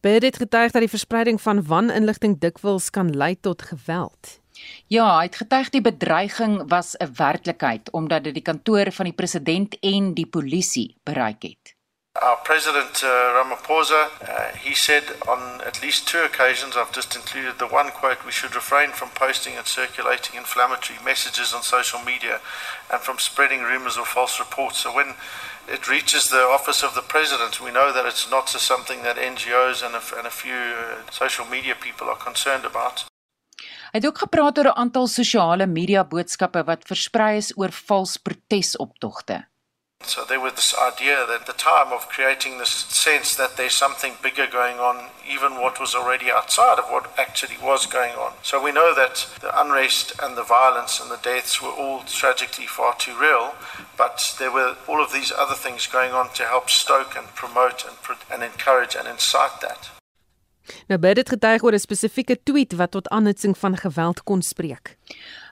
Beide 0.00 0.26
het 0.26 0.36
getuig 0.36 0.72
dat 0.72 0.80
die 0.80 0.90
verspreiding 0.90 1.40
van 1.42 1.64
waninligting 1.66 2.38
dikwels 2.40 2.90
kan 2.90 3.16
lei 3.16 3.40
tot 3.40 3.62
geweld. 3.62 4.38
Ja, 4.86 5.18
hy 5.18 5.26
het 5.28 5.36
getuig 5.36 5.70
die 5.74 5.82
bedreiging 5.82 6.62
was 6.70 6.94
'n 6.96 7.12
werklikheid 7.16 7.90
omdat 7.90 8.24
dit 8.24 8.34
die 8.34 8.42
kantore 8.42 8.92
van 8.92 9.04
die 9.04 9.14
president 9.14 9.78
en 9.80 10.14
die 10.14 10.26
polisie 10.26 10.96
bereik 11.02 11.42
het. 11.42 11.77
Our 12.20 12.36
President 12.42 13.04
uh, 13.04 13.08
Ramaphosa, 13.36 14.10
uh, 14.22 14.56
he 14.56 14.74
said 14.74 15.04
on 15.28 15.60
at 15.60 15.80
least 15.82 16.08
two 16.08 16.18
occasions, 16.18 16.76
I've 16.76 16.90
just 16.90 17.14
included 17.14 17.58
the 17.58 17.68
one 17.68 17.90
quote, 17.90 18.24
we 18.26 18.32
should 18.32 18.54
refrain 18.56 18.90
from 18.90 19.10
posting 19.10 19.54
and 19.56 19.66
circulating 19.66 20.34
inflammatory 20.36 20.98
messages 21.04 21.54
on 21.54 21.62
social 21.62 22.00
media 22.00 22.40
and 22.92 23.00
from 23.00 23.18
spreading 23.18 23.62
rumors 23.62 23.96
or 23.96 24.04
false 24.04 24.40
reports. 24.40 24.78
So 24.78 24.92
when 24.92 25.14
it 25.68 25.88
reaches 25.88 26.28
the 26.28 26.42
office 26.42 26.82
of 26.82 26.94
the 26.94 27.02
President, 27.02 27.60
we 27.60 27.70
know 27.70 27.92
that 27.92 28.04
it's 28.04 28.28
not 28.28 28.48
just 28.48 28.66
something 28.66 29.02
that 29.02 29.16
NGOs 29.16 29.84
and 29.86 29.94
a, 29.94 30.02
and 30.18 30.26
a 30.26 30.30
few 30.30 30.54
uh, 30.54 31.10
social 31.10 31.46
media 31.46 31.74
people 31.80 32.08
are 32.08 32.18
concerned 32.18 32.64
about. 32.64 33.04
Hy 33.88 34.00
het 34.02 34.06
ook 34.06 34.18
gepraat 34.18 34.58
oor 34.58 34.68
'n 34.68 34.76
aantal 34.82 35.06
sosiale 35.06 35.66
media 35.66 36.04
boodskappe 36.04 36.64
wat 36.64 36.84
versprei 36.84 37.36
is 37.36 37.52
oor 37.56 37.72
vals 37.72 38.16
protesoptogte. 38.16 39.46
So 40.04 40.24
there 40.24 40.40
was 40.40 40.54
this 40.54 40.74
idea 40.78 41.26
that 41.26 41.40
at 41.40 41.46
the 41.46 41.52
time 41.52 41.92
of 41.92 42.08
creating 42.08 42.58
this 42.58 42.70
sense 42.70 43.34
that 43.34 43.56
there's 43.56 43.74
something 43.74 44.14
bigger 44.22 44.46
going 44.46 44.78
on, 44.78 45.10
even 45.28 45.60
what 45.60 45.80
was 45.80 45.94
already 45.94 46.30
outside 46.30 46.78
of 46.78 46.86
what 46.86 47.12
actually 47.18 47.56
was 47.62 47.86
going 47.86 48.14
on. 48.14 48.32
So 48.42 48.62
we 48.62 48.72
know 48.72 48.94
that 48.94 49.26
the 49.40 49.50
unrest 49.60 50.12
and 50.22 50.36
the 50.36 50.44
violence 50.44 51.00
and 51.00 51.10
the 51.10 51.18
deaths 51.22 51.60
were 51.60 51.70
all 51.70 52.02
tragically 52.06 52.66
far 52.66 52.94
too 52.96 53.18
real, 53.18 53.54
but 53.96 54.34
there 54.38 54.52
were 54.52 54.76
all 54.86 55.02
of 55.02 55.12
these 55.12 55.32
other 55.32 55.56
things 55.56 55.86
going 55.86 56.12
on 56.12 56.32
to 56.34 56.44
help 56.44 56.70
stoke 56.70 57.16
and 57.16 57.26
promote 57.34 57.84
and, 57.84 57.96
and 58.32 58.42
encourage 58.42 58.94
and 58.94 59.08
incite 59.08 59.60
that. 59.60 59.90
Nou 60.88 60.98
baie 61.00 61.14
dit 61.16 61.28
getuig 61.32 61.62
oor 61.64 61.72
'n 61.72 61.80
spesifieke 61.80 62.36
tweet 62.42 62.74
wat 62.76 62.90
tot 62.90 63.08
aanhitsing 63.08 63.56
van 63.58 63.76
geweld 63.76 64.22
kon 64.22 64.42
spreek. 64.42 64.96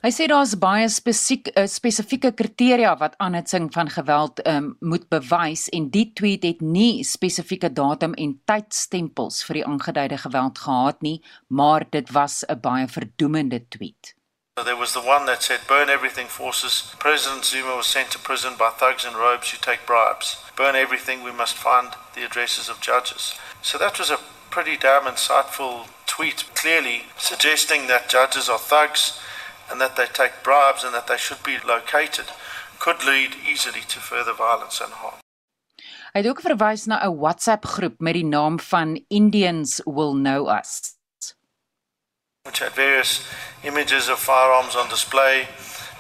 Hy 0.05 0.11
sê 0.13 0.27
daar's 0.29 0.53
baie 0.61 0.89
spesifiek 0.93 1.49
uh, 1.57 1.65
spesifieke 1.71 2.35
kriteria 2.37 2.93
wat 3.01 3.15
aanhitsing 3.23 3.71
van 3.73 3.89
geweld 3.89 4.43
um, 4.45 4.75
moet 4.81 5.07
bewys 5.09 5.71
en 5.73 5.89
die 5.91 6.11
tweet 6.13 6.45
het 6.45 6.61
nie 6.61 7.05
spesifieke 7.05 7.71
datum 7.73 8.13
en 8.21 8.35
tydstempels 8.45 9.41
vir 9.49 9.61
die 9.61 9.65
aangeduide 9.65 10.19
geweld 10.21 10.61
gehad 10.61 11.01
nie, 11.01 11.23
maar 11.49 11.87
dit 11.91 12.13
was 12.13 12.45
'n 12.45 12.61
baie 12.61 12.89
verdoemende 12.89 13.65
tweet. 13.69 14.15
There 14.65 14.77
was 14.77 14.93
the 14.93 15.05
one 15.05 15.27
that 15.27 15.43
said, 15.43 15.61
Burn 15.67 15.89
everything 15.89 16.29
forces. 16.29 16.95
President 16.99 17.45
Zuma 17.45 17.77
was 17.77 17.87
sent 17.87 18.11
to 18.11 18.19
prison 18.19 18.57
by 18.57 18.71
thugs 18.79 19.05
in 19.05 19.15
robes 19.15 19.51
who 19.51 19.59
take 19.59 19.87
bribes. 19.87 20.37
Burn 20.57 20.75
everything, 20.75 21.23
we 21.23 21.33
must 21.33 21.57
find 21.57 21.89
the 22.15 22.25
addresses 22.25 22.69
of 22.69 22.81
judges. 22.81 23.35
So 23.63 23.79
that 23.79 23.99
was 23.99 24.11
a 24.11 24.19
pretty 24.51 24.77
damn 24.77 25.07
insightful 25.07 25.89
tweet, 26.07 26.45
clearly 26.55 27.05
suggesting 27.19 27.87
that 27.89 28.09
judges 28.09 28.49
are 28.49 28.59
thugs 28.59 29.21
and 29.71 29.81
that 29.81 29.97
they 29.97 30.07
take 30.07 30.33
bribes 30.43 30.85
and 30.85 30.95
that 30.95 31.07
they 31.07 31.17
should 31.17 31.43
be 31.43 31.59
located, 31.67 32.27
could 32.79 33.05
lead 33.05 33.35
easily 33.53 33.81
to 33.89 34.01
further 34.01 34.33
violence 34.33 34.81
and 34.85 34.93
harm. 34.93 35.19
Hy 36.13 36.23
het 36.23 36.29
ook 36.29 36.41
verwys 36.41 36.87
na 36.87 36.97
'n 37.05 37.19
WhatsApp-groep 37.19 38.01
met 38.01 38.15
die 38.15 38.25
naam 38.25 38.61
van 38.61 39.05
Indians 39.09 39.81
Will 39.85 40.15
Know 40.15 40.49
Us. 40.49 40.97
Which 42.43 42.59
had 42.59 42.73
various 42.75 43.21
images 43.63 44.09
of 44.09 44.19
firearms 44.21 44.77
on 44.77 44.89
display, 44.89 45.49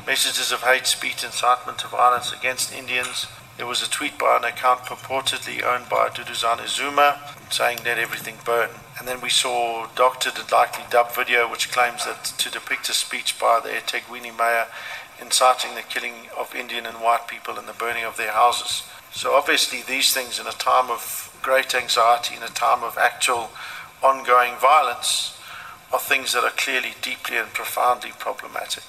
messages 0.06 0.52
of 0.52 0.62
hate 0.62 0.86
speech, 0.86 1.24
incitement 1.24 1.78
to 1.78 1.88
violence 1.88 2.32
against 2.32 2.72
Indians, 2.72 3.26
There 3.56 3.66
was 3.66 3.82
a 3.82 3.88
tweet 3.88 4.18
by 4.18 4.36
an 4.36 4.44
account 4.44 4.80
purportedly 4.80 5.62
owned 5.64 5.88
by 5.88 6.10
Duduzane 6.10 6.68
Zuma 6.68 7.18
saying 7.48 7.78
that 7.84 7.96
everything 7.98 8.36
burn. 8.44 8.68
And 8.98 9.06
then 9.06 9.20
we 9.20 9.28
saw 9.28 9.86
doctored 9.94 10.38
and 10.38 10.50
likely 10.50 10.84
dub 10.90 11.14
video 11.14 11.50
which 11.50 11.70
claims 11.70 12.04
that 12.06 12.24
to 12.38 12.50
depict 12.50 12.88
a 12.88 12.94
speech 12.94 13.38
by 13.38 13.60
the 13.62 13.68
eThekwini 13.68 14.36
mayor 14.36 14.66
inciting 15.20 15.74
the 15.74 15.82
killing 15.82 16.28
of 16.38 16.54
Indian 16.54 16.86
and 16.86 16.96
white 16.98 17.26
people 17.28 17.58
and 17.58 17.68
the 17.68 17.72
burning 17.72 18.04
of 18.04 18.16
their 18.16 18.32
houses. 18.32 18.84
So 19.10 19.34
obviously 19.34 19.82
these 19.82 20.12
things 20.12 20.38
in 20.38 20.46
a 20.46 20.52
time 20.52 20.90
of 20.90 21.32
great 21.42 21.74
anxiety, 21.74 22.36
in 22.36 22.42
a 22.42 22.52
time 22.52 22.82
of 22.82 22.98
actual 22.98 23.50
ongoing 24.02 24.56
violence, 24.60 25.38
are 25.92 26.00
things 26.00 26.32
that 26.32 26.44
are 26.44 26.56
clearly 26.56 26.94
deeply 27.00 27.36
and 27.38 27.52
profoundly 27.52 28.12
problematic. 28.18 28.84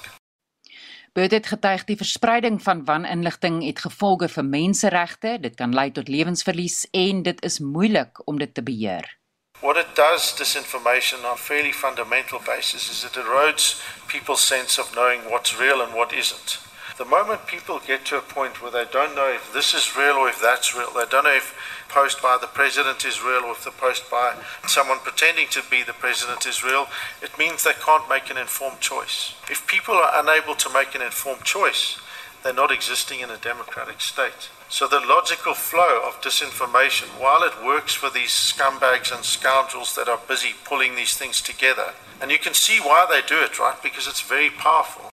Burt 1.12 1.30
het 1.30 1.46
getuig 1.46 1.84
die 1.84 1.96
verspreiding 1.96 2.62
van 2.62 2.84
waninligting 2.84 3.62
het 3.66 3.80
gevolge 3.80 4.28
vir 4.28 4.44
menseregte, 4.44 5.38
dit 5.40 5.54
kan 5.56 5.74
lei 5.74 5.90
tot 5.90 6.08
lewensverlies 6.08 6.84
en 6.92 7.22
dit 7.22 7.42
is 7.42 7.58
moeilik 7.58 8.20
om 8.28 8.38
dit 8.38 8.54
te 8.54 8.62
beheer. 8.62 9.17
What 9.60 9.76
it 9.76 9.96
does 9.96 10.32
disinformation 10.32 11.24
on 11.24 11.34
a 11.34 11.36
fairly 11.36 11.72
fundamental 11.72 12.38
basis 12.38 12.90
is 12.90 13.04
it 13.04 13.18
erodes 13.18 13.82
people's 14.06 14.42
sense 14.42 14.78
of 14.78 14.94
knowing 14.94 15.20
what's 15.30 15.58
real 15.58 15.82
and 15.82 15.92
what 15.94 16.12
isn't. 16.12 16.58
The 16.96 17.04
moment 17.04 17.46
people 17.46 17.80
get 17.84 18.04
to 18.06 18.18
a 18.18 18.20
point 18.20 18.62
where 18.62 18.70
they 18.70 18.84
don't 18.90 19.16
know 19.16 19.28
if 19.28 19.52
this 19.52 19.74
is 19.74 19.96
real 19.96 20.14
or 20.14 20.28
if 20.28 20.40
that's 20.40 20.76
real, 20.76 20.92
they 20.92 21.06
don't 21.10 21.24
know 21.24 21.34
if 21.34 21.54
post 21.88 22.22
by 22.22 22.38
the 22.40 22.46
president 22.46 23.04
is 23.04 23.22
real 23.22 23.44
or 23.44 23.52
if 23.52 23.64
the 23.64 23.70
post 23.72 24.08
by 24.10 24.36
someone 24.66 24.98
pretending 25.00 25.48
to 25.48 25.62
be 25.70 25.82
the 25.82 25.92
president 25.92 26.46
is 26.46 26.62
real, 26.62 26.86
it 27.20 27.36
means 27.38 27.64
they 27.64 27.72
can't 27.84 28.08
make 28.08 28.30
an 28.30 28.36
informed 28.36 28.80
choice. 28.80 29.34
If 29.50 29.66
people 29.66 29.94
are 29.94 30.22
unable 30.22 30.54
to 30.54 30.72
make 30.72 30.94
an 30.94 31.02
informed 31.02 31.44
choice, 31.44 31.98
they're 32.42 32.52
not 32.52 32.72
existing 32.72 33.20
in 33.20 33.30
a 33.30 33.36
democratic 33.36 34.00
state. 34.00 34.50
So 34.70 34.86
the 34.86 35.00
logical 35.00 35.54
flow 35.54 36.02
of 36.06 36.20
disinformation, 36.20 37.08
while 37.18 37.42
it 37.42 37.54
works 37.64 37.94
for 37.94 38.10
these 38.10 38.32
scumbags 38.32 39.10
and 39.10 39.24
scoundrels 39.24 39.94
that 39.94 40.08
are 40.08 40.20
busy 40.28 40.52
pulling 40.68 40.94
these 40.94 41.16
things 41.16 41.40
together, 41.40 41.94
and 42.20 42.30
you 42.30 42.38
can 42.38 42.54
see 42.54 42.78
why 42.78 43.06
they 43.08 43.22
do 43.34 43.40
it, 43.42 43.58
right? 43.58 43.80
Because 43.82 44.06
it's 44.06 44.20
very 44.20 44.50
powerful. 44.50 45.08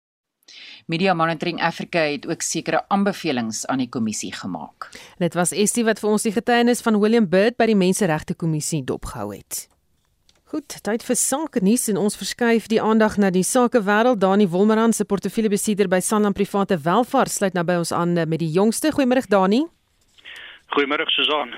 Media 0.87 1.13
Monitoring 1.13 1.61
Africa 1.61 1.99
het 1.99 2.27
ook 2.27 2.41
sekere 2.41 2.83
aanbevelings 2.87 3.65
aan 3.65 3.77
die 3.77 3.89
kommissie 3.89 4.33
gemaak. 4.33 4.89
Dit 5.17 5.33
was 5.33 5.51
Estie 5.51 5.85
wat 5.87 5.99
vir 6.03 6.09
ons 6.09 6.27
die 6.27 6.35
getuienis 6.35 6.83
van 6.85 6.99
William 6.99 7.29
Bird 7.29 7.57
by 7.57 7.65
die 7.71 7.79
Menseregte 7.79 8.35
Kommissie 8.35 8.83
dopgehou 8.83 9.31
het. 9.33 9.65
Goed, 10.45 10.75
tyd 10.85 11.01
vir 11.01 11.17
sake 11.17 11.57
nuus 11.65 11.87
en 11.89 11.97
ons 11.97 12.13
verskuif 12.19 12.67
die 12.69 12.77
aandag 12.77 13.15
na 13.17 13.31
die 13.33 13.41
sakewêreld. 13.41 14.19
Dani 14.21 14.45
Wolmeran 14.53 14.91
se 14.93 15.01
portefeuillebesitter 15.09 15.89
by 15.89 15.97
Sanlam 16.05 16.37
Private 16.37 16.77
Welvaart 16.85 17.33
sluit 17.33 17.57
nou 17.57 17.63
by 17.65 17.79
ons 17.81 17.89
aan 17.97 18.13
met 18.13 18.37
die 18.43 18.51
jongste. 18.53 18.91
Goeiemôre 18.93 19.25
Dani. 19.25 19.63
Goeiemôre 20.75 21.09
Susan. 21.15 21.49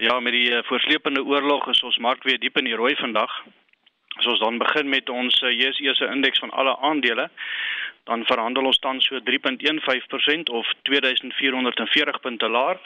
Ja, 0.00 0.16
met 0.24 0.32
die 0.32 0.48
eh, 0.54 0.64
voorsleepende 0.70 1.20
oorlog 1.20 1.68
is 1.68 1.84
ons 1.84 2.00
mark 2.00 2.24
weer 2.24 2.40
diep 2.40 2.56
in 2.56 2.64
die 2.70 2.78
rooi 2.80 2.96
vandag. 2.96 3.28
As 4.16 4.30
ons 4.32 4.40
dan 4.40 4.56
begin 4.64 4.88
met 4.88 5.12
ons 5.12 5.36
JSE 5.44 5.92
eh, 5.92 5.96
se 6.00 6.08
indeks 6.08 6.40
van 6.46 6.56
alle 6.56 6.78
aandele, 6.80 7.28
dan 8.08 8.24
verhandel 8.24 8.72
ons 8.72 8.80
tans 8.80 9.04
so 9.04 9.20
3.15% 9.20 10.48
of 10.56 10.64
2440 10.88 12.24
punte 12.24 12.48
laer. 12.48 12.80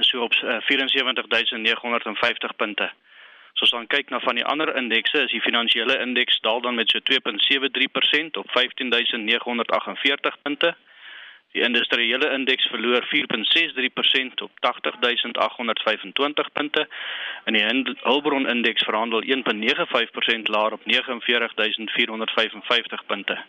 Dis 0.00 0.08
so 0.08 0.24
op 0.24 0.32
74950 0.40 2.48
eh, 2.48 2.56
punte. 2.56 2.88
So 3.54 3.64
as 3.64 3.72
ons 3.76 3.88
kyk 3.92 4.10
na 4.10 4.18
van 4.24 4.36
die 4.40 4.48
ander 4.48 4.76
indekse, 4.76 5.18
is 5.26 5.34
die 5.34 5.44
finansiële 5.44 5.98
indeks 6.00 6.40
daal 6.40 6.60
dan 6.64 6.74
met 6.74 6.90
so 6.90 6.98
2.73% 7.10 8.36
op 8.40 8.46
15948 8.56 10.36
punte. 10.42 10.74
Die 11.52 11.62
industriële 11.62 12.32
indeks 12.32 12.66
verloor 12.72 13.04
4.63% 13.10 14.42
op 14.42 14.50
80825 14.60 16.52
punte 16.52 16.88
en 17.44 17.52
die 17.52 17.64
Hulbron 18.02 18.48
indeks 18.48 18.84
verhandel 18.88 19.22
1.95% 19.22 19.28
laer 20.54 20.72
op 20.72 20.80
49455 20.84 23.06
punte. 23.06 23.44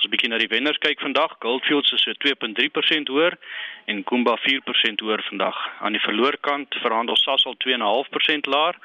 As 0.00 0.08
ons 0.08 0.16
begin 0.16 0.30
na 0.32 0.38
die 0.40 0.48
wenners 0.48 0.78
kyk 0.80 1.00
vandag, 1.00 1.34
Goldfields 1.44 1.92
is 1.92 2.04
so 2.04 2.12
2.3% 2.24 3.10
hoër 3.12 3.36
en 3.84 4.04
Kumba 4.04 4.36
4% 4.40 5.02
hoër 5.04 5.22
vandag. 5.28 5.56
Aan 5.80 5.92
die 5.92 6.00
verloorkant 6.00 6.76
verhandel 6.84 7.16
Sasol 7.20 7.56
2.5% 7.64 8.48
laer. 8.52 8.78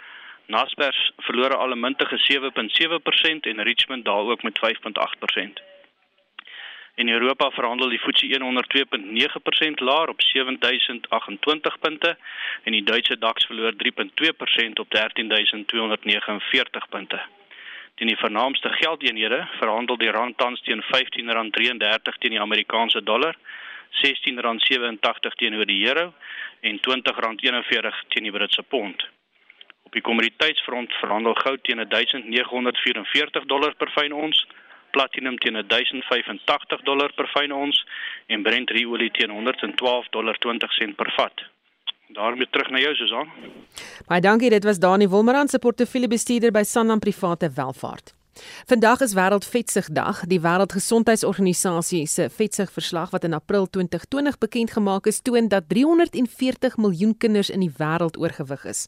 Naspers 0.48 1.12
verloor 1.18 1.56
alle 1.56 1.76
muntige 1.76 2.18
7.7% 2.18 3.40
en 3.42 3.64
Richmond 3.64 4.06
daal 4.06 4.32
ook 4.32 4.44
met 4.44 4.60
5.8%. 4.60 5.64
In 6.96 7.10
Europa 7.10 7.52
verhandel 7.52 7.90
die 7.90 8.00
FTSE 8.00 8.38
100 8.40 8.76
2.9% 8.76 9.84
laer 9.84 10.10
op 10.10 10.22
7028 10.22 11.80
punte 11.80 12.18
en 12.64 12.72
die 12.72 12.84
Duitse 12.84 13.18
DAX 13.18 13.46
verloor 13.46 13.72
3.2% 13.72 14.80
op 14.80 14.90
13249 14.90 16.90
punte. 16.90 17.22
Teen 17.96 18.08
die 18.08 18.18
vernaamste 18.18 18.70
geldeenhede 18.70 19.48
verhandel 19.60 19.98
die 19.98 20.12
rand 20.12 20.38
tans 20.38 20.62
teen 20.62 20.84
R15.33 20.84 22.18
teen 22.20 22.36
die 22.36 22.42
Amerikaanse 22.42 23.04
dollar, 23.04 23.36
R16.87 23.92 25.36
teenoor 25.36 25.66
die 25.66 25.88
euro 25.88 26.14
en 26.60 26.80
R20.41 26.80 28.08
teen 28.08 28.24
die 28.24 28.32
Britse 28.32 28.64
pond. 28.64 29.15
Die 29.96 30.04
kommoditeitsfront 30.04 30.94
verhandel 31.00 31.36
goud 31.40 31.64
teen 31.64 31.80
1944 31.80 33.48
dollar 33.52 33.76
per 33.80 33.92
fyn 33.96 34.14
ons, 34.14 34.44
platinum 34.96 35.40
teen 35.40 35.58
1085 35.60 36.84
dollar 36.84 37.14
per 37.16 37.32
fyn 37.34 37.56
ons 37.56 37.82
en 38.28 38.44
Brent 38.44 38.72
ruolie 38.76 39.12
teen 39.16 39.32
112 39.32 40.12
dollar 40.16 40.40
20 40.48 40.80
sent 40.80 40.98
per 41.00 41.12
vat 41.18 41.48
daarmee 42.16 42.48
terug 42.50 42.70
na 42.70 42.80
jou 42.80 42.94
Susan. 42.96 43.32
Baie 44.08 44.22
dankie, 44.22 44.50
dit 44.50 44.64
was 44.64 44.80
Dani 44.80 45.08
Wolmerand 45.10 45.50
se 45.50 45.60
portefeuljebestuurder 45.60 46.52
by 46.52 46.64
Sanlam 46.64 47.00
Private 47.00 47.50
Welvaart. 47.56 48.14
Vandag 48.66 49.02
is 49.02 49.14
wêreld 49.14 49.46
vetsigdag. 49.46 50.26
Die 50.28 50.42
Wêreldgesondheidsorganisasie 50.42 52.08
se 52.08 52.30
vetsigverslag 52.30 53.10
wat 53.10 53.24
in 53.24 53.34
April 53.34 53.68
2020 53.70 54.38
bekend 54.38 54.72
gemaak 54.72 55.06
is, 55.08 55.22
toon 55.22 55.48
dat 55.48 55.70
340 55.70 56.78
miljoen 56.78 57.18
kinders 57.18 57.50
in 57.50 57.60
die 57.60 57.72
wêreld 57.78 58.18
oorgewig 58.18 58.66
is. 58.66 58.88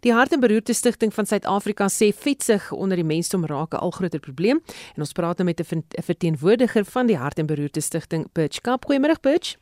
Die 0.00 0.12
Hart 0.12 0.32
en 0.32 0.40
Beroerte 0.40 0.72
Stichting 0.72 1.14
van 1.14 1.26
Suid-Afrika 1.26 1.88
sê 1.88 2.10
vetsig 2.12 2.72
onder 2.72 2.96
die 2.96 3.06
mensdom 3.06 3.46
raak 3.46 3.74
'n 3.74 3.82
al 3.84 3.90
groter 3.90 4.20
probleem 4.20 4.60
en 4.94 5.00
ons 5.00 5.12
praat 5.12 5.38
nou 5.38 5.44
met 5.44 5.60
'n 5.60 5.84
verteenwoordiger 6.02 6.84
van 6.84 7.06
die 7.06 7.16
Hart 7.16 7.38
en 7.38 7.46
Beroerte 7.46 7.80
Stichting, 7.80 8.26
Butch 8.32 8.60
Kap. 8.60 8.84
Goeiemôre 8.84 9.20
Butch. 9.20 9.56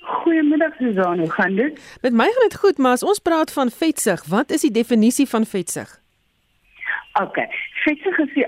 Goeiemiddag 0.00 0.76
Susan, 0.76 1.18
hoe 1.18 1.30
gaan 1.30 1.54
dit? 1.54 1.80
Met 2.00 2.12
my 2.12 2.24
gaan 2.24 2.48
dit 2.48 2.58
goed, 2.58 2.78
maar 2.78 2.92
as 2.92 3.02
ons 3.02 3.18
praat 3.18 3.52
van 3.52 3.70
vetsig, 3.70 4.24
wat 4.24 4.50
is 4.50 4.60
die 4.60 4.70
definisie 4.70 5.28
van 5.28 5.46
vetsig? 5.46 6.00
OK. 7.22 7.38
Vetsig 7.84 8.18
is 8.18 8.34
die 8.34 8.46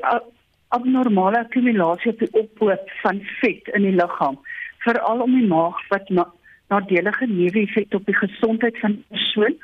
abnormale 0.68 1.42
akkumulasie 1.44 2.12
op 2.12 2.20
die 2.22 2.32
ophoop 2.38 2.92
van 3.02 3.22
vet 3.40 3.70
in 3.74 3.86
die 3.88 3.96
liggaam, 3.96 4.38
veral 4.84 5.24
om 5.26 5.34
die 5.34 5.48
maag 5.50 5.80
wat 5.90 6.10
na, 6.14 6.26
nadelige 6.70 7.26
neeweffekte 7.26 7.98
op 7.98 8.06
die 8.06 8.18
gesondheid 8.20 8.78
van 8.78 8.92
'n 8.92 9.04
persoon 9.08 9.56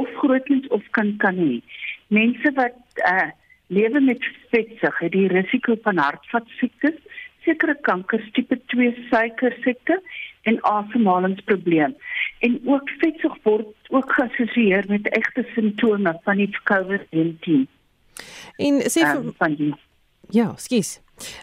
of 0.00 0.08
grootens 0.20 0.68
of 0.68 0.82
kan 0.90 1.16
kan 1.16 1.36
hê. 1.46 1.58
Mense 2.08 2.52
wat 2.60 3.02
uh 3.14 3.30
lewe 3.66 4.00
met 4.00 4.24
vetsig, 4.50 4.98
het 4.98 5.12
die 5.12 5.28
risiko 5.28 5.74
van 5.82 5.96
hartvaskiektes, 5.96 6.98
sekere 7.44 7.74
kankers, 7.80 8.30
tipe 8.32 8.60
2 8.66 9.06
suikersiekte 9.10 10.02
en 10.42 10.62
asemhalingsprobleem. 10.62 11.94
En 12.38 12.60
ook 12.64 12.90
vetsig 13.00 13.36
word 13.42 13.66
ook 13.88 14.12
geassosieer 14.12 14.84
met 14.88 15.08
egte 15.16 15.46
simptome 15.54 16.18
van 16.24 16.36
die 16.36 16.50
COVID-19. 16.70 17.66
En 18.56 18.80
sê 18.90 19.06
um, 19.08 19.32
van 19.38 19.54
die 19.58 19.74
Ja, 20.30 20.54
skus. 20.56 21.00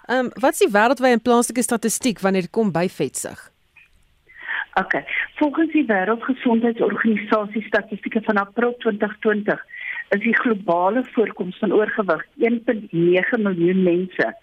Ehm 0.08 0.26
um, 0.26 0.32
wat 0.42 0.54
is 0.58 0.66
die 0.66 0.74
wêreldwye 0.74 1.16
en 1.16 1.22
plaaslike 1.22 1.64
statistiek 1.64 2.20
wanneer 2.20 2.48
dit 2.48 2.56
kom 2.58 2.72
by 2.72 2.88
vetsig? 2.90 3.52
OK. 4.80 4.94
Volgens 5.36 5.72
die 5.72 5.86
Wêreldgesondheidsorganisasie 5.86 7.64
statistieke 7.68 8.22
van 8.24 8.38
April 8.38 8.76
2020 8.78 9.66
is 10.10 10.20
die 10.24 10.36
globale 10.36 11.04
voorkoms 11.12 11.58
van 11.58 11.74
oorgewig 11.74 12.26
1.9 12.40 13.42
miljoen 13.46 13.84
mense 13.84 14.34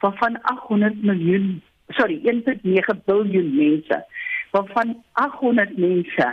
waarvan 0.00 0.42
800 0.42 1.02
miljoen 1.02 1.62
sorry 1.88 2.20
1.9 2.24 3.04
biljoen 3.04 3.54
mense 3.56 4.04
waarvan 4.50 5.02
800 5.12 5.76
mense 5.76 6.28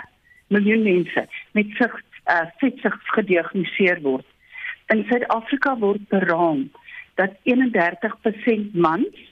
miljoen 0.48 0.84
mense 0.84 1.28
met 1.52 1.66
sig 1.80 1.94
uh, 2.28 2.46
vetsig 2.58 3.00
gediagnoseer 3.18 4.02
word 4.02 4.28
in 4.94 5.06
Suid-Afrika 5.10 5.78
word 5.78 6.08
beraam 6.08 6.72
dat 7.16 7.32
31% 7.44 8.74
mans 8.74 9.32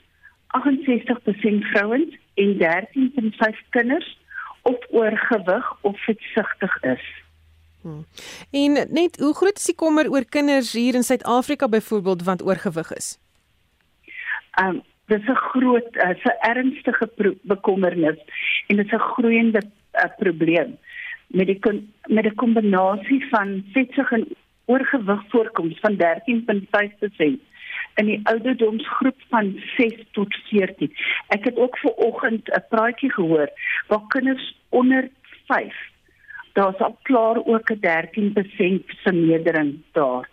68% 0.54 1.66
vrouens 1.72 2.16
en 2.34 2.56
13.5 2.58 3.68
kinders 3.70 4.18
of 4.62 4.76
oorgewig 4.90 5.76
of 5.80 6.04
vetsigtig 6.04 6.82
is 6.82 7.04
Hmm. 7.84 8.04
En 8.50 8.72
net 8.72 9.18
hoe 9.20 9.34
groot 9.34 9.58
is 9.60 9.66
die 9.68 9.74
kommer 9.76 10.08
oor 10.08 10.24
kinders 10.24 10.72
hier 10.72 10.96
in 10.96 11.02
Suid-Afrika 11.04 11.68
byvoorbeeld 11.68 12.22
wat 12.24 12.42
oorgewig 12.42 12.92
is? 12.96 13.18
Um 14.62 14.80
dis 15.12 15.26
'n 15.28 15.42
groot 15.52 15.96
uh, 15.96 16.08
'n 16.08 16.36
ernstige 16.50 17.36
bekommernis 17.42 18.18
en 18.66 18.76
dit 18.76 18.86
is 18.86 18.92
'n 18.92 19.08
groeiende 19.12 19.62
uh, 19.92 20.04
probleem 20.16 20.78
met 21.26 21.46
die 21.46 21.60
met 22.06 22.24
'n 22.24 22.34
kombinasie 22.34 23.28
van 23.28 23.64
vetsig 23.72 24.12
en 24.12 24.26
oorgewig 24.64 25.22
voorkoms 25.28 25.80
van 25.80 25.96
13.5% 25.96 27.52
in 27.94 28.06
die 28.06 28.20
ouderdomsgroep 28.22 29.16
van 29.28 29.62
6 29.76 29.94
tot 30.12 30.34
14. 30.48 30.92
Ek 31.26 31.44
het 31.44 31.56
ook 31.56 31.78
ver 31.78 31.94
oggend 31.94 32.48
'n 32.48 32.64
praatjie 32.68 33.12
gehoor 33.12 33.48
waar 33.88 34.06
kinders 34.08 34.56
onder 34.68 35.10
5 35.46 35.74
daar's 36.54 36.78
al 36.78 36.98
klaar 37.02 37.36
ook 37.44 37.70
'n 37.70 37.80
13% 37.80 38.84
vermeerdering 39.02 39.82
daar. 39.92 40.28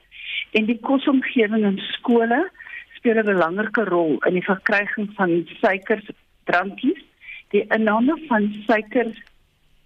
En 0.51 0.65
die 0.65 0.79
kosomgewing 0.79 1.63
in 1.65 1.77
skole 1.77 2.51
speel 2.93 3.17
'n 3.17 3.25
belangrike 3.25 3.83
rol 3.83 4.23
in 4.23 4.33
die 4.33 4.43
verkryging 4.43 5.09
van 5.13 5.47
suikers 5.61 6.09
drankies. 6.43 7.01
Die 7.49 7.65
inname 7.67 8.21
van 8.27 8.63
suiker 8.67 9.07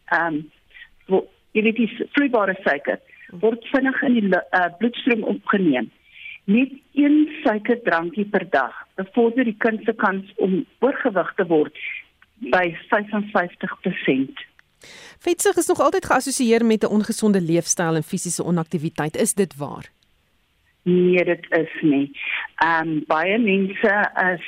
ehm 0.06 0.44
um, 1.08 1.22
jy 1.52 1.62
weet 1.62 1.76
dis 1.76 2.02
vloeibare 2.12 2.56
suiker 2.64 3.00
word 3.40 3.66
vinnig 3.74 4.02
in 4.02 4.14
die 4.14 4.30
uh, 4.30 4.66
bloedstroom 4.80 5.24
opgeneem. 5.24 5.92
Net 6.46 6.72
een 6.94 7.30
suikerdrankie 7.44 8.26
per 8.30 8.50
dag 8.50 8.74
bevorder 8.96 9.44
die 9.44 9.58
kind 9.58 9.82
se 9.86 9.94
kans 9.94 10.34
om 10.36 10.66
oorgewig 10.80 11.32
te 11.36 11.46
word 11.50 11.80
by 12.54 12.68
55%. 12.92 14.46
Vetsig 15.20 15.58
is 15.58 15.68
nog 15.68 15.80
altyd 15.80 16.06
geassosieer 16.06 16.66
met 16.66 16.84
'n 16.84 16.94
ongesonde 16.98 17.42
leefstyl 17.42 17.96
en 17.96 18.04
fisiese 18.04 18.44
onaktiwiteit. 18.44 19.16
Is 19.16 19.34
dit 19.34 19.56
waar? 19.56 19.90
Nee, 20.84 21.24
dit 21.24 21.46
is 21.50 21.82
nie. 21.82 22.12
Ehm 22.56 22.88
um, 22.88 23.04
baie 23.08 23.38
mense 23.38 24.12
is 24.34 24.46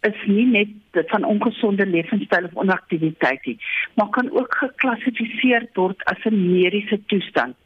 is 0.00 0.26
nie 0.26 0.46
net 0.46 1.08
van 1.10 1.24
ongesonde 1.24 1.86
lewenstyl 1.86 2.44
of 2.44 2.54
onaktiwiteit 2.54 3.46
nie, 3.46 3.58
maar 3.94 4.08
kan 4.08 4.30
ook 4.30 4.54
geklassifiseer 4.54 5.68
word 5.72 6.04
as 6.04 6.24
'n 6.24 6.52
mediese 6.52 7.00
toestand. 7.06 7.56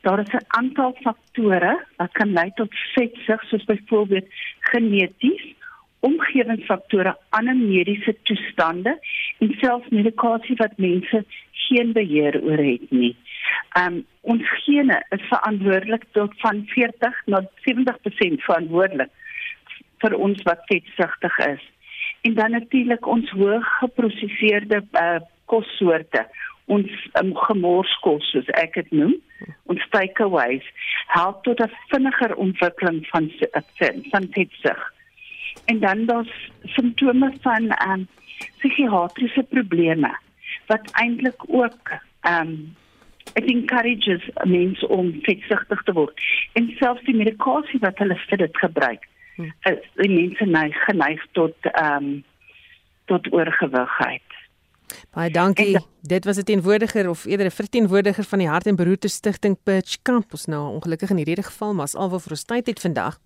Daar 0.00 0.20
is 0.20 0.32
'n 0.32 0.44
aantal 0.46 0.96
faktore 1.00 1.86
wat 1.96 2.12
kan 2.12 2.32
lei 2.32 2.50
tot 2.54 2.74
vetsig, 2.94 3.42
soos 3.42 3.64
byvoorbeeld 3.64 4.26
geneties, 4.58 5.54
omgewingsfaktore, 6.00 7.16
ander 7.28 7.56
mediese 7.56 8.16
toestande 8.22 8.98
en 9.38 9.56
selfs 9.60 9.88
medikasie 9.88 10.56
wat 10.56 10.76
mense 10.76 11.24
geen 11.52 11.92
beheer 11.92 12.42
oor 12.42 12.62
het 12.72 12.90
nie. 12.90 13.16
Um 13.78 14.06
ons 14.20 14.48
gene 14.64 15.04
is 15.08 15.22
verantwoordelik 15.28 16.04
tot 16.12 16.32
van 16.36 16.64
40 16.66 17.22
na 17.26 17.40
70% 17.66 18.42
verantwoordelik 18.46 19.10
vir 20.02 20.16
ons 20.16 20.42
wat 20.42 20.64
vetsigtig 20.64 21.38
is. 21.38 21.62
En 22.20 22.34
dan 22.34 22.50
natuurlik 22.50 23.06
ons 23.06 23.30
hoog 23.30 23.68
geprosesseerde 23.78 24.82
uh, 24.92 25.20
kossoorte, 25.44 26.26
ons 26.70 26.90
um, 27.20 27.34
gemorskos 27.46 28.30
soos 28.32 28.48
ek 28.60 28.78
dit 28.78 28.94
noem, 29.00 29.16
ons 29.72 29.86
takeaways 29.94 30.66
help 31.14 31.42
tot 31.46 31.60
'n 31.64 31.76
vinniger 31.92 32.34
ontwikkeling 32.46 33.02
van 33.12 33.30
van 34.12 34.26
vetsig. 34.36 34.80
En 35.66 35.80
dan 35.80 36.06
daar's 36.06 36.34
simptome 36.76 37.32
van 37.42 37.72
um, 37.88 38.06
psigiatriese 38.58 39.42
probleme 39.42 40.12
wat 40.66 40.90
eintlik 41.02 41.42
ook 41.48 41.98
um 42.22 42.76
it 43.34 43.44
encourages 43.44 44.22
mense 44.44 44.88
om 44.88 45.12
vetsigtig 45.22 45.82
te 45.82 45.92
word. 45.92 46.20
En 46.52 46.70
selfs 46.78 47.04
die 47.06 47.14
medikasie 47.14 47.78
wat 47.84 47.98
hulle 48.02 48.16
vir 48.26 48.42
dit 48.42 48.58
gebruik, 48.62 49.06
hmm. 49.36 49.52
is 49.70 49.86
die 50.00 50.10
mense 50.10 50.46
neig 50.46 50.76
geneig 50.86 51.22
tot 51.38 51.70
um, 51.82 52.10
tot 53.10 53.32
oorgewigheid. 53.32 54.29
Baie 55.10 55.30
dankie. 55.30 55.74
En, 55.74 55.84
dit 56.02 56.24
was 56.24 56.36
'n 56.36 56.42
teenwoordiger 56.42 57.08
of 57.08 57.24
eerder 57.24 57.46
'n 57.46 57.50
verteenwoordiger 57.50 58.24
van 58.24 58.38
die 58.38 58.48
Hart 58.48 58.66
en 58.66 58.76
Beroerte 58.76 59.08
Stichting 59.08 59.56
Pitch 59.62 59.96
Campus 60.02 60.44
nou 60.44 60.74
ongelukkig 60.74 61.10
in 61.10 61.16
hierdie 61.16 61.42
geval, 61.42 61.74
maar 61.74 61.84
as 61.84 61.94
alwoor 61.94 62.20
vir 62.20 62.30
ons 62.30 62.44
tyd 62.44 62.66
het 62.66 62.80
vandag. 62.80 63.18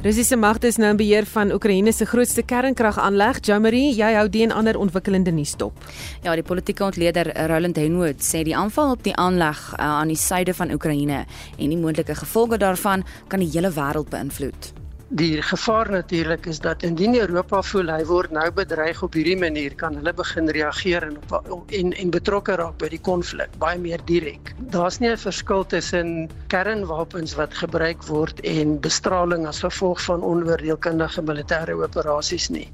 Russiese 0.00 0.36
magte 0.36 0.64
is 0.66 0.78
nou 0.80 0.88
in 0.94 0.96
beheer 0.96 1.26
van 1.28 1.50
Oekraïne 1.52 1.92
se 1.92 2.06
grootste 2.08 2.40
kernkragaanleg. 2.42 3.42
Jamari, 3.44 3.82
jy 3.92 4.08
hou 4.16 4.24
die 4.32 4.46
en 4.46 4.54
ander 4.56 4.78
ontwikkelende 4.80 5.34
nuus 5.36 5.52
dop. 5.60 5.76
Ja, 6.24 6.32
die 6.32 6.46
politieke 6.46 6.86
ontleder 6.86 7.28
Roland 7.52 7.76
Henwood 7.76 8.24
sê 8.24 8.40
die 8.48 8.56
aanval 8.56 8.96
op 8.96 9.04
die 9.04 9.12
aanleg 9.20 9.60
uh, 9.74 9.84
aan 10.00 10.08
die 10.08 10.16
suide 10.16 10.56
van 10.56 10.72
Oekraïne 10.72 11.26
en 11.58 11.68
die 11.68 11.76
moontlike 11.76 12.16
gevolge 12.24 12.56
daarvan 12.56 13.04
kan 13.28 13.44
die 13.44 13.52
hele 13.52 13.76
wêreld 13.76 14.08
beïnvloed. 14.08 14.79
Die 15.12 15.42
gevaar 15.42 15.90
natuurlik 15.90 16.44
is 16.46 16.60
dat 16.62 16.82
indien 16.86 17.16
Europa 17.18 17.58
voel 17.66 17.88
hy 17.90 18.04
word 18.06 18.30
nou 18.30 18.44
bedreig 18.54 19.00
op 19.02 19.16
hierdie 19.18 19.38
manier, 19.40 19.72
kan 19.74 19.96
hulle 19.98 20.12
begin 20.14 20.50
reageer 20.54 21.02
en 21.02 21.16
op 21.18 21.72
en 21.78 21.90
en 22.02 22.12
betrokke 22.14 22.54
raak 22.60 22.76
by 22.78 22.92
die 22.92 23.00
konflik 23.08 23.56
baie 23.64 23.80
meer 23.82 24.04
direk. 24.06 24.52
Daar's 24.76 25.00
nie 25.02 25.10
'n 25.10 25.18
verskil 25.18 25.66
tussen 25.66 26.30
kernwapens 26.54 27.34
wat 27.34 27.58
gebruik 27.62 28.06
word 28.06 28.40
en 28.40 28.78
bestraling 28.80 29.48
as 29.50 29.64
gevolg 29.66 30.04
van 30.06 30.22
onoordeelkundige 30.22 31.26
militêre 31.26 31.74
operasies 31.82 32.48
nie. 32.48 32.68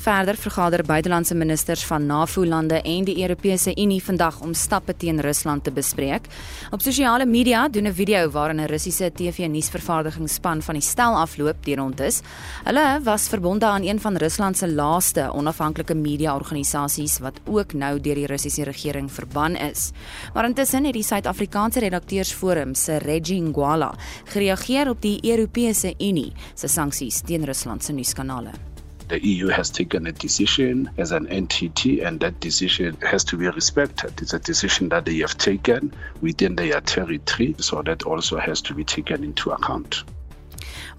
Verder 0.00 0.36
vergader 0.40 0.80
buitelandse 0.80 1.34
ministers 1.36 1.82
van 1.84 2.06
NAVO-lande 2.08 2.78
en 2.88 3.04
die 3.04 3.18
Europese 3.20 3.74
Unie 3.76 4.00
vandag 4.00 4.38
om 4.40 4.54
stappe 4.56 4.94
teen 4.96 5.20
Rusland 5.20 5.64
te 5.64 5.72
bespreek. 5.76 6.24
Op 6.72 6.80
sosiale 6.80 7.26
media 7.26 7.68
doen 7.68 7.86
'n 7.86 7.92
video 7.92 8.30
waarin 8.30 8.60
'n 8.60 8.66
Russiese 8.66 9.12
TV-nuusvervaardigingsspan 9.12 10.62
van 10.62 10.74
die 10.74 10.82
stel 10.82 11.14
afloop 11.16 11.64
deur 11.64 11.76
rond 11.76 12.00
is. 12.00 12.20
Hulle 12.64 13.00
was 13.02 13.28
verbonde 13.28 13.66
aan 13.66 13.82
een 13.82 14.00
van 14.00 14.16
Rusland 14.16 14.56
se 14.56 14.68
laaste 14.72 15.32
onafhanklike 15.32 15.94
media-organisasies 15.94 17.18
wat 17.18 17.40
ook 17.44 17.72
nou 17.72 18.00
deur 18.00 18.14
die 18.14 18.26
Russiese 18.26 18.64
regering 18.64 19.12
verban 19.12 19.56
is. 19.56 19.90
Maar 20.34 20.44
intussen 20.44 20.84
het 20.84 20.92
die 20.94 21.02
Suid-Afrikaanse 21.02 21.78
Redakteursforum 21.78 22.74
se 22.74 22.96
Reggie 22.96 23.40
Ngwala 23.40 23.94
gereageer 24.24 24.88
op 24.88 25.02
die 25.02 25.18
Europese 25.30 25.94
Unie 25.98 26.32
se 26.54 26.68
sanksies 26.68 27.20
teen 27.20 27.44
Rusland 27.44 27.84
se 27.84 27.92
nuuskanale. 27.92 28.69
The 29.10 29.20
EU 29.26 29.48
has 29.48 29.70
taken 29.70 30.06
a 30.06 30.12
decision 30.12 30.88
as 30.96 31.10
an 31.10 31.26
entity, 31.28 32.00
and 32.00 32.20
that 32.20 32.40
decision 32.40 32.96
has 33.00 33.24
to 33.24 33.36
be 33.36 33.48
respected. 33.48 34.12
It's 34.22 34.32
a 34.32 34.38
decision 34.38 34.88
that 34.88 35.04
they 35.04 35.18
have 35.18 35.36
taken 35.36 35.92
within 36.22 36.54
their 36.54 36.80
territory, 36.80 37.54
so 37.58 37.82
that 37.82 38.04
also 38.04 38.38
has 38.38 38.62
to 38.62 38.74
be 38.74 38.84
taken 38.84 39.24
into 39.24 39.50
account. 39.50 40.04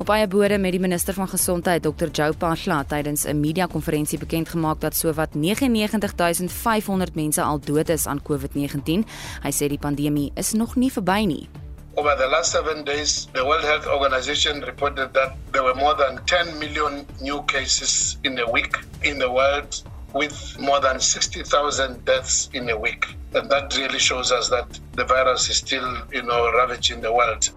Op 0.02 0.08
baie 0.10 0.28
bodem 0.28 0.62
met 0.62 0.74
die 0.74 0.82
minister 0.82 1.14
van 1.14 1.28
gesondheid 1.30 1.84
Dr 1.84 2.10
Joe 2.12 2.34
Pahla 2.34 2.84
tydens 2.84 3.26
'n 3.26 3.40
media-konferensie 3.40 4.20
bekend 4.20 4.50
gemaak 4.50 4.80
dat 4.82 4.96
sowat 4.96 5.34
99500 5.34 7.16
mense 7.16 7.42
al 7.42 7.60
dood 7.60 7.90
is 7.90 8.06
aan 8.06 8.22
COVID-19. 8.22 9.06
Hy 9.44 9.52
sê 9.52 9.68
die 9.68 9.80
pandemie 9.80 10.32
is 10.36 10.52
nog 10.52 10.76
nie 10.76 10.92
verby 10.92 11.26
nie. 11.26 11.61
Over 11.98 12.16
the 12.16 12.28
last 12.28 12.54
seven 12.54 12.86
days, 12.86 13.28
the 13.34 13.46
World 13.46 13.66
Health 13.66 13.86
Organization 13.86 14.62
reported 14.62 15.14
that 15.14 15.36
there 15.52 15.62
were 15.62 15.76
more 15.76 15.94
than 15.94 16.26
10 16.26 16.58
million 16.58 17.06
new 17.20 17.44
cases 17.44 18.18
in 18.24 18.40
a 18.40 18.50
week 18.50 18.78
in 19.04 19.20
the 19.20 19.30
world, 19.30 19.84
with 20.14 20.58
more 20.58 20.80
than 20.80 21.02
60,000 21.02 22.06
deaths 22.06 22.50
in 22.54 22.70
a 22.70 22.78
week. 22.78 23.06
And 23.34 23.50
that 23.52 23.76
really 23.78 24.00
shows 24.00 24.32
us 24.32 24.50
that 24.50 24.80
the 24.94 25.04
virus 25.04 25.50
is 25.50 25.58
still, 25.58 25.98
you 26.14 26.22
know, 26.22 26.52
ravaging 26.54 27.02
the 27.02 27.12
world. 27.12 27.50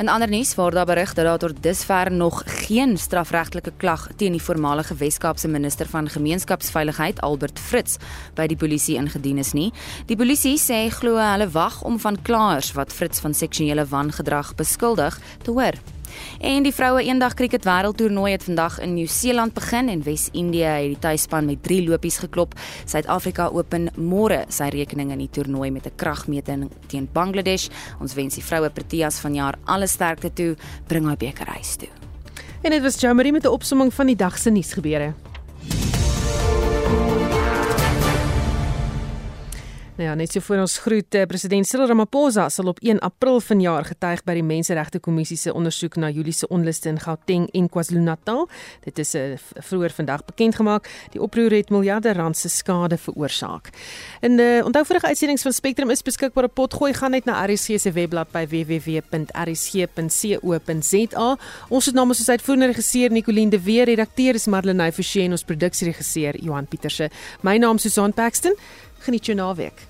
In 0.00 0.08
ander 0.08 0.30
nuus 0.32 0.54
word 0.56 0.72
daar 0.72 0.86
berig 0.88 1.10
dat 1.12 1.26
daar 1.28 1.38
tot 1.38 1.58
dusver 1.62 2.08
nog 2.12 2.42
geen 2.46 2.96
strafregtelike 2.98 3.72
klag 3.76 4.06
teen 4.16 4.32
die 4.32 4.40
voormalige 4.40 4.94
Wes-Kaapse 4.96 5.48
minister 5.48 5.88
van 5.88 6.08
gemeenskapsveiligheid 6.08 7.20
Albert 7.20 7.60
Fritz 7.60 7.98
by 8.34 8.46
die 8.48 8.56
polisie 8.56 8.96
ingedien 8.96 9.38
is 9.44 9.52
nie. 9.52 9.68
Die 10.08 10.16
polisie 10.16 10.56
sê 10.56 10.86
glo 10.88 11.20
hulle 11.20 11.50
wag 11.52 11.82
om 11.84 12.00
van 12.00 12.16
klaers 12.24 12.72
wat 12.72 12.96
Fritz 12.96 13.20
van 13.20 13.36
seksuele 13.36 13.84
wangedrag 13.92 14.54
beskuldig 14.56 15.20
te 15.44 15.52
hoor. 15.52 15.76
En 16.40 16.62
die 16.62 16.74
vroue 16.74 17.02
eendag 17.02 17.34
kriket 17.34 17.64
wêreldtoernooi 17.64 18.32
het 18.32 18.44
vandag 18.44 18.78
in 18.80 18.94
Nieu-Seeland 18.94 19.54
begin 19.54 19.88
en 19.88 20.02
Wes-Indië 20.02 20.64
het 20.64 20.88
die 20.94 20.98
tuisspan 20.98 21.46
met 21.46 21.62
3 21.62 21.88
lopies 21.88 22.18
geklop. 22.18 22.54
Suid-Afrika 22.84 23.48
open 23.52 23.90
môre 23.96 24.44
sy 24.48 24.68
rekening 24.68 25.10
in 25.12 25.18
die 25.18 25.30
toernooi 25.30 25.70
met 25.70 25.86
'n 25.86 25.96
kragmeting 25.96 26.70
teen 26.86 27.08
Bangladesh. 27.12 27.68
Ons 28.00 28.14
wens 28.14 28.34
die 28.34 28.44
vroue 28.44 28.70
Proteas 28.70 29.20
vanjaar 29.20 29.58
alle 29.64 29.86
sterkte 29.86 30.32
toe, 30.32 30.56
bring 30.86 31.06
haar 31.06 31.16
beker 31.16 31.46
huis 31.46 31.76
toe. 31.76 31.88
En 32.62 32.70
dit 32.70 32.82
was 32.82 33.00
Jamie 33.00 33.32
met 33.32 33.44
'n 33.44 33.48
opsomming 33.48 33.94
van 33.94 34.06
die 34.06 34.16
dag 34.16 34.38
se 34.38 34.50
nuusgebeure. 34.50 35.29
Nou 40.00 40.12
ja, 40.12 40.16
net 40.16 40.32
so 40.32 40.40
voor 40.40 40.56
ons 40.62 40.78
groet, 40.78 41.14
eh, 41.14 41.26
president 41.28 41.66
Cyril 41.68 41.86
Ramaphosa 41.86 42.48
sal 42.48 42.64
op 42.66 42.78
1 42.80 42.98
April 42.98 43.40
vanjaar 43.40 43.84
getuig 43.84 44.24
by 44.24 44.32
die 44.32 44.42
Menseregte 44.42 44.98
Kommissie 44.98 45.36
se 45.36 45.52
ondersoek 45.52 45.96
na 45.96 46.08
Julie 46.08 46.32
se 46.32 46.48
onluste 46.48 46.88
in 46.88 46.98
Gauteng 47.00 47.50
en 47.52 47.68
KwaZulu-Natal. 47.68 48.48
Dit 48.84 48.98
is 48.98 49.12
'n 49.14 49.18
uh, 49.18 49.36
vroeër 49.60 49.90
vandag 49.90 50.24
bekend 50.24 50.54
gemaak. 50.54 50.88
Die 51.12 51.20
oproer 51.20 51.50
het 51.50 51.70
miljarde 51.70 52.12
rand 52.12 52.36
se 52.36 52.48
skade 52.48 52.96
veroorsaak. 52.98 53.68
En 54.20 54.38
uh, 54.38 54.64
onthou 54.64 54.86
vorige 54.86 55.06
uitsendings 55.06 55.42
van 55.42 55.52
Spectrum 55.52 55.90
is 55.90 56.02
beskikbaar 56.02 56.44
op 56.44 56.54
potgooi 56.54 56.94
gaan 56.94 57.10
net 57.10 57.24
na 57.24 57.46
RSG 57.46 57.80
se 57.80 57.92
webblad 57.92 58.30
by 58.32 58.46
www.rsg.co.za. 58.46 58.98
Ons 61.68 61.86
het 61.86 61.94
namens 61.94 62.18
ons 62.18 62.28
uitvoerende 62.28 62.66
regisseur 62.66 63.10
Nicoline 63.10 63.50
de 63.50 63.60
Weer, 63.62 63.84
redakteur 63.84 64.34
is 64.34 64.46
Marlenae 64.46 64.92
Forsie 64.92 65.22
en 65.22 65.30
ons 65.30 65.44
produksieregisseur 65.44 66.36
Johan 66.42 66.66
Pieterse. 66.66 67.10
My 67.40 67.56
naam 67.56 67.76
is 67.76 67.82
Susan 67.82 68.12
Paxton. 68.12 68.54
Geniet 68.98 69.24
jou 69.26 69.36
naweek. 69.36 69.89